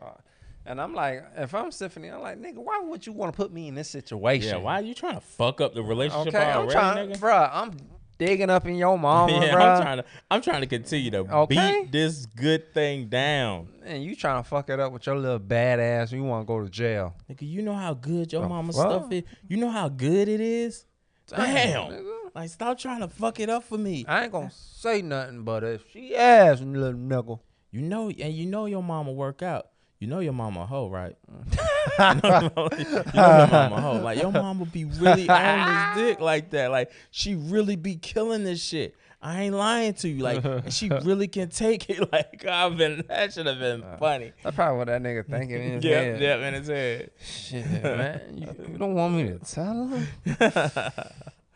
Uh, 0.00 0.10
And 0.66 0.82
I'm 0.82 0.92
like, 0.92 1.24
if 1.38 1.54
I'm 1.54 1.70
Symphony, 1.72 2.08
I'm 2.08 2.20
like, 2.20 2.38
nigga, 2.38 2.58
why 2.58 2.78
would 2.80 3.06
you 3.06 3.14
want 3.14 3.32
to 3.32 3.36
put 3.38 3.50
me 3.50 3.68
in 3.68 3.74
this 3.74 3.88
situation? 3.88 4.50
Yeah, 4.50 4.56
why 4.56 4.74
are 4.80 4.82
you 4.82 4.92
trying 4.92 5.14
to 5.14 5.20
fuck 5.22 5.62
up 5.62 5.72
the 5.72 5.82
relationship 5.82 6.34
Okay, 6.34 6.44
I'm 6.50 6.58
already, 6.58 6.72
trying, 6.72 7.08
nigga? 7.08 7.18
bruh. 7.18 7.50
I'm 7.50 7.74
digging 8.18 8.50
up 8.50 8.66
in 8.66 8.74
your 8.76 8.98
mama, 8.98 9.32
yeah, 9.40 9.54
bruh. 9.54 9.76
I'm 9.76 9.82
trying 9.82 9.96
to 9.98 10.04
I'm 10.30 10.40
trying 10.42 10.60
to 10.60 10.66
continue 10.66 11.10
to 11.12 11.18
Okay. 11.18 11.82
beat 11.82 11.92
this 11.92 12.26
good 12.26 12.74
thing 12.74 13.08
down. 13.08 13.68
and 13.84 14.02
you 14.04 14.14
trying 14.16 14.42
to 14.42 14.48
fuck 14.48 14.68
it 14.68 14.78
up 14.80 14.92
with 14.92 15.06
your 15.06 15.16
little 15.16 15.40
badass. 15.40 16.12
You 16.12 16.22
want 16.24 16.42
to 16.42 16.46
go 16.46 16.62
to 16.62 16.68
jail? 16.68 17.14
Nigga, 17.30 17.48
you 17.48 17.62
know 17.62 17.74
how 17.74 17.94
good 17.94 18.32
your 18.32 18.44
Oh, 18.44 18.62
fuck. 18.64 18.74
stuff 18.74 19.12
is? 19.12 19.22
You 19.48 19.56
know 19.56 19.70
how 19.70 19.88
good 19.88 20.28
it 20.28 20.40
is? 20.40 20.84
Damn. 21.28 21.92
nigga. 21.92 22.14
Like 22.34 22.50
stop 22.50 22.78
trying 22.78 23.00
to 23.00 23.08
fuck 23.08 23.40
it 23.40 23.48
up 23.50 23.64
for 23.64 23.78
me. 23.78 24.04
I 24.08 24.24
ain't 24.24 24.32
gonna 24.32 24.50
say 24.52 25.02
nothing, 25.02 25.42
but 25.44 25.64
if 25.64 25.84
she 25.92 26.14
ass 26.14 26.60
little 26.60 26.92
nigga, 26.98 27.38
You 27.70 27.82
know 27.82 28.08
and 28.10 28.32
you 28.34 28.46
know 28.46 28.66
your 28.66 28.82
mama 28.82 29.12
work 29.12 29.42
out. 29.42 29.68
You 29.98 30.06
know 30.06 30.20
your 30.20 30.32
mama 30.32 30.60
a 30.60 30.66
hoe, 30.66 30.88
right? 30.88 31.16
you 31.98 32.20
know 32.20 32.68
your 32.72 33.04
mama 33.14 33.76
a 33.76 33.80
hoe. 33.80 34.00
Like 34.00 34.22
your 34.22 34.30
mama 34.30 34.64
be 34.64 34.84
really 34.84 35.28
on 35.28 35.96
this 35.96 36.04
dick 36.04 36.20
like 36.20 36.50
that. 36.50 36.70
Like 36.70 36.92
she 37.10 37.34
really 37.34 37.74
be 37.74 37.96
killing 37.96 38.44
this 38.44 38.62
shit. 38.62 38.94
I 39.20 39.42
ain't 39.42 39.56
lying 39.56 39.94
to 39.94 40.08
you. 40.08 40.22
Like 40.22 40.70
she 40.70 40.88
really 41.02 41.26
can 41.26 41.48
take 41.48 41.90
it. 41.90 42.12
Like 42.12 42.44
I've 42.46 42.76
been 42.76 43.04
that 43.08 43.32
should 43.32 43.46
have 43.46 43.58
been 43.58 43.82
uh, 43.82 43.96
funny. 43.96 44.32
that's 44.44 44.54
probably 44.54 44.78
what 44.78 44.86
that 44.86 45.02
nigga 45.02 45.26
thinking 45.26 45.60
in 45.60 45.72
his 45.72 45.84
Yeah, 45.84 46.00
head. 46.00 46.20
yeah, 46.20 46.48
in 46.48 46.54
his 46.54 46.68
head. 46.68 47.10
Shit, 47.20 47.82
man, 47.82 48.38
you, 48.38 48.46
you 48.70 48.78
don't 48.78 48.94
want 48.94 49.14
me 49.14 49.24
to 49.24 49.38
tell 49.40 49.88
her? 49.88 50.92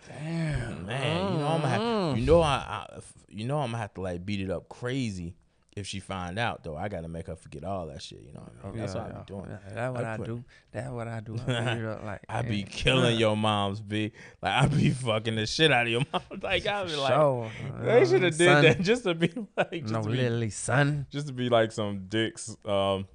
Damn, 0.09 0.87
Man, 0.87 1.33
you 1.33 1.39
know 1.39 1.47
I'm 1.47 1.61
gonna 1.61 1.69
have, 1.69 1.81
you 1.81 1.87
mm-hmm. 1.87 2.25
know 2.25 2.41
I, 2.43 2.55
I 2.57 3.01
you 3.29 3.45
know 3.45 3.61
I'm 3.61 3.69
gonna 3.71 3.79
have 3.79 3.95
to 3.95 4.01
like 4.01 4.27
beat 4.27 4.41
it 4.41 4.51
up 4.51 4.69
crazy 4.69 5.37
if 5.75 5.87
she 5.87 6.01
find 6.01 6.39
out 6.39 6.63
though. 6.65 6.77
I 6.77 6.89
gotta 6.89 7.09
make 7.09 7.27
her 7.29 7.37
forget 7.37 7.65
all 7.65 7.87
that 7.87 8.03
shit. 8.03 8.21
You 8.23 8.33
know 8.33 8.41
what 8.41 8.53
I 8.63 8.69
mean? 8.71 8.79
That's 8.81 8.95
Yeah, 8.95 9.01
what 9.03 9.11
I 9.11 9.15
yeah. 9.15 9.19
be 9.21 9.25
doing. 9.27 9.45
Yeah, 9.49 9.59
That's 9.75 9.95
what 9.95 10.05
I 10.05 10.13
I, 10.13 10.17
do. 10.19 10.45
That's 10.73 10.91
what 10.91 11.09
I 11.09 11.21
do. 11.21 11.37
I 11.49 12.05
like 12.05 12.21
I 12.29 12.43
be 12.43 12.63
killing 12.63 13.19
your 13.19 13.37
moms, 13.37 13.81
b. 13.81 14.13
Like 14.43 14.53
I 14.63 14.67
be 14.67 14.91
fucking 14.91 15.35
the 15.37 15.47
shit 15.47 15.73
out 15.73 15.87
of 15.87 15.93
your 15.93 16.03
mom. 16.13 16.23
Like 16.43 16.67
I 16.67 16.85
be 16.85 16.97
like, 16.97 17.15
Sure. 17.15 17.51
they 17.83 18.05
should 18.05 18.23
have 18.23 18.37
did 18.37 18.47
Son, 18.47 18.63
that 18.65 18.81
just 18.81 19.05
to 19.05 19.15
be 19.15 19.33
like, 19.57 19.71
just 19.83 19.93
No, 19.93 20.03
to 20.03 20.11
be, 20.11 20.17
literally, 20.17 20.51
son. 20.51 21.07
just 21.11 21.27
to 21.29 21.33
be 21.33 21.49
like 21.49 21.73
some 21.73 22.07
dicks, 22.09 22.55
um, 22.67 23.07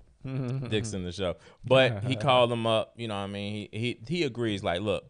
dicks 0.70 0.94
in 0.94 1.04
the 1.04 1.12
show. 1.12 1.36
But 1.64 2.04
he 2.04 2.16
called 2.16 2.50
them 2.52 2.66
up. 2.68 2.94
You 2.98 3.08
know 3.08 3.16
what 3.16 3.22
I 3.22 3.28
mean? 3.28 3.70
He 3.72 3.78
he 3.80 4.00
he 4.08 4.24
agrees. 4.24 4.64
Like, 4.64 4.82
look, 4.82 5.10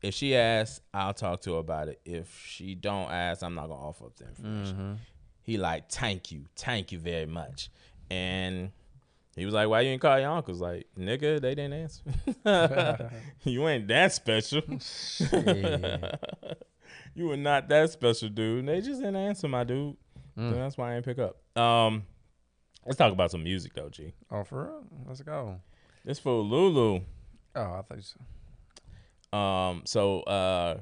if 0.00 0.14
she 0.14 0.34
asks, 0.34 0.80
I'll 0.94 1.12
talk 1.14 1.42
to 1.42 1.52
her 1.54 1.58
about 1.58 1.88
it. 1.88 2.00
If 2.04 2.44
she 2.46 2.74
don't 2.74 3.10
ask, 3.10 3.42
I'm 3.42 3.54
not 3.54 3.68
gonna 3.68 3.80
offer 3.88 4.06
up 4.06 4.16
the 4.16 4.26
information. 4.28 4.74
Mm-hmm. 4.76 4.92
He 5.48 5.56
like, 5.56 5.88
thank 5.88 6.30
you, 6.30 6.44
thank 6.56 6.92
you 6.92 6.98
very 6.98 7.24
much. 7.24 7.70
And 8.10 8.70
he 9.34 9.46
was 9.46 9.54
like, 9.54 9.66
why 9.66 9.80
you 9.80 9.88
ain't 9.88 10.02
call 10.02 10.20
your 10.20 10.28
uncles? 10.28 10.60
Like, 10.60 10.86
nigga, 10.94 11.40
they 11.40 11.54
didn't 11.54 11.72
answer. 11.72 13.10
you 13.44 13.66
ain't 13.66 13.88
that 13.88 14.12
special. 14.12 14.60
you 17.14 17.28
were 17.28 17.38
not 17.38 17.66
that 17.70 17.90
special, 17.90 18.28
dude. 18.28 18.66
They 18.66 18.82
just 18.82 19.00
didn't 19.00 19.16
answer, 19.16 19.48
my 19.48 19.64
dude. 19.64 19.96
Mm. 20.38 20.50
So 20.50 20.56
that's 20.56 20.76
why 20.76 20.92
I 20.92 20.96
ain't 20.96 21.06
pick 21.06 21.18
up. 21.18 21.38
Um, 21.56 22.02
let's 22.84 22.98
talk 22.98 23.14
about 23.14 23.30
some 23.30 23.42
music 23.42 23.72
though, 23.72 23.88
G. 23.88 24.12
Oh, 24.30 24.44
for 24.44 24.64
real? 24.64 24.84
Let's 25.06 25.22
go. 25.22 25.62
This 26.04 26.18
for 26.18 26.42
Lulu. 26.42 27.00
Oh, 27.54 27.62
I 27.62 27.80
thought 27.88 27.96
you 27.96 28.02
said. 28.02 29.38
Um, 29.38 29.80
so 29.86 30.20
uh, 30.24 30.80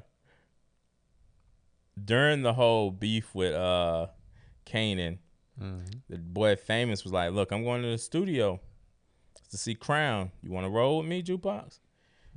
during 2.03 2.41
the 2.41 2.51
whole 2.51 2.91
beef 2.91 3.33
with 3.33 3.53
uh, 3.53 4.07
Kanan, 4.67 5.19
Mm-hmm. 5.61 5.85
the 6.09 6.17
boy 6.19 6.55
famous 6.55 7.03
was 7.03 7.11
like, 7.13 7.31
"Look, 7.31 7.51
I'm 7.51 7.63
going 7.63 7.81
to 7.81 7.87
the 7.89 7.97
studio 7.97 8.59
to 9.49 9.57
see 9.57 9.73
Crown. 9.73 10.31
You 10.43 10.51
want 10.51 10.65
to 10.65 10.69
roll 10.69 10.99
with 10.99 11.07
me, 11.07 11.23
Jukebox?" 11.23 11.79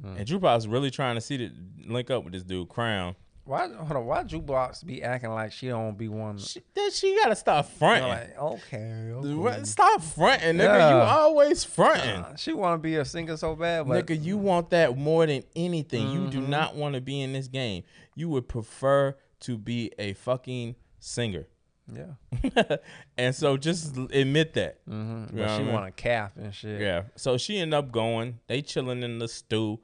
Mm. 0.03 0.17
And 0.19 0.27
Jukebox 0.27 0.55
was 0.55 0.69
really 0.69 0.91
trying 0.91 1.17
to 1.17 1.21
see 1.21 1.37
the 1.37 1.51
link 1.87 2.11
up 2.11 2.25
with 2.25 2.33
this 2.33 2.43
dude, 2.45 2.71
Crown. 2.71 3.15
Why? 3.45 3.67
Hold 3.69 3.93
on. 3.93 4.07
Why 4.07 4.23
jukebox 4.23 4.87
be 4.87 5.03
acting 5.03 5.31
like 5.31 5.51
she 5.51 5.69
don't 5.69 5.99
be 5.99 6.09
one? 6.09 6.39
She, 6.39 6.63
she 6.93 7.17
gotta 7.23 7.35
stop 7.35 7.67
fronting. 7.69 8.09
like, 8.09 8.39
okay, 8.39 9.11
okay. 9.13 9.65
Stop 9.65 10.03
fronting, 10.03 10.57
nigga. 10.57 10.91
You 10.91 10.97
always 10.97 11.65
fronting. 11.65 12.09
Uh, 12.23 12.37
she 12.37 12.53
want 12.53 12.79
to 12.79 12.83
be 12.83 12.97
a 12.97 13.05
singer 13.05 13.37
so 13.37 13.57
bad, 13.57 13.89
but 13.89 14.07
Nigga, 14.07 14.23
you 14.23 14.39
want 14.39 14.71
that 14.71 14.97
more 14.97 15.27
than 15.27 15.43
anything. 15.57 16.11
You 16.13 16.29
do 16.29 16.41
Mhm. 16.41 16.49
not 16.49 16.77
want 16.77 16.95
to 16.95 17.01
be 17.01 17.21
in 17.21 17.33
this 17.33 17.49
game. 17.49 17.83
You 18.15 18.29
would 18.29 18.47
prefer 18.49 19.17
to 19.41 19.59
be 19.59 19.91
a 19.99 20.13
fucking 20.13 20.77
singer. 21.01 21.49
Yeah. 21.95 22.77
and 23.19 23.35
so 23.35 23.57
just 23.57 23.97
admit 23.97 24.55
that. 24.55 24.85
Mm-hmm. 24.87 25.37
You 25.37 25.43
But 25.43 25.47
know 25.47 25.47
she 25.47 25.53
I 25.55 25.65
mean? 25.65 25.73
want 25.73 25.87
a 25.89 25.91
calf 25.93 26.33
and 26.37 26.55
shit. 26.55 26.81
Yeah. 26.81 27.03
So 27.17 27.37
she 27.39 27.59
end 27.59 27.75
up 27.75 27.91
going. 27.93 28.39
They 28.47 28.63
chilling 28.63 29.03
in 29.03 29.19
the 29.19 29.29
stew. 29.29 29.81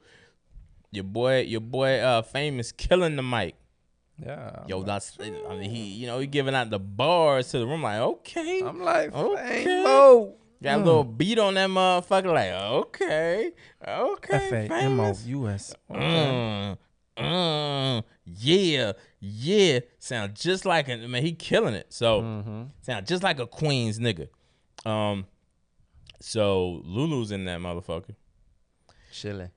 your 0.91 1.03
boy, 1.03 1.41
your 1.41 1.61
boy, 1.61 1.99
uh, 1.99 2.21
famous 2.21 2.71
killing 2.71 3.15
the 3.15 3.23
mic. 3.23 3.55
Yeah. 4.23 4.63
Yo, 4.67 4.81
that's 4.83 5.15
I 5.21 5.29
mean, 5.57 5.69
he, 5.69 5.83
you 5.93 6.07
know, 6.07 6.17
he 6.19 6.25
giving 6.27 6.55
out 6.55 6.69
the 6.71 6.79
bars 6.79 7.51
to 7.51 7.59
the 7.59 7.67
room. 7.67 7.83
Like, 7.83 7.99
okay, 7.99 8.63
I'm 8.65 8.81
like, 8.81 9.13
Okay. 9.13 9.63
Famo. 9.67 10.33
got 10.63 10.79
a 10.79 10.83
little 10.83 11.03
beat 11.03 11.37
on 11.37 11.53
that 11.53 11.69
motherfucker. 11.69 12.33
Like, 12.33 12.51
okay, 12.51 13.51
okay, 13.87 14.35
F 14.35 14.51
A 14.51 14.55
M 14.73 14.99
O 14.99 15.03
famous. 15.13 15.25
U 15.27 15.47
S. 15.49 15.75
Mm, 17.17 17.23
mm, 17.23 18.03
yeah, 18.25 18.91
yeah. 19.19 19.79
Sound 19.99 20.35
just 20.35 20.65
like 20.65 20.87
a 20.89 20.97
man. 20.97 21.23
He 21.23 21.33
killing 21.33 21.73
it. 21.73 21.87
So 21.93 22.21
Mm-hmm. 22.21 22.63
sound 22.81 23.07
just 23.07 23.23
like 23.23 23.39
a 23.39 23.47
Queens 23.47 23.99
nigga. 23.99 24.27
Um, 24.85 25.25
so 26.19 26.81
Lulu's 26.85 27.31
in 27.31 27.45
that 27.45 27.59
motherfucker. 27.59 28.15
Chilling. 29.11 29.49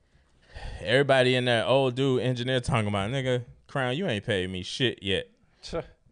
Everybody 0.81 1.35
in 1.35 1.45
there, 1.45 1.65
old 1.65 1.95
dude 1.95 2.21
engineer 2.23 2.59
talking 2.59 2.87
about 2.87 3.09
nigga 3.11 3.43
Crown. 3.67 3.95
You 3.95 4.07
ain't 4.07 4.25
paid 4.25 4.49
me 4.49 4.63
shit 4.63 4.99
yet, 5.01 5.29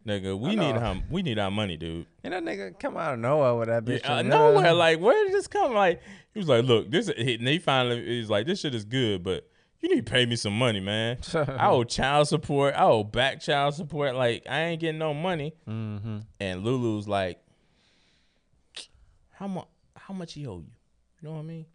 nigga. 0.08 0.40
We 0.40 0.56
need 0.56 0.76
our 0.76 0.98
we 1.10 1.22
need 1.24 1.40
our 1.40 1.52
money, 1.52 1.76
dude. 1.78 2.06
And 2.24 2.34
that 2.34 2.44
nigga 2.44 2.80
come 2.80 2.96
out 2.96 3.16
of 3.16 3.20
nowhere 3.20 3.56
with 3.56 3.68
that 3.68 3.84
bitch. 3.86 4.02
Yeah, 4.04 4.18
uh, 4.18 4.22
nowhere. 4.22 4.74
Like, 4.74 5.00
where 5.00 5.26
did 5.26 5.34
this 5.34 5.48
come? 5.48 5.74
Like, 5.74 6.02
he 6.34 6.40
was 6.40 6.48
like, 6.48 6.64
"Look, 6.64 6.90
this." 6.90 7.10
And 7.10 7.28
he 7.48 7.60
finally 7.60 8.04
he's 8.06 8.30
like, 8.30 8.46
"This 8.46 8.60
shit 8.62 8.74
is 8.76 8.86
good, 8.86 9.24
but 9.24 9.49
you 9.82 9.90
need 9.90 10.06
to 10.06 10.12
pay 10.12 10.26
me 10.26 10.36
some 10.36 10.58
money, 10.58 10.80
man. 10.80 11.18
I 11.34 11.68
owe 11.70 11.84
child 11.86 12.28
support. 12.28 12.74
I 12.76 12.84
owe 12.84 13.04
back 13.04 13.40
child 13.42 13.74
support. 13.76 14.16
Like, 14.16 14.46
I 14.50 14.62
ain't 14.62 14.82
getting 14.82 15.00
no 15.00 15.14
money." 15.14 15.54
Mm-hmm. 15.68 16.20
And 16.40 16.64
Lulu's 16.64 17.08
like, 17.08 17.40
"How 19.32 19.48
much? 19.48 19.68
How 19.96 20.14
much 20.14 20.34
he 20.34 20.46
owe 20.48 20.60
you? 20.60 20.72
You 21.22 21.28
know 21.30 21.34
what 21.36 21.40
I 21.42 21.44
mean?" 21.44 21.66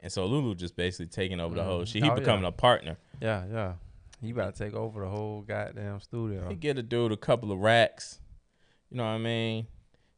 And 0.00 0.10
so 0.12 0.26
Lulu 0.26 0.54
just 0.54 0.76
basically 0.76 1.06
taking 1.06 1.40
over 1.40 1.54
the 1.54 1.62
whole 1.62 1.84
shit. 1.84 2.02
He 2.02 2.08
Oh, 2.10 2.14
yeah. 2.14 2.18
becoming 2.18 2.44
a 2.44 2.52
partner. 2.52 2.96
Yeah, 3.20 3.44
yeah. 3.50 3.72
You 4.20 4.32
about 4.34 4.54
to 4.54 4.64
take 4.64 4.74
over 4.74 5.02
the 5.02 5.08
whole 5.08 5.42
goddamn 5.42 6.00
studio. 6.00 6.48
He 6.48 6.54
get 6.54 6.78
a 6.78 6.82
dude 6.82 7.12
a 7.12 7.16
couple 7.16 7.50
of 7.52 7.58
racks. 7.58 8.20
You 8.90 8.96
know 8.98 9.04
what 9.04 9.10
I 9.10 9.18
mean? 9.18 9.66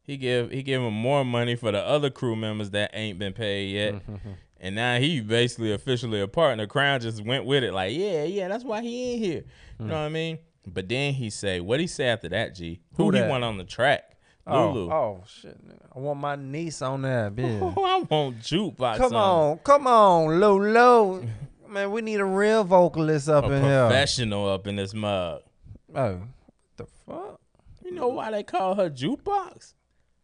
He 0.03 0.17
give 0.17 0.51
he 0.51 0.61
give 0.63 0.81
him 0.81 0.93
more 0.93 1.23
money 1.25 1.55
for 1.55 1.71
the 1.71 1.79
other 1.79 2.09
crew 2.11 2.35
members 2.35 2.69
that 2.71 2.91
ain't 2.93 3.17
been 3.17 3.33
paid 3.33 3.71
yet. 3.71 4.01
And 4.59 4.75
now 4.75 4.97
he 4.97 5.19
basically 5.19 5.73
officially 5.73 6.21
a 6.21 6.27
partner. 6.27 6.65
Crown 6.65 6.99
just 7.01 7.23
went 7.23 7.45
with 7.45 7.63
it, 7.63 7.73
like, 7.73 7.93
yeah, 7.95 8.23
yeah, 8.23 8.47
that's 8.47 8.63
why 8.63 8.81
he 8.81 9.11
ain't 9.11 9.23
here. 9.23 9.43
You 9.79 9.85
hmm. 9.85 9.87
know 9.87 9.93
what 9.95 9.99
I 10.01 10.09
mean? 10.09 10.39
But 10.65 10.89
then 10.89 11.13
he 11.13 11.29
say, 11.29 11.59
what 11.59 11.79
he 11.79 11.87
say 11.87 12.07
after 12.07 12.29
that, 12.29 12.55
G? 12.55 12.81
Who, 12.95 13.05
Who 13.05 13.11
he 13.11 13.19
that? 13.19 13.29
want 13.29 13.43
on 13.43 13.57
the 13.57 13.63
track? 13.63 14.15
Oh, 14.47 14.71
Lulu. 14.71 14.91
oh 14.91 15.23
shit! 15.27 15.57
I 15.95 15.97
want 15.97 16.19
my 16.19 16.35
niece 16.35 16.83
on 16.83 17.01
that 17.01 17.35
bitch. 17.35 17.59
Oh, 17.75 17.83
I 17.83 17.99
want 18.01 18.39
jukebox. 18.39 18.97
come 18.97 19.15
on. 19.15 19.51
on, 19.51 19.57
come 19.59 19.87
on, 19.87 20.39
Lulu. 20.39 21.25
Man, 21.67 21.91
we 21.91 22.01
need 22.01 22.19
a 22.19 22.25
real 22.25 22.63
vocalist 22.63 23.27
up 23.27 23.45
A 23.45 23.51
in 23.51 23.63
here. 23.63 23.87
professional 23.87 24.47
up 24.47 24.67
in 24.67 24.75
this 24.75 24.93
mug. 24.93 25.41
Oh, 25.95 26.13
what 26.13 26.27
the 26.77 26.85
fuck? 26.85 27.41
You 27.83 27.91
know 27.91 28.07
why 28.09 28.31
they 28.31 28.43
call 28.43 28.75
her 28.75 28.89
jukebox? 28.89 29.73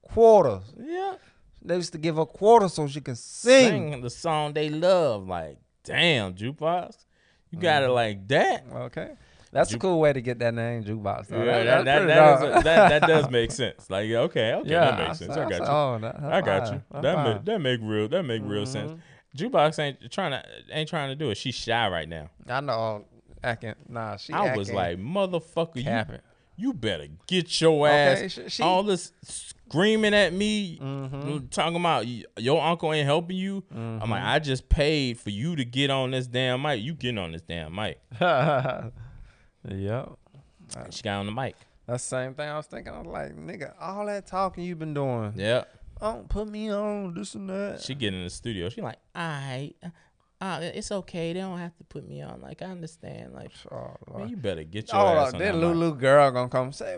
Quarters. 0.03 0.73
Yeah. 0.79 1.15
They 1.63 1.75
used 1.75 1.91
to 1.93 1.97
give 1.99 2.15
her 2.15 2.25
quarters 2.25 2.73
so 2.73 2.87
she 2.87 3.01
can 3.01 3.15
sing. 3.15 3.91
Sing 3.91 4.01
the 4.01 4.09
song 4.09 4.53
they 4.53 4.69
love. 4.69 5.27
Like, 5.27 5.57
damn, 5.83 6.33
jukebox. 6.33 6.95
You 7.51 7.59
got 7.59 7.83
it 7.83 7.85
Mm-hmm. 7.87 7.93
like 7.95 8.27
that. 8.29 8.63
Okay, 8.73 9.11
that's 9.51 9.73
a 9.73 9.77
cool 9.77 9.99
way 9.99 10.13
to 10.13 10.21
get 10.21 10.39
that 10.39 10.53
name, 10.53 10.83
jukebox. 10.83 11.27
though. 11.27 11.43
Yeah, 11.43 11.63
That- 11.83 11.85
that, 11.85 12.05
that, 12.07 12.57
is 12.57 12.63
that, 12.63 13.01
does 13.07 13.29
make 13.39 13.51
sense. 13.51 13.89
Like, 13.89 14.09
okay, 14.09 14.53
okay, 14.53 14.69
yeah, 14.69 14.91
that 14.91 15.07
makes 15.07 15.19
sense. 15.19 15.31
I 15.31 15.35
said- 15.35 15.49
got 15.49 15.57
said, 15.57 15.59
you. 15.63 15.65
Oh, 15.67 15.99
that, 16.01 16.15
I 16.23 16.41
got 16.41 16.63
fine. 16.67 16.73
you. 16.75 16.81
That's 16.91 17.03
That 17.03 17.15
fine. 17.15 17.33
make 17.35 17.45
that 17.45 17.59
make 17.59 17.79
real 17.83 18.07
that 18.07 18.23
make 18.23 18.41
real 18.45 18.65
sense. 18.65 18.99
Jukebox 19.37 19.79
ain't 19.79 20.11
trying 20.11 20.31
to 20.31 20.43
ain't 20.71 20.89
trying 20.89 21.09
to 21.09 21.15
do 21.15 21.29
it. 21.29 21.35
She's 21.37 21.55
shy 21.55 21.87
right 21.89 22.07
now. 22.09 22.29
I 22.49 22.59
know. 22.61 23.05
Acting. 23.43 23.73
Nah, 23.89 24.17
she. 24.17 24.33
I 24.33 24.55
was 24.55 24.71
like, 24.71 24.97
motherfucker, 24.99 25.83
capping. 25.83 26.15
you 26.15 26.21
better 26.73 27.07
get 27.27 27.59
your 27.61 27.87
ass. 27.87 28.31
sh- 28.31 28.39
she- 28.47 28.63
all 28.63 28.83
this 28.83 29.11
screaming 29.23 30.13
at 30.13 30.33
me, 30.33 30.77
Mhm. 30.79 31.49
talking 31.49 31.77
about 31.77 32.05
your 32.37 32.61
uncle 32.61 32.91
ain't 32.93 33.05
helping 33.05 33.37
you. 33.37 33.63
I'm 33.71 33.99
Mm-hmm. 33.99 34.11
like, 34.11 34.23
I 34.23 34.39
just 34.39 34.69
paid 34.69 35.19
for 35.19 35.29
you 35.29 35.55
to 35.55 35.65
get 35.65 35.89
on 35.89 36.11
this 36.11 36.27
damn 36.27 36.61
mic. 36.61 36.81
You 36.81 36.93
getting 36.93 37.17
on 37.17 37.31
this 37.31 37.41
damn 37.41 37.73
mic. 37.75 37.99
yep. 38.19 40.09
She 40.89 41.01
got 41.01 41.19
on 41.19 41.25
the 41.25 41.31
mic. 41.31 41.55
That's 41.87 42.03
the 42.03 42.09
same 42.17 42.33
thing 42.33 42.47
I 42.49 42.57
was 42.57 42.67
thinking. 42.67 42.93
I 42.93 42.99
was 42.99 43.07
like, 43.07 43.35
nigga, 43.35 43.73
all 43.79 44.05
that 44.05 44.25
talking 44.27 44.63
you've 44.63 44.79
been 44.79 44.93
doing. 44.93 45.33
Yeah. 45.35 45.63
Don't 45.99 46.27
put 46.29 46.47
me 46.47 46.71
on 46.71 47.13
this 47.13 47.35
and 47.35 47.49
that. 47.49 47.81
She 47.81 47.93
get 47.95 48.13
in 48.13 48.23
the 48.23 48.29
studio. 48.29 48.69
She 48.69 48.81
like, 48.81 48.97
I, 49.13 49.73
uh, 50.41 50.59
it's 50.61 50.91
okay. 50.91 51.31
They 51.33 51.39
don't 51.39 51.59
have 51.59 51.75
to 51.77 51.83
put 51.85 52.07
me 52.07 52.21
on. 52.21 52.41
Like 52.41 52.61
I 52.61 52.65
understand. 52.65 53.33
Like, 53.33 53.51
Oh, 53.71 53.95
man, 54.17 54.29
you 54.29 54.37
better 54.37 54.63
get 54.63 54.91
your 54.91 54.99
Hold 55.01 55.17
ass 55.17 55.27
up. 55.29 55.33
on 55.35 55.39
Then 55.39 55.53
that 55.61 55.67
mic. 55.67 55.75
Lulu 55.75 55.95
girl 55.95 56.31
gonna 56.31 56.49
come 56.49 56.71
say, 56.73 56.97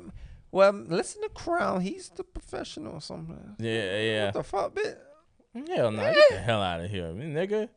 well, 0.51 0.71
listen 0.71 1.21
to 1.23 1.29
Crown. 1.29 1.81
He's 1.81 2.09
the 2.09 2.23
professional 2.23 2.93
or 2.93 3.01
something. 3.01 3.55
Yeah, 3.59 3.99
yeah. 3.99 4.25
What 4.25 4.33
the 4.35 4.43
fuck, 4.43 4.75
bitch? 4.75 4.95
Hell 5.75 5.91
no, 5.91 6.01
get 6.13 6.29
the 6.31 6.37
hell 6.37 6.61
out 6.61 6.81
of 6.81 6.89
here, 6.89 7.03
nigga. 7.09 7.69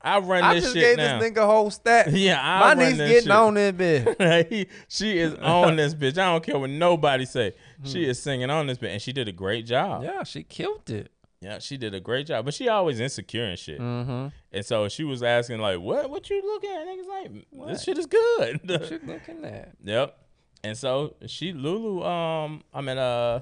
I 0.00 0.20
run 0.20 0.44
I 0.44 0.54
this 0.54 0.62
just 0.64 0.74
shit 0.76 0.82
gave 0.84 0.96
now. 0.98 1.18
this 1.18 1.30
nigga 1.32 1.38
a 1.38 1.46
whole 1.46 1.70
stat. 1.72 2.12
yeah, 2.12 2.38
I 2.40 2.60
My 2.60 2.66
run 2.68 2.78
niece 2.78 2.98
this 2.98 3.08
getting 3.10 3.22
shit. 3.24 3.30
on 3.32 3.54
this 3.54 3.72
bitch. 3.72 4.48
He- 4.50 4.66
she 4.86 5.18
is 5.18 5.34
on 5.40 5.74
this 5.74 5.94
bitch. 5.94 6.12
I 6.18 6.26
don't 6.32 6.44
care 6.44 6.56
what 6.58 6.70
nobody 6.70 7.24
say. 7.24 7.54
She 7.82 8.04
Hmm. 8.04 8.10
is 8.10 8.22
singing 8.22 8.50
on 8.50 8.68
this 8.68 8.78
bitch, 8.78 8.90
and 8.92 9.02
she 9.02 9.12
did 9.12 9.26
a 9.26 9.32
great 9.32 9.66
job. 9.66 10.04
Yeah. 10.04 10.12
yeah, 10.18 10.22
she 10.22 10.44
killed 10.44 10.88
it. 10.90 11.10
She 11.60 11.76
did 11.76 11.94
a 11.94 12.00
great 12.00 12.26
job. 12.26 12.44
But 12.44 12.54
she 12.54 12.68
always 12.68 13.00
insecure 13.00 13.44
and 13.44 13.58
shit. 13.58 13.80
Mm-hmm. 13.80 14.28
And 14.52 14.64
so 14.64 14.88
she 14.88 15.04
was 15.04 15.22
asking 15.22 15.60
like, 15.60 15.80
"What? 15.80 16.10
What 16.10 16.28
you 16.30 16.42
looking 16.42 16.70
at?" 16.70 16.86
Niggas 16.86 17.08
like, 17.08 17.46
What? 17.50 17.68
"This 17.68 17.84
shit 17.84 17.98
is 17.98 18.06
good." 18.06 18.60
What 18.68 18.90
you 18.90 19.00
looking 19.04 19.44
at? 19.44 19.72
Yep. 19.84 20.16
And 20.64 20.76
so 20.76 21.14
she 21.26 21.52
Lulu 21.52 22.02
um 22.02 22.62
I 22.74 22.80
mean 22.80 22.98
uh 22.98 23.40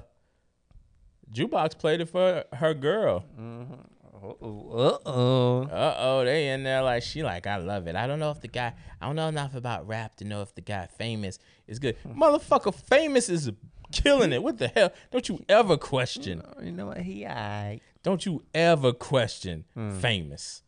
Jukebox 1.33 1.77
played 1.77 2.01
it 2.01 2.09
for 2.09 2.43
her 2.53 2.73
girl. 2.73 3.25
Uh-oh. 3.37 4.99
Uh-oh. 5.03 5.61
Uh 5.63 5.95
oh, 5.99 6.25
they 6.25 6.49
in 6.49 6.63
there 6.63 6.81
like 6.81 7.03
she 7.03 7.23
like 7.23 7.47
I 7.47 7.57
love 7.57 7.87
it. 7.87 7.95
I 7.95 8.07
don't 8.07 8.19
know 8.19 8.31
if 8.31 8.41
the 8.41 8.47
guy 8.47 8.73
I 9.01 9.05
don't 9.05 9.15
know 9.15 9.27
enough 9.27 9.55
about 9.55 9.87
rap 9.87 10.15
to 10.17 10.25
know 10.25 10.41
if 10.41 10.53
the 10.55 10.61
guy 10.61 10.87
famous 10.97 11.39
is 11.67 11.79
good. 11.79 11.97
Motherfucker, 12.05 12.73
famous 12.73 13.29
is 13.29 13.51
killing 13.91 14.33
it. 14.33 14.41
What 14.43 14.57
the 14.57 14.67
hell? 14.69 14.91
Don't 15.11 15.27
you 15.29 15.43
ever 15.49 15.77
question? 15.77 16.41
Oh, 16.45 16.61
you 16.61 16.71
know 16.71 16.87
what? 16.87 16.99
He 16.99 17.25
I. 17.25 17.81
Don't 18.03 18.25
you 18.25 18.43
ever 18.53 18.93
question 18.93 19.65
hmm. 19.73 19.97
famous 19.99 20.63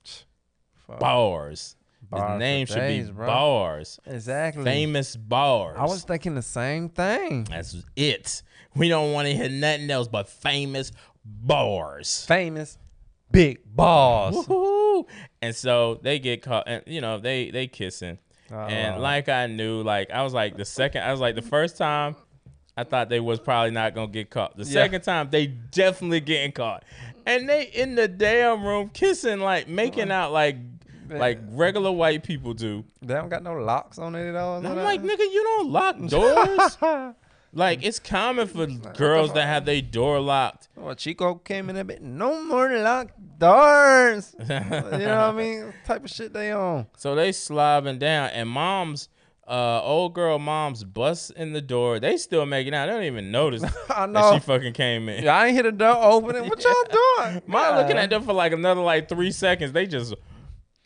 Fuck. 0.87 0.99
bars? 0.99 1.75
Bars 2.09 2.31
His 2.31 2.39
name 2.39 2.65
should 2.65 2.75
days, 2.75 3.07
be 3.07 3.13
bro. 3.13 3.27
bars. 3.27 3.99
Exactly. 4.05 4.63
Famous 4.63 5.15
bars. 5.15 5.77
I 5.79 5.85
was 5.85 6.03
thinking 6.03 6.35
the 6.35 6.41
same 6.41 6.89
thing. 6.89 7.43
That's 7.43 7.75
it. 7.95 8.41
We 8.75 8.89
don't 8.89 9.13
want 9.13 9.27
to 9.27 9.35
hear 9.35 9.49
nothing 9.49 9.89
else 9.91 10.07
but 10.07 10.27
famous 10.27 10.91
bars. 11.23 12.25
Famous 12.25 12.77
big 13.31 13.59
balls. 13.65 14.47
Woohoo! 14.47 15.05
And 15.41 15.55
so 15.55 15.99
they 16.01 16.19
get 16.19 16.41
caught, 16.41 16.63
and 16.67 16.83
you 16.87 17.01
know 17.01 17.19
they 17.19 17.51
they 17.51 17.67
kissing, 17.67 18.19
and 18.49 18.95
Oh. 18.95 18.99
like 18.99 19.29
I 19.29 19.47
knew, 19.47 19.81
like 19.83 20.11
I 20.11 20.23
was 20.23 20.33
like 20.33 20.57
the 20.57 20.65
second, 20.65 21.03
I 21.03 21.11
was 21.11 21.19
like 21.19 21.35
the 21.35 21.41
first 21.41 21.77
time, 21.77 22.15
I 22.79 22.85
thought 22.85 23.09
they 23.09 23.19
was 23.19 23.39
probably 23.39 23.71
not 23.71 23.93
gonna 23.93 24.07
get 24.07 24.29
caught. 24.29 24.55
The 24.55 24.63
Yeah. 24.63 24.71
second 24.83 25.01
time, 25.01 25.27
they 25.31 25.47
definitely 25.47 26.21
getting 26.21 26.53
caught, 26.53 26.83
and 27.25 27.49
they 27.49 27.63
in 27.63 27.95
the 27.95 28.07
damn 28.07 28.63
room 28.63 28.89
kissing, 28.93 29.39
like 29.41 29.67
making 29.67 30.11
out 30.11 30.31
like 30.31 30.55
like 31.09 31.39
regular 31.49 31.91
white 31.91 32.23
people 32.23 32.53
do. 32.53 32.85
They 33.01 33.15
don't 33.15 33.29
got 33.29 33.43
no 33.43 33.55
locks 33.55 33.97
on 33.97 34.15
it 34.15 34.29
at 34.29 34.35
all. 34.35 34.65
I'm 34.65 34.75
like, 34.75 35.01
nigga, 35.01 35.19
you 35.19 35.43
don't 35.43 35.71
lock 35.71 35.97
doors. 36.07 36.77
like 37.53 37.83
it's 37.83 37.99
common 37.99 38.47
for 38.47 38.67
girls 38.67 39.33
that 39.33 39.47
have 39.47 39.65
their 39.65 39.81
door 39.81 40.19
locked. 40.21 40.69
Well, 40.75 40.95
Chico 40.95 41.35
came 41.35 41.69
in 41.69 41.75
a 41.77 41.83
bit. 41.83 42.01
No 42.01 42.43
more 42.43 42.77
locked 42.77 43.15
doors. 43.39 44.35
you 44.39 44.45
know 44.47 44.69
what 44.69 44.93
I 44.93 45.31
mean? 45.33 45.73
Type 45.85 46.05
of 46.05 46.09
shit 46.11 46.31
they 46.31 46.51
on. 46.51 46.85
So 46.95 47.15
they 47.15 47.31
slobbing 47.31 47.99
down, 47.99 48.29
and 48.29 48.47
mom's 48.47 49.09
uh 49.49 49.81
old 49.83 50.13
girl 50.13 50.37
mom's 50.39 50.83
bust 50.83 51.31
in 51.31 51.53
the 51.53 51.61
door. 51.61 51.99
They 51.99 52.17
still 52.17 52.45
making 52.45 52.73
out. 52.75 52.85
They 52.85 52.91
don't 52.93 53.03
even 53.03 53.31
notice 53.31 53.63
I 53.89 54.05
that 54.05 54.09
know. 54.09 54.33
she 54.33 54.39
fucking 54.39 54.73
came 54.73 55.09
in. 55.09 55.23
Yeah, 55.23 55.35
I 55.35 55.47
ain't 55.47 55.55
hit 55.55 55.63
the 55.63 55.71
door 55.71 55.97
opening. 55.99 56.47
What 56.47 56.63
y'all 56.63 56.73
doing? 57.23 57.41
Mom 57.47 57.77
looking 57.77 57.97
at 57.97 58.09
them 58.09 58.23
for 58.23 58.33
like 58.33 58.51
another 58.53 58.81
like 58.81 59.09
three 59.09 59.31
seconds. 59.31 59.71
They 59.71 59.87
just 59.87 60.13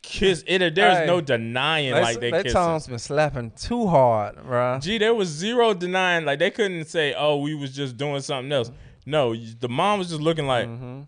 kiss 0.02 0.44
it. 0.48 0.76
There's 0.76 0.98
Hey, 1.00 1.06
no 1.06 1.20
denying 1.22 1.94
They, 1.94 2.02
like 2.02 2.20
they 2.20 2.32
kissing. 2.32 2.52
tongue's 2.52 2.88
been 2.88 3.00
slapping 3.00 3.52
too 3.52 3.88
hard, 3.88 4.42
bro. 4.44 4.80
Gee, 4.82 4.98
there 4.98 5.14
was 5.14 5.28
zero 5.30 5.74
denying. 5.74 6.24
Like 6.26 6.40
they 6.40 6.52
couldn't 6.52 6.86
say, 6.86 7.14
"Oh, 7.18 7.38
we 7.38 7.56
was 7.56 7.76
just 7.76 7.98
doing 7.98 8.22
something 8.22 8.52
else." 8.52 8.72
No, 9.06 9.36
the 9.36 9.68
mom 9.70 10.00
was 10.00 10.08
just 10.10 10.22
looking 10.22 10.48
like, 10.48 10.68
Mm-hmm. 10.68 11.02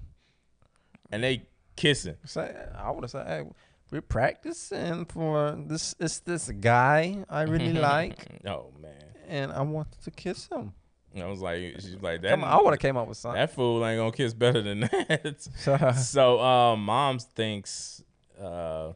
and 1.12 1.24
they 1.24 1.44
kissing. 1.78 2.16
Say, 2.26 2.54
I 2.78 2.92
would 2.92 3.04
have 3.04 3.12
said, 3.12 3.28
hey, 3.28 3.44
we're 3.92 4.02
practicing 4.02 5.06
for 5.06 5.56
this. 5.68 5.96
It's 6.00 6.20
this 6.20 6.50
guy 6.50 7.24
I 7.30 7.44
really 7.44 7.74
like, 7.92 8.28
Oh 8.46 8.72
man, 8.82 8.94
and 9.28 9.52
I 9.52 9.62
wanted 9.62 10.02
to 10.04 10.12
kiss 10.12 10.48
him. 10.48 10.74
I 11.18 11.26
was 11.28 11.40
like, 11.40 11.76
she's 11.80 11.96
like 12.02 12.22
that. 12.24 12.32
Come 12.32 12.44
on, 12.44 12.52
I 12.52 12.62
would 12.62 12.72
have 12.74 12.80
came 12.80 12.98
up 12.98 13.08
with 13.08 13.18
something. 13.18 13.40
That 13.40 13.54
fool 13.54 13.86
ain't 13.86 13.98
gonna 14.00 14.12
kiss 14.12 14.34
better 14.34 14.62
than 14.62 14.82
that. 14.82 15.96
so 15.98 16.42
um, 16.42 16.84
mom 16.84 17.20
thinks 17.20 18.04
uh, 18.42 18.92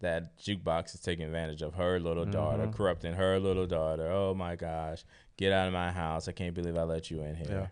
that 0.00 0.36
jukebox 0.38 0.94
is 0.94 1.00
taking 1.00 1.24
advantage 1.26 1.62
of 1.62 1.74
her 1.74 2.00
little 2.00 2.24
daughter, 2.24 2.64
Mm-hmm. 2.64 2.72
corrupting 2.72 3.14
her 3.14 3.38
little 3.38 3.66
daughter. 3.66 4.10
Oh 4.10 4.34
my 4.34 4.56
gosh, 4.56 5.04
get 5.36 5.52
out 5.52 5.68
of 5.68 5.72
my 5.72 5.92
house! 5.92 6.26
I 6.28 6.32
can't 6.32 6.54
believe 6.54 6.76
I 6.76 6.82
let 6.82 7.10
you 7.10 7.22
in 7.22 7.36
here. 7.36 7.70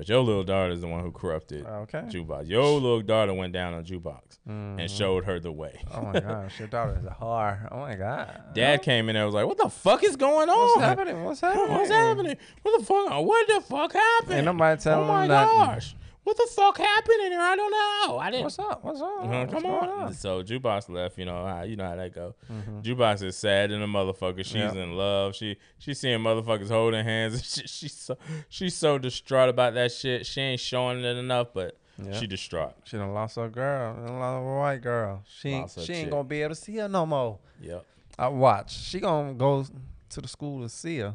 But 0.00 0.08
your 0.08 0.22
little 0.22 0.44
daughter 0.44 0.72
is 0.72 0.80
the 0.80 0.86
one 0.88 1.02
who 1.02 1.10
corrupted 1.12 1.66
Okay. 1.66 2.04
jukebox. 2.08 2.48
Your 2.48 2.64
little 2.64 3.02
daughter 3.02 3.34
went 3.34 3.52
down 3.52 3.74
on 3.74 3.84
jukebox 3.84 4.38
Mhm. 4.48 4.80
and 4.80 4.90
showed 4.90 5.26
her 5.26 5.38
the 5.38 5.52
way. 5.52 5.78
Oh 5.94 6.00
my 6.00 6.18
gosh, 6.18 6.58
your 6.58 6.68
daughter 6.68 6.96
is 6.98 7.04
a 7.04 7.10
whore. 7.20 7.68
Oh 7.70 7.80
my 7.80 7.96
god. 7.96 8.40
Dad 8.54 8.80
came 8.80 9.10
in 9.10 9.12
there 9.14 9.24
and 9.24 9.28
was 9.28 9.34
like, 9.34 9.46
"What 9.46 9.58
the 9.58 9.68
fuck 9.68 10.02
is 10.02 10.16
going 10.16 10.48
on? 10.48 10.56
What's 10.58 10.80
happening? 10.80 11.22
What's 11.22 11.42
happening? 11.42 11.68
What's 11.76 11.90
happening? 11.90 12.36
What 12.62 12.78
the 12.80 12.86
fuck? 12.86 13.10
What 13.26 13.46
the 13.46 13.60
fuck 13.60 13.92
happened? 13.92 14.32
Ain't 14.36 14.46
nobody 14.46 14.80
telling 14.80 15.04
Oh 15.04 15.12
my 15.12 15.24
him 15.24 15.28
nothing. 15.28 15.58
gosh! 15.58 15.94
What 16.22 16.36
the 16.36 16.48
fuck 16.54 16.76
happened 16.78 17.16
in 17.24 17.32
here? 17.32 17.40
I 17.40 17.56
don't 17.56 17.70
know. 18.08 18.18
I 18.18 18.30
didn't. 18.30 18.44
What's 18.44 18.58
up? 18.58 18.84
What's 18.84 19.00
up? 19.00 19.24
What's 19.24 19.52
come 19.52 19.62
going 19.62 19.90
on. 19.90 20.14
So 20.14 20.42
Jukebox 20.42 20.88
left. 20.90 21.16
You 21.18 21.24
know 21.24 21.46
how 21.46 21.62
you 21.62 21.76
know 21.76 21.86
how 21.88 21.96
that 21.96 22.14
go. 22.14 22.34
Mhm. 22.52 22.82
Jukebox 22.84 23.22
is 23.22 23.36
sad 23.36 23.70
in 23.72 23.80
a 23.82 23.86
motherfucker. 23.86 24.44
She's 24.44 24.54
Yeah. 24.54 24.72
in 24.74 24.96
love. 24.96 25.34
She 25.34 25.56
she's 25.78 25.98
seeing 25.98 26.18
motherfuckers 26.20 26.68
holding 26.68 27.04
hands. 27.04 27.42
She, 27.50 27.66
she's 27.66 27.94
so 27.94 28.16
she's 28.48 28.74
so 28.76 28.98
distraught 28.98 29.48
about 29.48 29.74
that 29.74 29.92
shit. 29.92 30.26
She 30.26 30.40
ain't 30.40 30.60
showing 30.60 31.02
it 31.02 31.16
enough, 31.16 31.48
but 31.54 31.78
Yeah. 31.98 32.12
she 32.12 32.26
distraught. 32.26 32.74
She 32.84 32.96
done 32.98 33.12
lost 33.14 33.36
her 33.36 33.48
girl. 33.48 33.94
Done 33.94 34.18
lost 34.18 34.44
her 34.44 34.58
white 34.58 34.82
girl. 34.82 35.22
She 35.26 35.48
ain't, 35.48 35.62
Lost 35.62 35.76
her 35.76 35.82
she 35.82 35.92
ain't 35.94 36.04
chick. 36.06 36.10
gonna 36.10 36.24
be 36.24 36.42
able 36.42 36.54
to 36.54 36.60
see 36.60 36.76
her 36.76 36.88
no 36.88 37.06
more. 37.06 37.38
Yep. 37.62 37.84
I 38.18 38.28
watch. 38.28 38.72
She 38.78 39.00
gonna 39.00 39.32
go 39.34 39.64
to 40.10 40.20
the 40.20 40.28
school 40.28 40.60
to 40.62 40.68
see 40.68 40.98
her. 40.98 41.14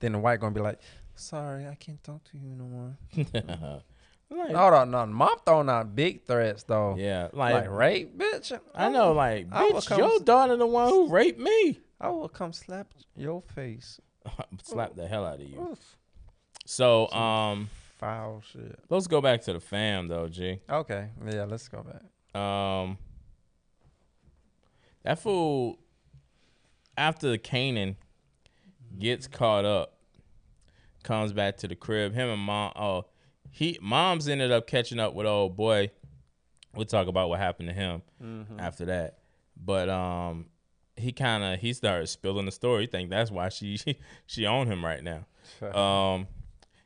Then 0.00 0.12
the 0.12 0.18
white 0.18 0.40
gonna 0.40 0.54
be 0.54 0.60
like, 0.60 0.80
"Sorry, 1.16 1.66
I 1.66 1.74
can't 1.74 2.02
talk 2.02 2.24
to 2.30 2.38
you 2.38 2.54
no 2.56 2.64
more." 2.64 3.82
like, 4.30 4.54
Hold 4.54 4.74
on, 4.74 4.90
no. 4.90 5.06
Mom 5.06 5.36
throwing 5.44 5.68
out 5.68 5.94
big 5.94 6.24
threats 6.26 6.62
though. 6.64 6.96
yeah, 6.98 7.28
Like, 7.32 7.54
like, 7.54 7.70
rape, 7.70 8.16
bitch. 8.18 8.58
I 8.74 8.88
know, 8.90 9.12
like 9.12 9.46
I 9.52 9.70
bitch, 9.70 9.96
your 9.96 10.14
s- 10.16 10.20
daughter 10.22 10.56
the 10.56 10.66
one 10.66 10.88
who 10.88 11.08
raped 11.08 11.38
me. 11.40 11.80
I 12.00 12.08
will 12.10 12.28
come 12.28 12.52
slap 12.52 12.88
your 13.16 13.42
face. 13.42 14.00
Slap 14.62 14.94
the 14.94 15.06
hell 15.08 15.24
out 15.24 15.40
of 15.40 15.48
you. 15.48 15.58
Oof. 15.70 15.96
So 16.66 17.10
um, 17.12 17.70
Foul 17.96 18.42
shit. 18.52 18.78
let's 18.90 19.06
go 19.06 19.20
back 19.22 19.40
to 19.42 19.54
the 19.54 19.60
fam 19.60 20.06
though, 20.08 20.28
G. 20.28 20.60
Okay, 20.68 21.08
yeah, 21.26 21.44
let's 21.44 21.66
go 21.68 21.82
back. 21.82 22.40
Um, 22.40 22.98
that 25.02 25.18
fool 25.18 25.78
after 26.96 27.30
the 27.30 27.38
Kanan 27.38 27.96
gets 28.98 29.26
caught 29.26 29.64
up, 29.64 29.94
comes 31.02 31.32
back 31.32 31.56
to 31.58 31.68
the 31.68 31.74
crib. 31.76 32.12
Him 32.14 32.28
and 32.28 32.40
mom. 32.40 32.72
Oh, 32.76 33.06
he 33.50 33.78
mom's 33.80 34.28
ended 34.28 34.52
up 34.52 34.66
catching 34.66 34.98
up 34.98 35.14
with 35.14 35.26
old 35.26 35.56
boy. 35.56 35.90
We'll 36.74 36.84
talk 36.86 37.06
about 37.08 37.28
what 37.28 37.38
happened 37.40 37.68
to 37.68 37.74
him 37.74 38.02
Mm-hmm. 38.22 38.60
after 38.60 38.84
that. 38.86 39.18
But 39.56 39.88
um, 39.88 40.46
he 40.96 41.12
kind 41.12 41.42
of 41.42 41.58
he 41.60 41.72
started 41.72 42.06
spilling 42.08 42.46
the 42.46 42.52
story. 42.52 42.86
Think 42.86 43.10
that's 43.10 43.30
why 43.30 43.48
she 43.48 43.78
she 44.26 44.46
on 44.46 44.66
him 44.66 44.84
right 44.84 45.02
now. 45.02 45.26
Um, 45.66 46.26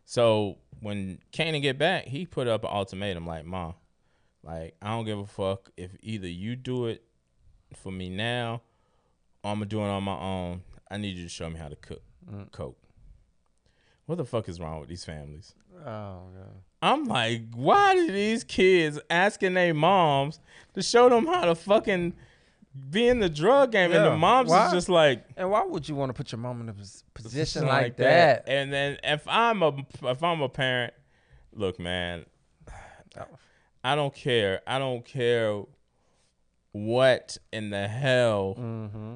so 0.04 0.58
when 0.80 1.18
Kanan 1.32 1.62
get 1.62 1.78
back, 1.78 2.06
he 2.06 2.26
put 2.26 2.46
up 2.48 2.64
an 2.64 2.70
ultimatum 2.72 3.26
like, 3.26 3.44
"Mom, 3.44 3.74
like 4.42 4.74
I 4.80 4.88
don't 4.90 5.04
give 5.04 5.18
a 5.18 5.26
fuck 5.26 5.70
if 5.76 5.90
either 6.02 6.28
you 6.28 6.56
do 6.56 6.86
it 6.86 7.02
for 7.74 7.90
me 7.92 8.08
now, 8.08 8.62
or 9.42 9.50
I'm 9.52 9.56
gonna 9.58 9.66
do 9.66 9.80
it 9.80 9.88
on 9.88 10.02
my 10.04 10.18
own. 10.18 10.62
I 10.90 10.96
need 10.98 11.16
you 11.16 11.24
to 11.24 11.28
show 11.30 11.48
me 11.50 11.58
how 11.58 11.68
to 11.68 11.76
cook 11.76 12.02
Mm. 12.30 12.50
coke." 12.52 12.78
What 14.06 14.16
the 14.16 14.24
fuck 14.24 14.48
is 14.48 14.60
wrong 14.60 14.80
with 14.80 14.88
these 14.88 15.04
families? 15.04 15.54
Oh 15.80 15.84
god. 15.84 16.62
I'm 16.80 17.04
like, 17.04 17.42
why 17.54 17.94
do 17.94 18.10
these 18.10 18.42
kids 18.42 18.98
asking 19.08 19.54
their 19.54 19.72
moms 19.72 20.40
to 20.74 20.82
show 20.82 21.08
them 21.08 21.26
how 21.26 21.44
to 21.44 21.54
fucking 21.54 22.12
be 22.90 23.06
in 23.06 23.20
the 23.20 23.28
drug 23.28 23.70
game? 23.72 23.92
And 23.92 24.04
the 24.04 24.16
moms 24.16 24.50
Why? 24.50 24.66
is 24.66 24.72
just 24.72 24.88
like, 24.88 25.24
And 25.36 25.50
why 25.50 25.62
would 25.64 25.88
you 25.88 25.94
want 25.94 26.10
to 26.10 26.14
put 26.14 26.32
your 26.32 26.40
mom 26.40 26.60
in 26.60 26.68
a 26.68 26.72
position 26.72 27.06
Position 27.14 27.66
like, 27.66 27.96
that? 27.98 28.44
And 28.48 28.72
then 28.72 28.98
if 29.04 29.22
I'm 29.28 29.62
a 29.62 29.72
if 30.02 30.24
I'm 30.24 30.40
a 30.40 30.48
parent, 30.48 30.92
look, 31.52 31.78
man. 31.78 32.24
I 33.84 33.94
don't 33.94 34.14
care. 34.14 34.60
I 34.66 34.78
don't 34.78 35.04
care 35.04 35.62
what 36.72 37.36
in 37.52 37.70
the 37.70 37.86
hell 37.88 38.56
Mm-hmm. 38.58 39.14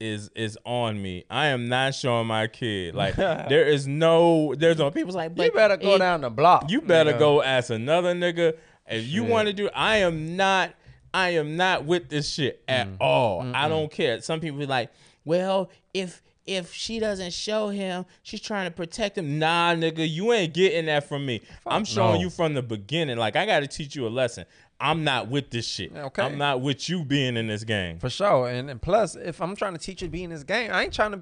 Is 0.00 0.30
is 0.34 0.56
on 0.64 1.00
me. 1.02 1.24
I 1.30 1.46
am 1.46 1.68
not 1.68 1.94
showing 1.94 2.26
my 2.26 2.46
kid. 2.46 2.94
Like 2.94 3.16
there 3.16 3.66
is 3.66 3.86
no 3.86 4.54
there's 4.56 4.78
no 4.78 4.90
people's 4.90 5.16
like, 5.16 5.34
but 5.34 5.46
You 5.46 5.52
better 5.52 5.76
go 5.76 5.94
it- 5.94 5.98
down 5.98 6.20
the 6.20 6.30
block. 6.30 6.70
You 6.70 6.80
better 6.80 7.12
nigga. 7.14 7.18
go 7.18 7.42
ask 7.42 7.70
another 7.70 8.14
nigga. 8.14 8.56
If 8.86 9.06
you 9.06 9.24
want 9.24 9.48
to 9.48 9.52
do, 9.52 9.68
I 9.74 9.98
am 9.98 10.36
not. 10.36 10.74
I 11.12 11.30
am 11.30 11.56
not 11.56 11.84
with 11.84 12.08
this 12.10 12.28
shit 12.30 12.62
at 12.68 12.86
Mm. 12.86 12.96
all. 13.00 13.42
I 13.54 13.68
don't 13.68 13.90
care. 13.90 14.20
Some 14.20 14.40
people 14.40 14.58
be 14.58 14.66
like, 14.66 14.90
well, 15.24 15.70
if 15.94 16.22
if 16.46 16.72
she 16.72 16.98
doesn't 16.98 17.32
show 17.34 17.68
him, 17.68 18.06
she's 18.22 18.40
trying 18.40 18.70
to 18.70 18.74
protect 18.74 19.18
him. 19.18 19.38
Nah, 19.38 19.74
nigga, 19.74 20.08
you 20.08 20.32
ain't 20.32 20.54
getting 20.54 20.86
that 20.86 21.06
from 21.06 21.26
me. 21.26 21.42
I'm 21.66 21.84
showing 21.84 22.14
no. 22.14 22.20
you 22.20 22.30
from 22.30 22.54
the 22.54 22.62
beginning. 22.62 23.18
Like 23.18 23.36
I 23.36 23.44
got 23.46 23.60
to 23.60 23.66
teach 23.66 23.94
you 23.96 24.06
a 24.06 24.08
lesson. 24.08 24.46
I'm 24.80 25.02
not 25.04 25.28
with 25.28 25.50
this 25.50 25.66
shit. 25.66 25.92
Okay. 25.94 26.22
I'm 26.22 26.38
not 26.38 26.60
with 26.60 26.88
you 26.88 27.04
being 27.04 27.36
in 27.36 27.48
this 27.48 27.64
game. 27.64 27.98
For 27.98 28.08
sure. 28.10 28.48
And, 28.48 28.70
and 28.70 28.80
plus, 28.80 29.16
if 29.16 29.40
I'm 29.42 29.56
trying 29.56 29.72
to 29.72 29.78
teach 29.78 30.02
you 30.02 30.08
to 30.08 30.12
be 30.12 30.22
in 30.24 30.30
this 30.30 30.44
game, 30.44 30.70
I 30.72 30.84
ain't 30.84 30.92
trying 30.94 31.12
to 31.12 31.20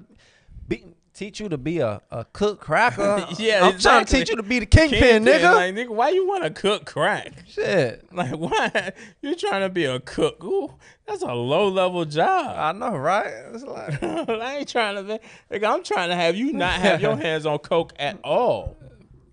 be, 0.67 0.83
teach 1.15 1.39
you 1.39 1.49
to 1.49 1.57
be 1.57 1.79
a, 1.79 1.99
a 2.11 2.25
cook 2.33 2.59
cracker. 2.61 3.25
Yeah, 3.39 3.65
I'm 3.65 3.79
trying 3.79 4.05
to 4.05 4.11
teach 4.11 4.29
you 4.29 4.35
to 4.35 4.43
be 4.43 4.59
the 4.59 4.67
kingpin, 4.67 4.99
Kingpin, 4.99 5.25
nigga. 5.25 5.55
like 5.55 5.73
nigga, 5.73 5.89
why 5.89 6.09
you 6.09 6.27
want 6.27 6.43
to 6.43 6.51
cook 6.51 6.85
crack? 6.85 7.45
Shit. 7.47 8.05
Like 8.11 8.31
why 8.35 8.93
you 9.21 9.33
trying 9.35 9.61
to 9.61 9.69
be 9.69 9.85
a 9.85 9.99
cook? 9.99 10.43
Ooh, 10.43 10.75
that's 11.07 11.23
a 11.23 11.33
low 11.33 11.67
level 11.69 12.05
job. 12.05 12.55
I 12.57 12.71
know, 12.77 12.95
right? 12.95 13.25
It's 13.53 13.63
like, 13.63 14.03
I 14.03 14.57
ain't 14.57 14.69
trying 14.69 14.95
to 14.97 15.03
be. 15.03 15.57
Nigga, 15.57 15.73
I'm 15.73 15.83
trying 15.83 16.09
to 16.09 16.15
have 16.15 16.35
you 16.35 16.53
not 16.53 16.73
have 16.73 17.01
your 17.01 17.15
hands 17.17 17.47
on 17.47 17.57
coke 17.59 17.93
at 17.97 18.19
all. 18.23 18.77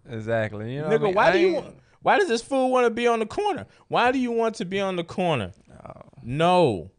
exactly. 0.09 0.75
You 0.75 0.81
know 0.83 0.89
what 0.89 0.95
I 0.95 0.97
Nigga, 0.99 1.03
mean? 1.05 1.15
why 1.15 1.29
I 1.29 1.33
do 1.33 1.39
you 1.39 1.55
want, 1.55 1.77
why 2.05 2.19
does 2.19 2.29
this 2.29 2.43
fool 2.43 2.71
want 2.71 2.85
to 2.85 2.91
be 2.91 3.07
on 3.07 3.19
the 3.19 3.27
corner? 3.27 3.67
Why 3.89 4.13
do 4.13 4.19
you 4.19 4.31
want 4.31 4.57
to 4.57 4.67
be 4.67 4.79
on 4.79 4.97
the 4.97 5.05
corner? 5.05 5.53
Oh, 5.85 6.03
No. 6.23 6.91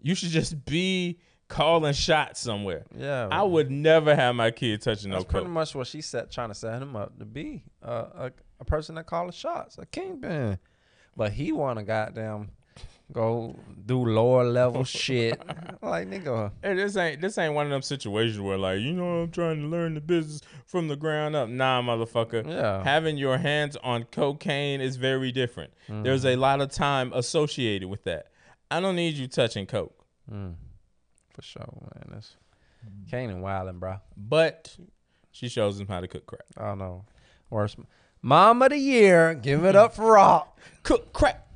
You 0.00 0.14
should 0.14 0.28
just 0.28 0.64
be 0.64 1.18
calling 1.48 1.92
shots 1.92 2.40
somewhere. 2.40 2.84
yeah. 2.96 3.26
I 3.30 3.42
would 3.42 3.70
never 3.70 4.14
have 4.14 4.34
my 4.34 4.50
kid 4.50 4.80
touching 4.80 5.10
no 5.10 5.16
That's 5.16 5.30
pretty 5.30 5.48
much 5.48 5.74
what 5.74 5.88
she 5.88 6.02
said, 6.02 6.30
trying 6.30 6.50
to 6.50 6.54
set 6.54 6.80
him 6.80 6.94
up 6.94 7.18
to 7.18 7.24
be 7.24 7.64
uh, 7.82 8.04
a 8.14 8.32
a 8.60 8.64
person 8.64 8.94
that 8.94 9.06
calls 9.06 9.34
shots, 9.34 9.76
a 9.78 9.86
kingpin. 9.86 10.58
But 11.16 11.32
he 11.32 11.50
want 11.52 11.78
to 11.80 11.84
goddamn 11.84 12.50
go 13.12 13.56
do 13.86 14.04
lower 14.04 14.44
level 14.44 14.84
shit. 14.84 15.40
Like 15.82 16.08
nigga, 16.08 16.52
Hey, 16.62 16.74
this 16.74 16.96
ain't 16.96 17.20
this 17.20 17.36
ain't 17.38 17.54
one 17.54 17.66
of 17.66 17.70
them 17.72 17.82
situations 17.82 18.40
where 18.40 18.58
like 18.58 18.80
you 18.80 18.92
know 18.92 19.22
I'm 19.22 19.30
trying 19.30 19.60
to 19.60 19.66
learn 19.68 19.94
the 19.94 20.00
business 20.00 20.40
from 20.66 20.88
the 20.88 20.96
ground 20.96 21.36
up. 21.36 21.48
Nah, 21.48 21.82
motherfucker. 21.82 22.46
yeah. 22.48 22.82
Having 22.82 23.18
your 23.18 23.38
hands 23.38 23.76
on 23.82 24.04
cocaine 24.04 24.80
is 24.80 24.96
very 24.96 25.30
different. 25.32 25.72
There's 25.88 26.24
a 26.24 26.36
lot 26.36 26.60
of 26.60 26.70
time 26.70 27.12
associated 27.14 27.88
with 27.88 28.04
that. 28.04 28.28
I 28.70 28.80
don't 28.80 28.96
need 28.96 29.14
you 29.14 29.28
touching 29.28 29.66
coke. 29.66 29.94
Mm. 30.32 30.54
For 31.30 31.42
sure, 31.42 31.68
man. 31.94 32.04
That's 32.12 32.36
Kanan 33.10 33.40
Wildin', 33.40 33.78
bro. 33.78 33.96
But 34.16 34.76
she 35.30 35.48
shows 35.48 35.78
him 35.78 35.86
how 35.88 36.00
to 36.00 36.08
cook 36.08 36.26
crack. 36.26 36.44
I 36.56 36.66
don't 36.68 36.78
know. 36.78 37.04
Worst 37.50 37.76
mom 38.22 38.62
of 38.62 38.70
the 38.70 38.78
year. 38.78 39.34
Give 39.34 39.64
it 39.64 39.76
up 39.76 39.94
for 39.94 40.16
Raq. 40.16 40.46
Cook 40.82 41.12
crack. 41.12 41.46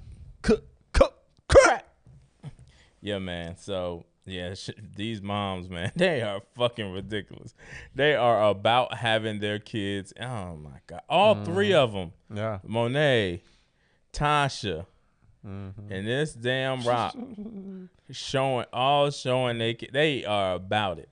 Cook, 0.42 0.64
cook, 0.92 1.14
crack. 1.48 1.86
Yeah, 3.00 3.18
man. 3.18 3.56
So 3.56 4.04
yeah, 4.26 4.54
sh- 4.54 4.70
these 4.96 5.22
moms, 5.22 5.68
man, 5.70 5.92
they 5.96 6.22
are 6.22 6.40
fucking 6.56 6.92
ridiculous. 6.92 7.54
They 7.94 8.14
are 8.14 8.48
about 8.48 8.94
having 8.94 9.40
their 9.40 9.58
kids. 9.58 10.12
Oh 10.20 10.56
my 10.56 10.78
god, 10.86 11.02
all 11.08 11.44
three 11.44 11.72
of 11.74 11.92
them, 11.92 12.12
Yeah. 12.34 12.58
Monet, 12.66 13.42
Tasha, 14.12 14.86
Mm-hmm. 15.46 15.92
and 15.92 16.06
this 16.06 16.32
damn 16.34 16.80
Raq, 16.82 17.88
showing 18.10 18.66
all 18.72 19.10
showing 19.10 19.58
they 19.58 19.76
they 19.92 20.24
are 20.24 20.54
about 20.54 20.98
it. 20.98 21.08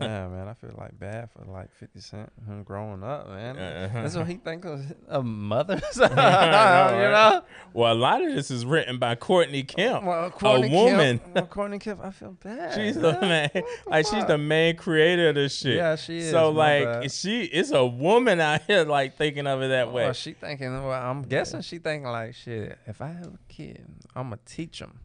Yeah, 0.00 0.28
man. 0.28 0.48
I 0.48 0.54
feel 0.54 0.74
like 0.76 0.98
bad 0.98 1.30
for 1.30 1.44
like 1.50 1.72
Fifty 1.74 2.00
Cent. 2.00 2.30
Him 2.46 2.62
growing 2.62 3.02
up, 3.02 3.28
man. 3.28 3.58
Uh-huh. 3.58 4.02
That's 4.02 4.16
what 4.16 4.26
he 4.26 4.34
think 4.34 4.64
of 4.64 4.80
a 5.08 5.22
mother. 5.22 5.80
you 5.94 6.00
know. 6.08 7.42
Well, 7.72 7.92
a 7.92 7.94
lot 7.94 8.22
of 8.22 8.34
this 8.34 8.50
is 8.50 8.64
written 8.64 8.98
by 8.98 9.14
Courtney 9.14 9.62
Kemp, 9.62 10.04
Well, 10.04 10.26
a 10.26 10.30
Courtney 10.30 10.70
woman. 10.70 11.18
Kemp, 11.18 11.34
well, 11.34 11.46
Courtney 11.46 11.78
Kemp, 11.78 12.00
I 12.02 12.10
feel 12.10 12.36
bad. 12.42 12.74
She's 12.74 12.96
the 12.96 13.12
man, 13.20 13.50
like 13.86 14.06
she's 14.06 14.24
the 14.26 14.38
main 14.38 14.76
creator 14.76 15.30
of 15.30 15.34
this 15.34 15.56
shit. 15.56 15.76
Yeah, 15.76 15.96
she 15.96 16.18
is. 16.18 16.30
So 16.30 16.50
like 16.50 16.84
bad. 16.84 17.12
she 17.12 17.44
is 17.44 17.70
a 17.72 17.84
woman 17.84 18.40
out 18.40 18.62
here 18.62 18.84
like 18.84 19.16
thinking 19.16 19.46
of 19.46 19.62
it 19.62 19.68
that 19.68 19.92
way. 19.92 20.04
Well, 20.04 20.12
she 20.12 20.32
thinking. 20.32 20.72
Well, 20.72 20.92
I'm 20.92 21.22
guessing 21.22 21.62
she 21.62 21.78
thinking 21.78 22.08
like, 22.08 22.34
shit. 22.34 22.78
If 22.86 23.00
I 23.00 23.08
have 23.08 23.26
a 23.26 23.38
kid, 23.48 23.86
I'm 24.14 24.30
gonna 24.30 24.38
teach 24.46 24.80
him 24.80 25.00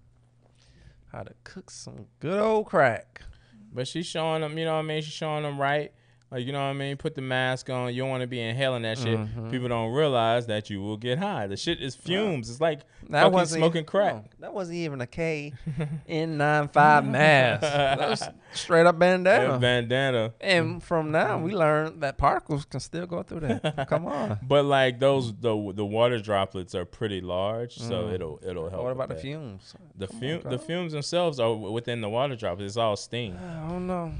how 1.11 1.23
to 1.23 1.33
cook 1.43 1.71
some 1.71 2.05
good 2.19 2.39
old 2.39 2.67
crack. 2.67 3.21
But 3.71 3.87
she's 3.87 4.05
showing 4.05 4.41
them, 4.41 4.57
you 4.57 4.65
know 4.65 4.73
what 4.73 4.79
I 4.79 4.83
mean? 4.83 5.01
She's 5.01 5.13
showing 5.13 5.43
them 5.43 5.59
right. 5.59 5.91
Like 6.31 6.45
you 6.45 6.51
know 6.51 6.59
what 6.59 6.65
I 6.65 6.73
mean? 6.73 6.95
Put 6.97 7.15
the 7.15 7.21
mask 7.23 7.71
on. 7.71 7.91
You 7.93 8.03
don't 8.03 8.09
want 8.11 8.21
to 8.21 8.27
be 8.27 8.39
inhaling 8.39 8.83
that 8.83 8.99
shit. 8.99 9.17
Mhm. 9.17 9.49
People 9.49 9.67
don't 9.67 9.91
realize 9.91 10.45
that 10.45 10.69
you 10.69 10.79
will 10.79 10.95
get 10.97 11.17
high. 11.17 11.47
The 11.47 11.57
shit 11.57 11.81
is 11.81 11.95
fumes. 11.95 12.51
It's 12.51 12.61
like 12.61 12.81
That 13.09 13.31
fucking 13.31 13.45
smoking 13.47 13.83
crack. 13.85 14.13
no, 14.13 14.23
that 14.41 14.53
wasn't 14.53 14.77
even 14.77 15.01
a 15.01 15.07
K 15.07 15.53
N95 16.07 17.07
mask. 17.07 17.61
That 17.61 18.09
was 18.09 18.23
straight 18.53 18.85
up 18.85 18.99
bandana. 18.99 19.53
Yeah, 19.53 19.57
bandana. 19.57 20.33
and 20.41 20.83
from 20.83 21.11
now, 21.11 21.39
we 21.39 21.51
learned 21.55 22.01
that 22.01 22.17
particles 22.17 22.65
can 22.65 22.79
still 22.79 23.05
go 23.07 23.23
through 23.23 23.39
that. 23.41 23.87
Come 23.89 24.05
on. 24.05 24.37
But 24.47 24.65
like 24.65 24.99
those, 24.99 25.33
the 25.33 25.71
the 25.75 25.85
water 25.85 26.19
droplets 26.19 26.75
are 26.75 26.85
pretty 26.85 27.21
large, 27.21 27.77
so 27.77 28.03
Mm. 28.03 28.13
it'll 28.13 28.39
it'll 28.45 28.69
help. 28.69 28.83
What 28.83 28.91
about 28.91 29.07
the 29.09 29.15
that. 29.15 29.21
fumes? 29.21 29.73
The 29.97 30.07
on, 30.13 30.19
fume, 30.19 30.41
the 30.43 30.59
fumes 30.59 30.91
themselves 30.93 31.39
are 31.39 31.53
within 31.55 32.01
the 32.01 32.09
water 32.09 32.35
droplets. 32.35 32.67
It's 32.71 32.77
all 32.77 32.95
steam, 32.95 33.35
I 33.37 33.67
don't 33.69 33.87
know. 33.87 34.11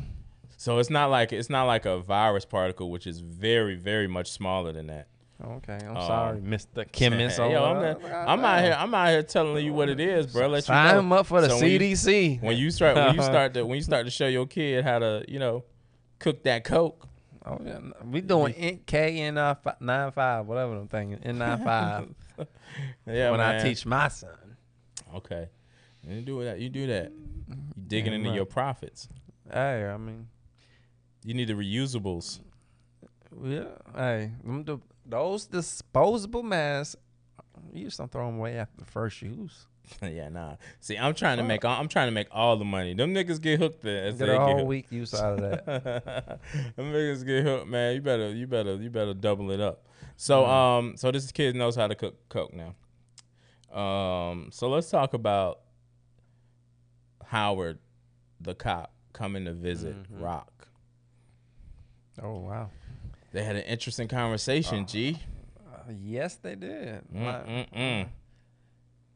So 0.59 0.77
it's 0.79 0.89
not 0.89 1.09
like 1.09 1.31
it's 1.31 1.49
not 1.49 1.63
like 1.63 1.85
a 1.85 1.99
virus 1.99 2.43
particle, 2.43 2.91
which 2.91 3.07
is 3.07 3.19
very 3.21 3.75
very 3.75 4.07
much 4.07 4.29
smaller 4.29 4.73
than 4.73 4.87
that. 4.87 5.07
Okay, 5.41 5.79
I'm 5.87 5.95
Um, 5.95 6.05
sorry, 6.05 6.39
Mr. 6.41 6.91
Chemist. 6.91 7.37
Yo, 7.39 7.45
I'm, 7.63 7.81
not- 7.81 8.03
I'm 8.27 8.43
out 8.43 8.61
here. 8.61 8.75
I'm 8.77 8.93
out 8.93 9.07
here 9.07 9.23
telling 9.23 9.63
you 9.65 9.71
what 9.73 9.87
it 9.87 10.01
is, 10.01 10.27
bro. 10.27 10.49
Let 10.49 10.57
you 10.57 10.61
Sign 10.63 10.93
know. 10.95 10.99
him 10.99 11.13
up 11.13 11.27
for 11.27 11.39
the 11.39 11.47
So 11.47 11.59
when 11.61 11.71
you- 11.71 11.79
CDC. 11.79 12.41
when 12.43 12.57
you 12.57 12.69
start 12.71 12.95
when 12.97 13.15
you 13.15 13.21
start 13.33 13.53
to 13.53 13.63
when 13.65 13.77
you 13.77 13.83
start 13.83 14.05
to 14.05 14.11
show 14.11 14.27
your 14.27 14.45
kid 14.47 14.83
how 14.83 14.99
to 14.99 15.23
you 15.29 15.39
know 15.39 15.63
cook 16.19 16.43
that 16.43 16.65
coke. 16.65 17.07
oh 17.45 17.57
yeah, 17.65 17.79
we 18.03 18.19
doing 18.19 18.53
N- 18.55 18.81
K 18.85 19.19
N 19.21 19.37
uh, 19.37 19.55
nine 19.79 20.11
five, 20.11 20.45
whatever 20.45 20.75
I'm 20.75 20.87
thinking. 20.89 21.19
N 21.23 21.37
nine 21.37 21.63
five. 21.63 22.09
Yeah, 23.07 23.31
when 23.31 23.39
man. 23.39 23.55
I 23.59 23.63
teach 23.63 23.85
my 23.85 24.07
son. 24.09 24.29
Okay, 25.15 25.47
you 26.07 26.21
do 26.21 26.43
that. 26.43 26.59
You 26.59 26.69
do 26.69 26.85
that. 26.87 27.11
You 27.47 27.55
digging 27.87 28.11
Yeah, 28.11 28.17
into 28.17 28.29
right. 28.29 28.35
your 28.35 28.45
profits. 28.45 29.07
Hey, 29.51 29.85
I 29.87 29.97
mean, 29.97 30.27
You 31.23 31.33
need 31.33 31.47
the 31.49 31.53
reusables. 31.53 32.39
yeah. 33.43 33.63
Hey, 33.95 34.31
them 34.43 34.63
the, 34.63 34.77
those 35.05 35.45
disposable 35.47 36.43
masks. 36.43 36.95
You 37.73 37.85
just 37.85 37.97
don't 37.97 38.11
throw 38.11 38.25
them 38.27 38.37
away 38.37 38.57
after 38.57 38.77
the 38.77 38.85
first 38.85 39.21
use. 39.21 39.67
yeah, 40.01 40.29
nah. 40.29 40.55
See, 40.79 40.97
I'm 40.97 41.13
trying 41.13 41.37
to 41.37 41.43
make 41.43 41.65
all, 41.65 41.79
I'm 41.79 41.87
trying 41.87 42.07
to 42.07 42.11
make 42.11 42.27
all 42.31 42.55
the 42.57 42.65
money. 42.65 42.93
Them 42.93 43.13
niggas 43.13 43.41
get 43.41 43.59
hooked 43.59 43.81
there. 43.81 44.11
Get 44.13 44.29
a 44.29 44.39
whole 44.39 44.65
week 44.65 44.91
use 44.91 45.13
out 45.13 45.39
of 45.39 45.41
that. 45.41 45.65
Them 46.75 46.93
niggas 46.93 47.25
get 47.25 47.43
hooked, 47.43 47.67
man. 47.67 47.95
You 47.95 48.01
better, 48.01 48.31
you 48.33 48.47
better, 48.47 48.75
you 48.75 48.89
better 48.89 49.13
double 49.13 49.51
it 49.51 49.59
up. 49.59 49.87
So, 50.15 50.45
um, 50.45 50.95
so 50.95 51.11
this 51.11 51.31
kid 51.31 51.55
knows 51.55 51.75
how 51.75 51.87
to 51.87 51.95
cook 51.95 52.15
coke 52.29 52.53
now. 52.53 52.75
Um, 53.77 54.49
so 54.51 54.69
let's 54.69 54.89
talk 54.89 55.13
about 55.13 55.61
Howard, 57.25 57.79
the 58.41 58.55
cop, 58.55 58.93
coming 59.13 59.45
to 59.45 59.53
visit 59.53 59.95
Mhm. 60.11 60.21
Raq. 60.21 60.47
Oh 62.21 62.37
wow. 62.39 62.69
They 63.31 63.43
had 63.43 63.55
an 63.55 63.63
interesting 63.63 64.07
conversation. 64.07 64.85
G. 64.87 65.19
Uh, 65.71 65.91
yes, 66.01 66.35
they 66.35 66.55
did. 66.55 67.01
Mm, 67.13 67.25
Like, 67.25 67.47
mm, 67.47 67.73
mm. 67.75 68.07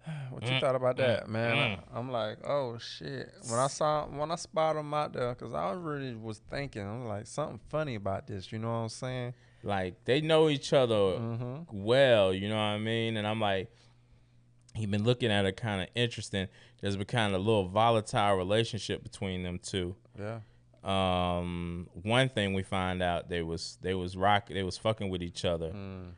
What 0.32 0.44
you 0.48 0.60
thought 0.60 0.76
about 0.76 0.98
that, 0.98 1.26
mm, 1.26 1.30
man? 1.30 1.56
mm. 1.78 1.80
I, 1.94 2.00
am 2.00 2.12
like, 2.12 2.38
oh 2.46 2.78
shit. 2.78 3.32
When 3.50 3.60
I 3.60 3.68
saw 3.68 4.06
when 4.08 4.32
I 4.32 4.36
spotted 4.36 4.80
him 4.80 4.94
out 4.94 5.14
there, 5.14 5.34
cause 5.36 5.54
I 5.54 5.72
really 5.72 6.16
was 6.16 6.40
thinking, 6.50 6.82
I'm 6.84 7.08
like, 7.08 7.26
something 7.28 7.60
funny 7.70 7.96
about 7.96 8.28
this. 8.28 8.52
You 8.52 8.60
know 8.60 8.68
what 8.70 8.78
I'm 8.80 8.90
saying? 8.90 9.34
Like 9.64 10.04
they 10.06 10.20
know 10.22 10.50
each 10.50 10.74
other 10.74 10.94
Mm-hmm. 10.96 11.84
well, 11.84 12.34
you 12.34 12.50
know 12.50 12.56
what 12.56 12.62
I 12.62 12.78
mean? 12.80 13.16
And 13.18 13.26
I'm 13.26 13.40
like, 13.40 13.72
he 14.76 14.86
been 14.86 15.04
looking 15.04 15.32
at 15.32 15.46
it 15.46 15.56
kind 15.56 15.82
of 15.82 15.88
interesting. 15.96 16.48
There's 16.82 16.98
been 16.98 17.06
kind 17.06 17.34
of 17.34 17.40
a 17.40 17.44
little 17.44 17.68
volatile 17.70 18.36
relationship 18.36 19.04
between 19.04 19.44
them 19.44 19.60
two. 19.60 19.96
Yeah. 20.20 20.40
Um, 20.84 21.88
one 21.94 22.28
thing 22.30 22.54
we 22.54 22.64
find 22.64 23.02
out 23.02 23.30
they 23.30 23.42
was 23.42 23.78
they 23.82 23.94
was 23.94 24.18
rock 24.18 24.50
they 24.50 24.64
was 24.64 24.78
fucking 24.78 25.10
with 25.10 25.24
each 25.24 25.46
other 25.46 25.70
Mm. 25.72 26.12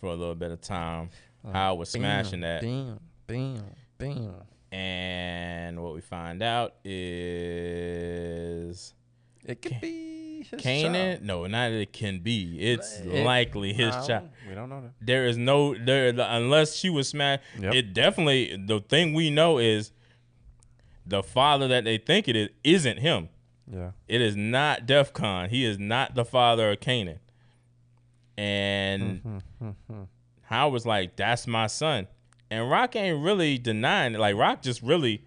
for 0.00 0.06
a 0.06 0.14
little 0.14 0.34
bit 0.34 0.50
of 0.50 0.60
time. 0.62 1.10
Uh, 1.44 1.52
Howard 1.52 1.78
was 1.80 1.90
smashing 1.90 2.40
that, 2.40 2.62
Bam, 2.62 2.98
bam, 3.26 3.62
bam. 3.98 4.34
and 4.70 5.82
what 5.82 5.92
we 5.94 6.00
find 6.00 6.42
out 6.42 6.74
is 7.62 8.94
It 9.44 9.60
could 9.60 9.80
be 9.80 10.46
his 10.50 10.60
Kanan. 10.60 10.92
child. 11.16 11.22
No, 11.22 11.46
not 11.46 11.72
it 11.72 11.92
can 11.92 12.20
be. 12.20 12.58
It's 12.60 13.00
It- 13.00 13.24
likely 13.24 13.72
his 13.72 13.94
child. 14.06 14.30
We 14.48 14.54
don't 14.54 14.68
know 14.68 14.80
that. 14.82 14.92
there 15.00 15.26
is 15.26 15.36
no 15.36 15.74
there 15.76 16.08
unless 16.18 16.76
she 16.76 16.88
was 16.90 17.08
smashed. 17.08 17.42
Yep. 17.60 17.74
It 17.74 17.92
definitely 17.92 18.56
the 18.56 18.80
thing 18.80 19.12
we 19.14 19.30
know 19.30 19.58
is 19.58 19.92
the 21.04 21.22
father 21.22 21.66
that 21.68 21.84
they 21.84 21.98
think 21.98 22.28
it 22.28 22.36
is 22.36 22.48
isn't 22.64 22.98
him. 22.98 23.28
Yeah. 23.70 23.90
It 24.08 24.20
is 24.20 24.36
not 24.36 24.86
Defcon. 24.86 25.48
He 25.48 25.64
is 25.64 25.78
not 25.78 26.14
the 26.14 26.24
father 26.24 26.72
of 26.72 26.80
Kanan. 26.80 27.18
And 28.38 29.42
Mm-hmm. 29.62 30.02
Howard's 30.42 30.86
like, 30.86 31.16
that's 31.16 31.46
my 31.46 31.66
son. 31.66 32.06
And 32.50 32.64
Raq 32.70 32.94
ain't 32.96 33.22
really 33.24 33.56
denying 33.58 34.14
it. 34.14 34.18
Like 34.18 34.34
Raq 34.36 34.62
just 34.62 34.82
really 34.82 35.24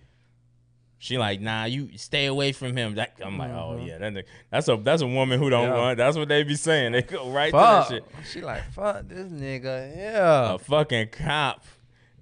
she 0.97 1.17
like, 1.17 1.39
nah, 1.41 1.65
you 1.65 1.97
stay 1.97 2.25
away 2.25 2.51
from 2.51 2.75
him. 2.75 2.95
That 2.95 3.13
I'm 3.23 3.37
like, 3.37 3.51
oh 3.51 3.77
Mhm. 3.79 3.87
yeah, 3.87 3.97
that 3.99 4.13
nigga- 4.13 4.23
that's 4.49 4.67
a 4.67 4.77
that's 4.77 5.01
a 5.01 5.07
woman 5.07 5.39
who 5.39 5.49
don't 5.49 5.69
Yeah. 5.69 5.77
want. 5.77 5.97
That's 5.97 6.17
what 6.17 6.27
they 6.29 6.43
be 6.43 6.55
saying. 6.55 6.93
They 6.93 7.01
go 7.03 7.29
right 7.29 7.51
Fuck. 7.51 7.87
to 7.89 7.93
that 7.95 8.03
shit. 8.03 8.27
She 8.31 8.41
like, 8.41 8.63
fuck 8.71 9.07
this 9.07 9.31
nigga. 9.31 9.95
Yeah. 9.95 10.53
A 10.53 10.57
fucking 10.59 11.09
cop 11.09 11.63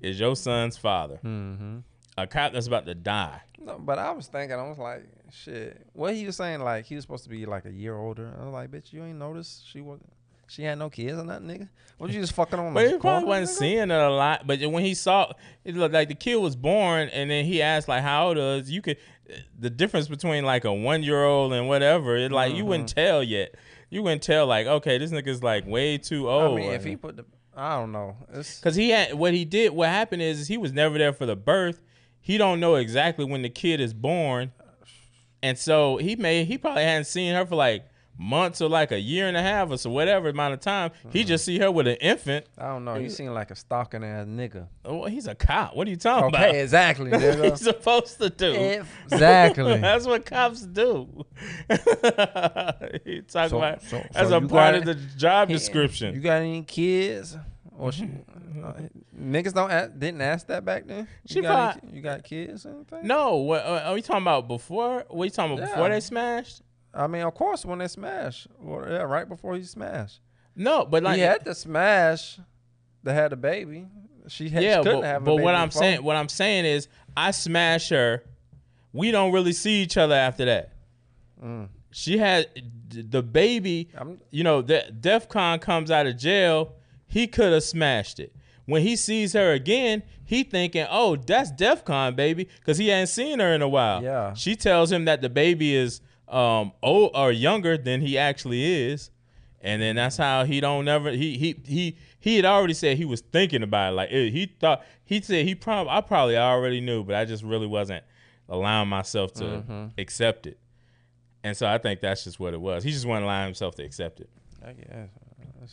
is 0.01 0.19
your 0.19 0.35
son's 0.35 0.77
father. 0.77 1.19
Mm-hmm. 1.23 1.79
A 2.17 2.27
cop 2.27 2.53
that's 2.53 2.67
about 2.67 2.85
to 2.87 2.95
die. 2.95 3.41
No, 3.59 3.79
but 3.79 3.99
I 3.99 4.11
was 4.11 4.27
thinking, 4.27 4.57
I 4.59 4.67
was 4.67 4.77
like, 4.77 5.05
shit. 5.33 5.85
What 5.93 6.13
he 6.15 6.25
was 6.25 6.37
saying, 6.37 6.61
like 6.61 6.85
he 6.85 6.95
was 6.95 7.03
supposed 7.03 7.23
to 7.23 7.29
be 7.29 7.45
like 7.45 7.65
a 7.65 7.71
year 7.71 7.95
older. 7.97 8.33
I 8.39 8.43
was 8.43 8.53
like, 8.53 8.71
bitch, 8.71 8.93
you 8.93 9.03
ain't 9.03 9.17
noticed 9.17 9.67
she 9.67 9.81
was, 9.81 9.99
she 10.47 10.63
had 10.63 10.77
no 10.77 10.89
kids 10.89 11.17
or 11.17 11.23
nothing, 11.23 11.47
nigga. 11.47 11.69
What 11.97 12.11
you 12.11 12.21
just 12.21 12.33
fucking 12.33 12.59
on? 12.59 12.73
But 12.73 12.89
he 12.89 12.97
probably 12.97 13.27
wasn't 13.27 13.49
nigga? 13.49 13.59
seeing 13.59 13.91
it 13.91 13.91
a 13.91 14.09
lot. 14.09 14.45
But 14.45 14.61
when 14.61 14.83
he 14.83 14.93
saw, 14.93 15.31
it 15.63 15.75
looked 15.75 15.93
like 15.93 16.09
the 16.09 16.15
kid 16.15 16.35
was 16.35 16.55
born, 16.55 17.09
and 17.09 17.29
then 17.29 17.45
he 17.45 17.61
asked 17.61 17.87
like, 17.87 18.03
"How 18.03 18.29
old 18.29 18.37
is?" 18.37 18.69
You 18.69 18.81
could, 18.81 18.97
the 19.57 19.69
difference 19.69 20.07
between 20.07 20.45
like 20.45 20.65
a 20.65 20.73
one 20.73 21.03
year 21.03 21.23
old 21.23 21.53
and 21.53 21.67
whatever, 21.67 22.15
it 22.17 22.31
like 22.31 22.53
you 22.53 22.65
wouldn't 22.65 22.89
mm-hmm. 22.89 22.99
tell 22.99 23.23
yet. 23.23 23.55
You 23.89 24.01
wouldn't 24.01 24.23
tell 24.23 24.47
like, 24.47 24.65
okay, 24.65 24.97
this 24.97 25.11
nigga's 25.11 25.43
like 25.43 25.67
way 25.67 25.97
too 25.97 26.29
old. 26.29 26.59
I 26.59 26.61
mean, 26.61 26.71
if 26.71 26.83
he 26.83 26.95
put 26.95 27.15
the, 27.15 27.25
I 27.55 27.77
don't 27.77 27.91
know. 27.91 28.17
Cause 28.61 28.75
he 28.75 28.89
had 28.89 29.13
what 29.13 29.33
he 29.33 29.45
did. 29.45 29.71
What 29.71 29.89
happened 29.89 30.23
is, 30.23 30.39
is 30.39 30.47
he 30.47 30.57
was 30.57 30.73
never 30.73 30.97
there 30.97 31.13
for 31.13 31.25
the 31.25 31.35
birth. 31.35 31.79
He 32.19 32.37
don't 32.37 32.59
know 32.59 32.75
exactly 32.75 33.25
when 33.25 33.41
the 33.41 33.49
kid 33.49 33.81
is 33.81 33.93
born, 33.93 34.51
and 35.43 35.57
so 35.59 35.97
he 35.97 36.15
may 36.15 36.45
he 36.45 36.57
probably 36.57 36.83
hadn't 36.83 37.05
seen 37.05 37.35
her 37.35 37.45
for 37.45 37.55
like 37.55 37.85
months 38.17 38.61
or 38.61 38.69
like 38.69 38.91
a 38.91 38.99
year 38.99 39.27
and 39.27 39.35
a 39.35 39.41
half 39.41 39.69
or 39.71 39.77
so 39.77 39.89
whatever 39.89 40.29
amount 40.29 40.53
of 40.53 40.59
time. 40.59 40.91
He 41.11 41.19
mm-hmm. 41.19 41.27
just 41.27 41.45
see 41.45 41.59
her 41.59 41.71
with 41.71 41.87
an 41.87 41.95
infant. 41.95 42.45
I 42.57 42.67
don't 42.67 42.85
know. 42.85 42.95
You 42.95 43.09
seem 43.09 43.33
like 43.33 43.51
a 43.51 43.55
stalking 43.55 44.03
ass 44.03 44.27
nigga. 44.27 44.67
Oh, 44.85 45.05
he's 45.05 45.27
a 45.27 45.35
cop. 45.35 45.75
What 45.75 45.87
are 45.87 45.89
you 45.89 45.95
talking 45.97 46.27
Okay, 46.27 46.49
about? 46.49 46.55
exactly, 46.55 47.11
nigga. 47.11 47.51
he's 47.51 47.61
supposed 47.61 48.19
to 48.19 48.29
do. 48.29 48.83
exactly. 49.11 49.77
That's 49.81 50.05
what 50.05 50.25
cops 50.25 50.61
do. 50.61 51.25
he 51.69 53.21
talking 53.21 53.49
So- 53.49 53.57
about 53.57 53.81
so- 53.81 54.05
as 54.15 54.29
so 54.29 54.37
a 54.37 54.41
part 54.41 54.49
got 54.49 54.75
of 54.75 54.85
the 54.85 54.95
job 54.95 55.49
description. 55.49 56.13
You 56.15 56.21
got 56.21 56.41
any 56.41 56.63
kids? 56.63 57.37
Or 57.77 57.91
she, 57.91 58.03
Mm-hmm. 58.03 58.63
uh, 58.65 58.73
niggas 59.19 59.53
don't 59.53 59.71
ask, 59.71 59.91
didn't 59.97 60.21
ask 60.21 60.47
that 60.47 60.63
back 60.63 60.85
then. 60.87 61.07
She 61.25 61.37
You 61.37 61.41
got, 61.43 61.73
probably- 61.73 61.89
any, 61.89 61.97
you 61.97 62.03
got 62.03 62.23
kids 62.23 62.65
or 62.65 62.69
anything? 62.75 63.07
no, 63.07 63.37
what 63.37 63.65
uh, 63.65 63.81
are 63.85 63.93
we 63.95 64.01
talking 64.01 64.21
about 64.21 64.47
before? 64.47 65.05
What 65.09 65.23
are 65.23 65.25
you 65.25 65.31
talking 65.31 65.57
about 65.57 65.69
before 65.69 65.87
Yeah. 65.87 65.93
they 65.95 65.99
smashed? 65.99 66.61
I 66.93 67.07
mean, 67.07 67.23
of 67.23 67.33
course, 67.33 67.65
when 67.65 67.79
they 67.79 67.87
smashed. 67.87 68.47
well, 68.59 68.85
yeah, 68.87 68.97
right 69.01 69.27
before 69.27 69.55
he 69.55 69.63
smashed, 69.63 70.19
No, 70.55 70.85
but 70.85 71.01
like 71.03 71.15
he 71.15 71.21
had 71.21 71.43
to 71.45 71.55
smash. 71.55 72.39
They 73.01 73.13
had 73.13 73.33
a 73.33 73.35
baby. 73.35 73.87
She, 74.27 74.47
had, 74.49 74.63
yeah, 74.63 74.77
she 74.77 74.83
couldn't 74.83 75.01
but, 75.01 75.07
have. 75.07 75.21
a 75.23 75.25
but 75.25 75.31
baby 75.31 75.43
what 75.43 75.55
I'm 75.55 75.67
before. 75.69 75.81
saying, 75.81 76.03
what 76.03 76.15
I'm 76.15 76.29
saying 76.29 76.65
is, 76.65 76.87
I 77.17 77.31
smash 77.31 77.89
her. 77.89 78.23
We 78.93 79.09
don't 79.11 79.31
really 79.33 79.51
see 79.53 79.81
each 79.81 79.97
other 79.97 80.13
after 80.15 80.45
that. 80.45 80.73
Mm. 81.43 81.69
She 81.91 82.17
had 82.19 82.47
the 82.89 83.23
baby. 83.23 83.89
I'm, 83.97 84.21
you 84.29 84.43
know, 84.43 84.61
that 84.61 85.01
DefCon 85.01 85.59
comes 85.59 85.89
out 85.91 86.05
of 86.05 86.15
jail, 86.17 86.75
he 87.13 87.27
could 87.27 87.53
have 87.53 87.63
smashed 87.63 88.19
it. 88.19 88.35
When 88.65 88.81
he 88.81 88.95
sees 88.95 89.33
her 89.33 89.51
again, 89.51 90.03
he 90.23 90.43
thinking, 90.43 90.85
"Oh, 90.89 91.15
that's 91.15 91.51
DefCon, 91.51 92.15
baby," 92.15 92.47
because 92.59 92.77
he 92.77 92.87
hadn't 92.87 93.07
seen 93.07 93.39
her 93.39 93.53
in 93.53 93.61
a 93.61 93.67
while. 93.67 94.01
Yeah. 94.01 94.33
She 94.33 94.55
tells 94.55 94.91
him 94.91 95.05
that 95.05 95.21
the 95.21 95.29
baby 95.29 95.75
is 95.75 96.01
um 96.27 96.71
old 96.81 97.11
or 97.13 97.31
younger 97.31 97.77
than 97.77 98.01
he 98.01 98.17
actually 98.17 98.63
is, 98.63 99.11
and 99.61 99.81
then 99.81 99.95
that's 99.97 100.17
how 100.17 100.45
he 100.45 100.59
don't 100.61 100.85
never 100.85 101.11
he 101.11 101.37
he 101.37 101.55
he 101.67 101.97
he 102.19 102.35
had 102.37 102.45
already 102.45 102.73
said 102.73 102.97
he 102.97 103.05
was 103.05 103.21
thinking 103.21 103.63
about 103.63 103.91
it. 103.93 103.95
Like 103.97 104.09
eh, 104.11 104.29
he 104.29 104.45
thought 104.45 104.83
he 105.03 105.19
said 105.21 105.45
he 105.45 105.55
probably 105.55 105.91
I 105.91 105.99
probably 106.01 106.37
already 106.37 106.79
knew, 106.79 107.03
but 107.03 107.15
I 107.15 107.25
just 107.25 107.43
really 107.43 107.67
wasn't 107.67 108.03
allowing 108.47 108.87
myself 108.87 109.33
to 109.33 109.43
Mhm. 109.43 109.91
accept 109.97 110.47
it. 110.47 110.57
And 111.43 111.55
so 111.57 111.67
I 111.67 111.77
think 111.77 111.99
that's 111.99 112.23
just 112.23 112.39
what 112.39 112.53
it 112.53 112.61
was. 112.61 112.83
He 112.85 112.91
just 112.91 113.05
wasn't 113.05 113.25
allowing 113.25 113.47
himself 113.47 113.75
to 113.75 113.83
accept 113.83 114.21
it. 114.21 114.29
I 114.65 114.71
guess 114.71 115.09
a 115.61 115.67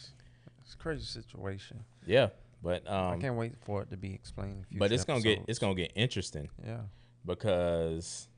crazy 0.81 1.05
situation. 1.05 1.85
Yeah, 2.07 2.29
but 2.63 2.89
I 2.89 3.13
um, 3.13 3.21
can't 3.21 3.37
wait 3.37 3.55
for 3.65 3.83
it 3.83 3.91
to 3.91 3.97
be 3.97 4.13
explained. 4.15 4.67
in 4.71 4.79
but 4.79 4.93
it's 4.93 5.05
gonna 5.05 5.21
get 5.21 5.41
it's 5.49 5.59
gonna 5.59 5.75
get 5.75 5.93
interesting 5.95 6.49
yeah. 6.67 6.81
because 7.25 8.29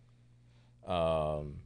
um, 0.86 1.56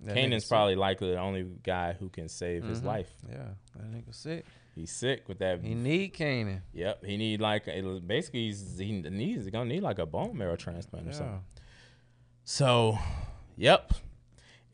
That 0.00 0.16
Kanan's 0.16 0.44
sick. 0.44 0.48
probably 0.50 0.74
likely 0.74 1.12
the 1.12 1.18
only 1.18 1.44
guy 1.62 1.92
who 1.92 2.08
can 2.08 2.28
save 2.28 2.64
his 2.64 2.80
Mhm. 2.80 2.84
life. 2.86 3.10
Yeah, 3.28 3.48
that 3.76 3.90
nigga 3.92 4.14
sick. 4.14 4.44
He's 4.74 4.90
sick 4.90 5.28
with 5.28 5.38
that. 5.38 5.60
He 5.62 5.74
need 5.74 6.14
Kanan. 6.14 6.62
Yep, 6.72 7.04
he 7.04 7.16
need 7.16 7.40
like 7.40 7.68
a- 7.68 8.00
basically 8.00 8.46
he's, 8.46 8.78
he 8.78 8.92
needs 9.02 9.48
gonna 9.50 9.66
need 9.66 9.82
like 9.82 9.98
a 9.98 10.06
bone 10.06 10.36
marrow 10.36 10.56
transplant 10.56 11.08
or 11.08 11.12
something. 11.12 11.44
So, 12.44 12.98
yep, 13.56 13.92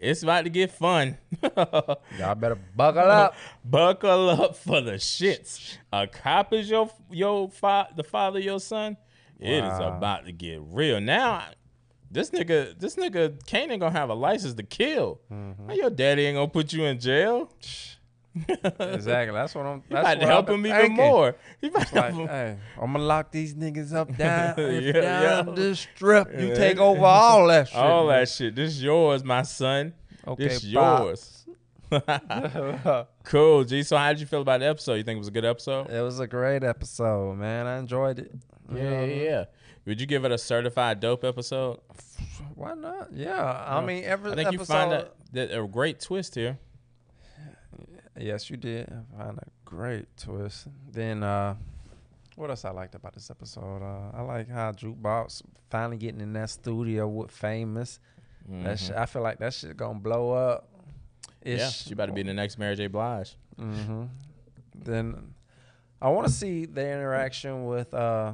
it's 0.01 0.23
about 0.23 0.43
to 0.45 0.51
get 0.51 0.71
fun. 0.71 1.19
Y'all 1.57 2.35
better 2.37 2.59
buckle 2.77 3.03
up. 3.11 3.35
Buckle 3.65 4.31
up 4.31 4.57
for 4.57 4.81
the 4.81 4.93
shits. 4.93 5.77
A 5.93 6.07
cop 6.07 6.53
is 6.53 6.69
your 6.71 6.91
your 7.11 7.51
fa- 7.51 7.89
the 7.97 8.05
father 8.05 8.39
of 8.39 8.45
your 8.45 8.61
son. 8.61 8.97
It 9.41 9.53
is 9.65 9.79
Wow. 9.81 9.97
about 9.97 10.27
to 10.27 10.33
get 10.33 10.61
real. 10.63 11.01
Now, 11.01 11.45
this 12.11 12.31
nigga, 12.31 12.79
this 12.79 12.97
nigga 12.97 13.39
Kanan 13.45 13.79
gonna 13.81 13.91
have 13.93 14.09
a 14.11 14.15
license 14.15 14.55
to 14.55 14.63
kill. 14.63 15.21
Mm-hmm. 15.33 15.67
Now 15.69 15.75
your 15.75 15.91
daddy 15.91 16.27
ain't 16.27 16.37
gonna 16.37 16.49
put 16.49 16.73
you 16.73 16.85
in 16.85 16.99
jail. 16.99 17.53
Exactly. 18.81 19.35
That's 19.35 19.55
what 19.55 19.67
I'm. 19.67 19.83
That's 19.89 20.01
about 20.07 20.21
to 20.21 20.27
help 20.27 20.49
I've 20.49 20.55
him 20.55 20.63
been 20.63 20.77
even 20.77 20.93
more. 20.95 21.37
He 21.61 21.69
about 21.69 21.93
like, 21.93 22.15
hey, 22.15 22.57
I'm 22.81 22.93
gonna 22.93 23.05
lock 23.05 23.31
these 23.33 23.55
niggas 23.55 23.93
up 23.95 24.15
down, 24.17 24.55
Yeah, 24.59 24.93
down 24.93 25.49
yeah. 25.49 25.55
this 25.55 25.81
strip. 25.81 26.29
You 26.39 26.49
Yeah. 26.49 26.55
take 26.55 26.79
over 26.79 27.05
all 27.05 27.47
that 27.49 27.69
shit. 27.71 27.77
All 27.77 28.07
man. 28.07 28.21
that 28.21 28.29
shit. 28.29 28.55
This 28.55 28.81
yours, 28.81 29.25
my 29.25 29.43
son. 29.43 29.93
Okay, 30.27 30.49
this 30.49 30.65
yours. 30.65 31.35
cool, 33.25 33.65
G. 33.65 33.83
So 33.83 33.97
how 33.97 34.11
did 34.13 34.21
you 34.21 34.27
feel 34.27 34.43
about 34.43 34.61
the 34.61 34.67
episode? 34.69 34.95
You 34.95 35.03
think 35.05 35.17
it 35.17 35.21
was 35.21 35.29
a 35.29 35.33
good 35.33 35.45
episode? 35.45 35.91
It 35.91 36.03
was 36.03 36.21
a 36.21 36.27
great 36.27 36.63
episode, 36.63 37.35
man. 37.37 37.67
I 37.67 37.79
enjoyed 37.79 38.19
it. 38.19 38.33
Yeah, 38.75 39.05
yeah, 39.05 39.23
yeah. 39.23 39.45
Would 39.87 40.01
you 40.01 40.07
give 40.07 40.25
it 40.27 40.33
a 40.33 40.37
certified 40.37 41.01
dope 41.01 41.25
episode? 41.25 41.81
Why 42.55 42.75
not? 42.75 43.09
Yeah. 43.13 43.65
I 43.67 43.83
mean, 43.85 44.05
every 44.05 44.33
I 44.33 44.35
think 44.35 44.53
you 44.53 44.59
episode. 44.59 44.73
find 44.75 44.93
that, 44.93 45.15
that 45.33 45.59
a 45.59 45.67
great 45.67 46.01
twist 46.01 46.35
here. 46.35 46.59
Yes, 48.19 48.51
you 48.51 48.57
did. 48.57 48.91
I 49.19 49.23
find 49.23 49.39
a 49.39 49.47
great 49.65 50.07
twist. 50.17 50.67
Then, 50.91 51.23
uh, 51.23 51.55
what 52.37 52.51
else 52.51 52.65
I 52.65 52.71
liked 52.71 52.95
about 52.95 53.15
this 53.15 53.31
episode? 53.31 53.83
Uh, 53.83 54.17
I 54.17 54.23
like 54.23 54.49
how 54.49 54.73
Jukebox 54.73 55.43
finally 55.71 55.97
getting 55.97 56.21
in 56.21 56.33
that 56.35 56.51
studio 56.51 57.07
with 57.09 57.31
Famous. 57.31 58.01
That 58.51 58.79
shit, 58.79 58.97
I 58.97 59.05
feel 59.07 59.21
like 59.23 59.39
that 59.41 59.53
shit 59.53 59.77
gonna 59.77 59.99
blow 59.99 60.33
up. 60.33 60.69
Mm-hmm. 61.45 61.59
Yeah, 61.59 61.69
she 61.69 61.93
about 61.93 62.07
to 62.07 62.13
be 62.13 62.23
the 62.23 62.33
next 62.33 62.59
Mary 62.59 62.75
J. 62.77 62.87
Blige. 62.87 63.37
hmm 63.59 64.05
Then 64.75 65.35
I 66.01 66.09
want 66.09 66.29
to 66.29 66.33
see 66.33 66.65
the 66.65 66.81
interaction 66.81 67.67
with 67.67 67.93
uh 67.93 68.33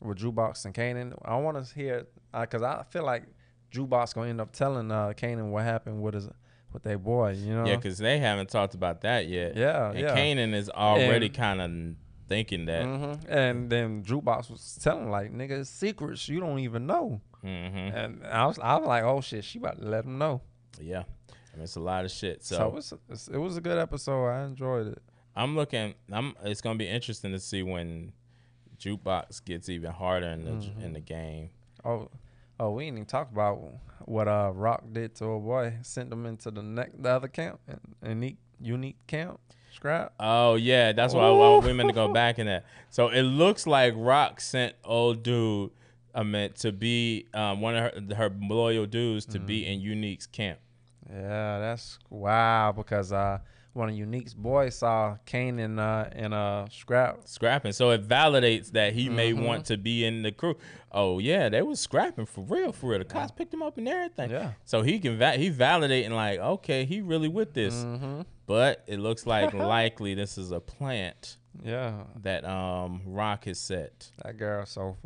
with 0.00 0.18
Jukebox 0.18 0.64
and 0.64 0.74
Kanan. 0.74 1.18
I 1.24 1.36
want 1.36 1.64
to 1.66 1.74
hear 1.74 2.06
because 2.38 2.62
I 2.62 2.84
feel 2.88 3.04
like 3.04 3.24
Jukebox 3.72 4.14
gonna 4.14 4.30
end 4.30 4.40
up 4.40 4.52
telling 4.52 4.92
uh 4.92 5.12
Kanan 5.16 5.50
what 5.50 5.64
happened 5.64 6.00
with 6.00 6.14
his 6.14 6.28
with 6.74 6.82
their 6.82 6.98
boy. 6.98 7.30
You 7.32 7.54
know? 7.54 7.64
Yeah, 7.66 7.76
because 7.76 7.96
they 7.96 8.18
haven't 8.18 8.50
talked 8.50 8.74
about 8.74 9.00
that 9.02 9.26
yet. 9.28 9.56
yeah, 9.56 9.90
and 9.90 9.98
yeah. 9.98 10.14
Kanan 10.14 10.52
is 10.54 10.68
already 10.68 11.30
kind 11.30 11.60
of 11.62 11.96
thinking 12.28 12.66
that. 12.66 12.84
hmm 12.84 13.14
And 13.32 13.70
then 13.70 14.02
Jukebox 14.02 14.50
was 14.50 14.78
telling 14.82 15.10
like, 15.10 15.32
nigga, 15.32 15.66
secrets 15.66 16.28
you 16.28 16.40
don't 16.40 16.58
even 16.58 16.86
know. 16.86 17.20
hmm 17.40 17.48
And 17.48 18.26
I 18.26 18.44
was, 18.46 18.58
I 18.58 18.76
was 18.76 18.86
like, 18.86 19.04
oh 19.04 19.20
shit, 19.22 19.44
she 19.44 19.58
about 19.58 19.78
to 19.80 19.86
let 19.88 20.04
him 20.04 20.18
know. 20.18 20.42
Yeah, 20.80 21.04
I 21.30 21.56
mean, 21.56 21.62
it's 21.64 21.76
a 21.76 21.80
lot 21.80 22.04
of 22.04 22.10
shit. 22.10 22.42
So, 22.44 22.56
So, 22.56 22.76
it's, 22.76 22.92
it's, 23.08 23.28
it 23.28 23.38
was 23.38 23.56
a 23.56 23.60
good 23.60 23.78
episode. 23.78 24.26
I 24.26 24.44
enjoyed 24.44 24.88
it. 24.88 25.02
I'm 25.36 25.54
looking. 25.56 25.94
I'm. 26.12 26.34
It's 26.44 26.60
gonna 26.60 26.78
be 26.78 26.88
interesting 26.88 27.32
to 27.32 27.38
see 27.40 27.62
when 27.62 28.12
jukebox 28.78 29.44
gets 29.44 29.68
even 29.68 29.90
harder 29.92 30.26
in 30.28 30.44
the 30.44 30.50
Mm-hmm. 30.50 30.80
in 30.82 30.92
the 30.94 31.00
game. 31.00 31.50
Oh, 31.84 32.08
oh, 32.60 32.70
we 32.72 32.84
didn't 32.84 32.98
even 32.98 33.06
talk 33.06 33.30
about 33.30 33.58
what 34.06 34.28
uh 34.28 34.52
Raq 34.54 34.92
did 34.92 35.14
to 35.16 35.24
a 35.26 35.40
boy. 35.40 35.74
Sent 35.82 36.12
him 36.12 36.26
into 36.26 36.50
the 36.50 36.62
next 36.62 37.02
the 37.02 37.10
other 37.10 37.28
camp, 37.28 37.60
unique 38.06 38.38
unique 38.60 38.98
camp. 39.06 39.40
Scrap. 39.72 40.12
Oh 40.20 40.54
yeah, 40.54 40.92
that's 40.92 41.14
why 41.14 41.22
I, 41.22 41.30
I, 41.30 41.58
we 41.58 41.72
meant 41.72 41.88
to 41.88 41.94
go 41.94 42.12
back 42.12 42.38
in 42.38 42.46
that. 42.46 42.64
So 42.90 43.08
it 43.08 43.22
looks 43.22 43.66
like 43.66 43.94
Raq 43.94 44.40
sent 44.40 44.74
old 44.84 45.22
dude. 45.24 45.70
I 46.14 46.22
meant 46.22 46.54
to 46.58 46.70
be 46.70 47.26
um, 47.34 47.60
one 47.60 47.74
of 47.74 47.92
her, 47.92 48.14
her 48.14 48.32
loyal 48.40 48.86
dudes 48.86 49.26
to 49.26 49.40
Mm. 49.40 49.46
be 49.46 49.66
in 49.66 49.80
Unique's 49.80 50.28
camp. 50.28 50.60
Yeah, 51.10 51.58
that's 51.58 51.98
wow. 52.08 52.70
Because 52.70 53.12
uh, 53.12 53.38
one 53.74 53.88
of 53.90 53.94
Unique's 53.96 54.32
boys 54.34 54.76
saw 54.76 55.16
Kane 55.26 55.58
and 55.58 55.78
uh 55.78 56.06
and 56.12 56.32
uh 56.32 56.66
Scrap. 56.70 57.20
Scrapping, 57.26 57.72
so 57.72 57.90
it 57.90 58.08
validates 58.08 58.70
that 58.72 58.92
he 58.94 59.08
may 59.08 59.32
Mm-hmm. 59.32 59.44
want 59.44 59.66
to 59.66 59.76
be 59.76 60.04
in 60.04 60.22
the 60.22 60.32
crew. 60.32 60.56
Oh 60.92 61.18
yeah, 61.18 61.48
they 61.48 61.60
was 61.62 61.80
scrapping 61.80 62.26
for 62.26 62.42
real, 62.44 62.72
for 62.72 62.90
real. 62.90 63.00
The 63.00 63.04
cops 63.04 63.32
picked 63.32 63.52
him 63.52 63.62
up 63.62 63.76
and 63.78 63.88
everything. 63.88 64.30
Yeah. 64.30 64.52
So 64.64 64.82
he 64.82 64.98
can 65.00 65.18
va- 65.18 65.32
he 65.32 65.50
validating 65.50 66.10
like, 66.12 66.38
okay, 66.38 66.84
he 66.84 67.00
really 67.00 67.28
with 67.28 67.52
this. 67.52 67.74
Mm-hmm. 67.74 68.22
But 68.46 68.84
it 68.86 68.98
looks 69.00 69.26
like 69.26 69.52
likely 69.54 70.14
this 70.14 70.38
is 70.38 70.52
a 70.52 70.60
plant 70.60 71.38
Yeah, 71.62 72.04
that 72.22 72.44
um 72.44 73.02
Raq 73.08 73.44
has 73.46 73.58
set. 73.58 74.10
that 74.24 74.36
girl 74.38 74.66
so 74.66 74.96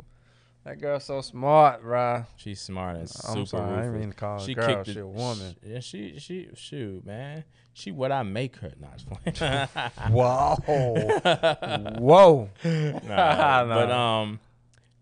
that 0.65 0.79
girl 0.79 0.99
so 0.99 1.21
smart, 1.21 1.81
right? 1.83 2.25
She's 2.35 2.59
smart 2.61 2.95
and 2.97 3.03
I'm 3.27 3.33
super 3.33 3.45
sorry, 3.45 3.77
I 3.77 3.81
didn't 3.83 3.99
mean 3.99 4.09
to 4.11 4.15
call 4.15 4.39
her 4.39 4.45
She 4.45 4.53
girl. 4.53 4.67
kicked 4.67 4.85
She 4.87 4.91
it. 4.91 4.97
a 5.01 5.07
woman. 5.07 5.55
Yeah, 5.65 5.79
she 5.79 6.19
she 6.19 6.49
shoot 6.55 7.05
man. 7.05 7.43
She 7.73 7.91
what 7.91 8.11
I 8.11 8.23
make 8.23 8.57
her. 8.57 8.73
Not 8.79 9.03
playing. 9.37 9.67
Whoa, 10.11 10.55
whoa. 11.99 12.49
Nah, 12.63 13.63
No. 13.65 13.75
But 13.75 13.91
um, 13.91 14.39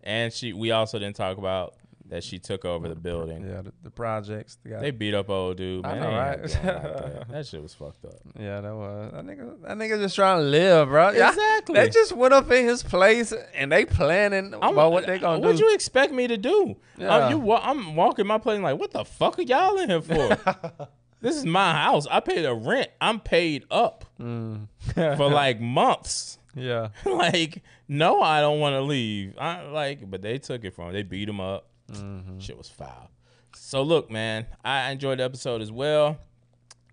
and 0.04 0.32
she 0.32 0.54
we 0.54 0.72
also 0.72 1.00
didn't 1.00 1.16
talk 1.16 1.38
about 1.38 1.76
that 2.10 2.24
she 2.24 2.40
took 2.40 2.64
over 2.66 2.88
the 2.88 2.96
building. 2.96 3.46
Yeah, 3.46 3.62
the, 3.62 3.74
the 3.84 3.90
projects. 3.90 4.58
They 4.64 4.70
got, 4.70 4.82
They 4.82 4.92
beat 4.92 5.14
up 5.14 5.30
old 5.30 5.58
dude, 5.58 5.86
I 5.86 5.94
man. 5.94 6.00
know, 6.02 6.10
right? 6.18 6.42
that. 6.64 7.28
that 7.30 7.46
shit 7.48 7.62
was 7.62 7.74
fucked 7.74 8.06
up. 8.06 8.14
yeah, 8.40 8.62
that 8.62 8.74
was 8.76 9.12
that 9.14 9.26
nigga. 9.26 9.62
That 9.62 9.78
nigga 9.78 10.00
just 10.02 10.16
trying 10.16 10.40
to 10.40 10.44
live, 10.44 10.88
bro. 10.90 11.12
Yeah, 11.12 11.30
Exactly. 11.30 11.76
They 11.76 11.90
just 11.90 12.14
went 12.14 12.34
up 12.34 12.50
in 12.52 12.66
his 12.66 12.82
place 12.84 13.34
and 13.54 13.72
they 13.72 13.86
planning 13.86 14.54
about 14.54 14.92
what 14.92 15.06
they 15.06 15.20
gonna 15.20 15.40
do. 15.42 15.48
What'd 15.48 15.60
you 15.60 15.74
expect 15.74 16.14
me 16.14 16.28
to 16.28 16.38
do? 16.38 16.78
Yeah. 16.98 17.08
Um, 17.16 17.32
you, 17.32 17.38
wa- 17.40 17.62
I'm 17.64 17.96
walking 17.96 18.26
my 18.26 18.38
plane 18.38 18.62
like, 18.62 18.80
what 18.80 18.92
the 18.92 19.04
fuck 19.06 19.38
are 19.40 19.44
y'all 19.44 19.78
in 19.78 19.90
here 19.90 20.02
for? 20.02 20.88
this 21.22 21.36
is 21.36 21.46
my 21.46 21.74
house. 21.74 22.08
I 22.10 22.20
paid 22.22 22.46
a 22.46 22.54
rent. 22.54 22.90
I'm 23.02 23.20
paid 23.20 23.66
up 23.70 24.06
Mm. 24.20 24.68
for 24.96 25.30
like 25.30 25.60
months. 25.62 26.40
yeah. 26.56 26.88
like, 27.06 27.62
no, 27.88 28.20
I 28.22 28.42
don't 28.42 28.60
want 28.60 28.74
to 28.74 28.82
leave. 28.82 29.36
I 29.38 29.62
like, 29.64 30.10
but 30.10 30.22
they 30.24 30.40
took 30.40 30.64
it 30.64 30.74
from. 30.74 30.88
him. 30.88 30.94
They 30.94 31.04
beat 31.04 31.30
him 31.30 31.40
up. 31.40 31.68
Mm-hmm. 31.92 32.40
Shit 32.40 32.58
was 32.58 32.70
foul. 32.70 33.12
So 33.56 33.82
look, 33.82 34.12
man, 34.12 34.46
I 34.64 34.92
enjoyed 34.92 35.20
the 35.20 35.24
episode 35.24 35.62
as 35.62 35.72
well. 35.72 36.18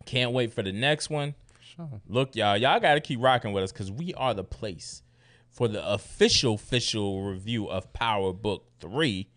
Can't 0.06 0.32
wait 0.32 0.52
for 0.52 0.62
the 0.62 0.72
next 0.72 1.10
one. 1.10 1.34
Sure. 1.60 2.00
Look, 2.08 2.36
y'all, 2.36 2.56
y'all 2.56 2.80
got 2.80 2.94
to 2.94 3.00
keep 3.00 3.20
rocking 3.20 3.52
with 3.52 3.64
us 3.64 3.72
because 3.72 3.90
we 3.90 4.14
are 4.14 4.34
the 4.34 4.44
place 4.44 5.02
for 5.50 5.68
the 5.68 5.86
official, 5.86 6.54
official 6.54 7.22
review 7.22 7.66
of 7.66 7.92
Power 7.92 8.32
Book 8.32 8.66
3, 8.80 9.28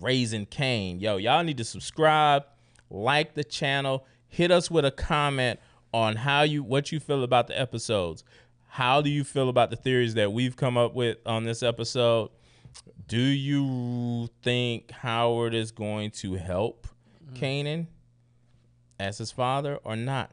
Raising 0.00 0.46
Kanan. 0.46 1.00
Yo, 1.00 1.16
y'all 1.16 1.42
need 1.42 1.58
to 1.58 1.64
subscribe, 1.64 2.44
like 2.88 3.34
the 3.34 3.44
channel, 3.44 4.06
hit 4.28 4.50
us 4.50 4.70
with 4.70 4.84
a 4.84 4.90
comment 4.90 5.60
on 5.92 6.16
how 6.16 6.42
you 6.42 6.62
what 6.62 6.90
you 6.92 6.98
feel 7.00 7.22
about 7.22 7.46
the 7.46 7.58
episodes. 7.58 8.24
How 8.66 9.00
do 9.00 9.10
you 9.10 9.22
feel 9.22 9.48
about 9.48 9.70
the 9.70 9.76
theories 9.76 10.14
that 10.14 10.32
we've 10.32 10.56
come 10.56 10.76
up 10.76 10.94
with 10.94 11.18
on 11.26 11.44
this 11.44 11.62
episode? 11.62 12.30
Do 13.06 13.20
you 13.20 14.28
think 14.42 14.90
Howard 14.90 15.54
is 15.54 15.70
going 15.70 16.10
to 16.12 16.34
help 16.34 16.86
mm-hmm. 17.24 17.36
Kanan 17.36 17.86
as 18.98 19.18
his 19.18 19.30
father 19.30 19.78
or 19.84 19.96
not? 19.96 20.30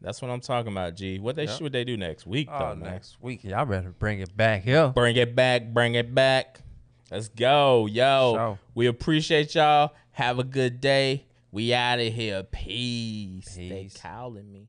That's 0.00 0.20
what 0.20 0.30
I'm 0.30 0.40
talking 0.40 0.72
about, 0.72 0.94
G. 0.94 1.18
What 1.18 1.36
they 1.36 1.44
Yeah. 1.44 1.56
should 1.56 1.72
they 1.72 1.84
do 1.84 1.96
next 1.96 2.26
week 2.26 2.48
Oh, 2.50 2.58
though, 2.58 2.74
man? 2.76 2.92
next 2.92 3.20
week, 3.20 3.42
y'all 3.44 3.64
better 3.64 3.90
bring 3.90 4.20
it 4.20 4.36
back 4.36 4.62
here. 4.62 4.88
Bring 4.88 5.16
it 5.16 5.34
back, 5.34 5.72
bring 5.72 5.94
it 5.94 6.14
back. 6.14 6.60
Let's 7.10 7.28
go, 7.28 7.86
yo. 7.86 8.58
We 8.74 8.86
appreciate 8.86 9.54
y'all. 9.54 9.92
Have 10.12 10.38
a 10.38 10.44
good 10.44 10.80
day. 10.80 11.26
We 11.52 11.72
out 11.72 12.00
of 12.00 12.12
here. 12.12 12.42
Peace. 12.42 13.54
They 13.54 13.88
calling 14.02 14.52
me. 14.52 14.68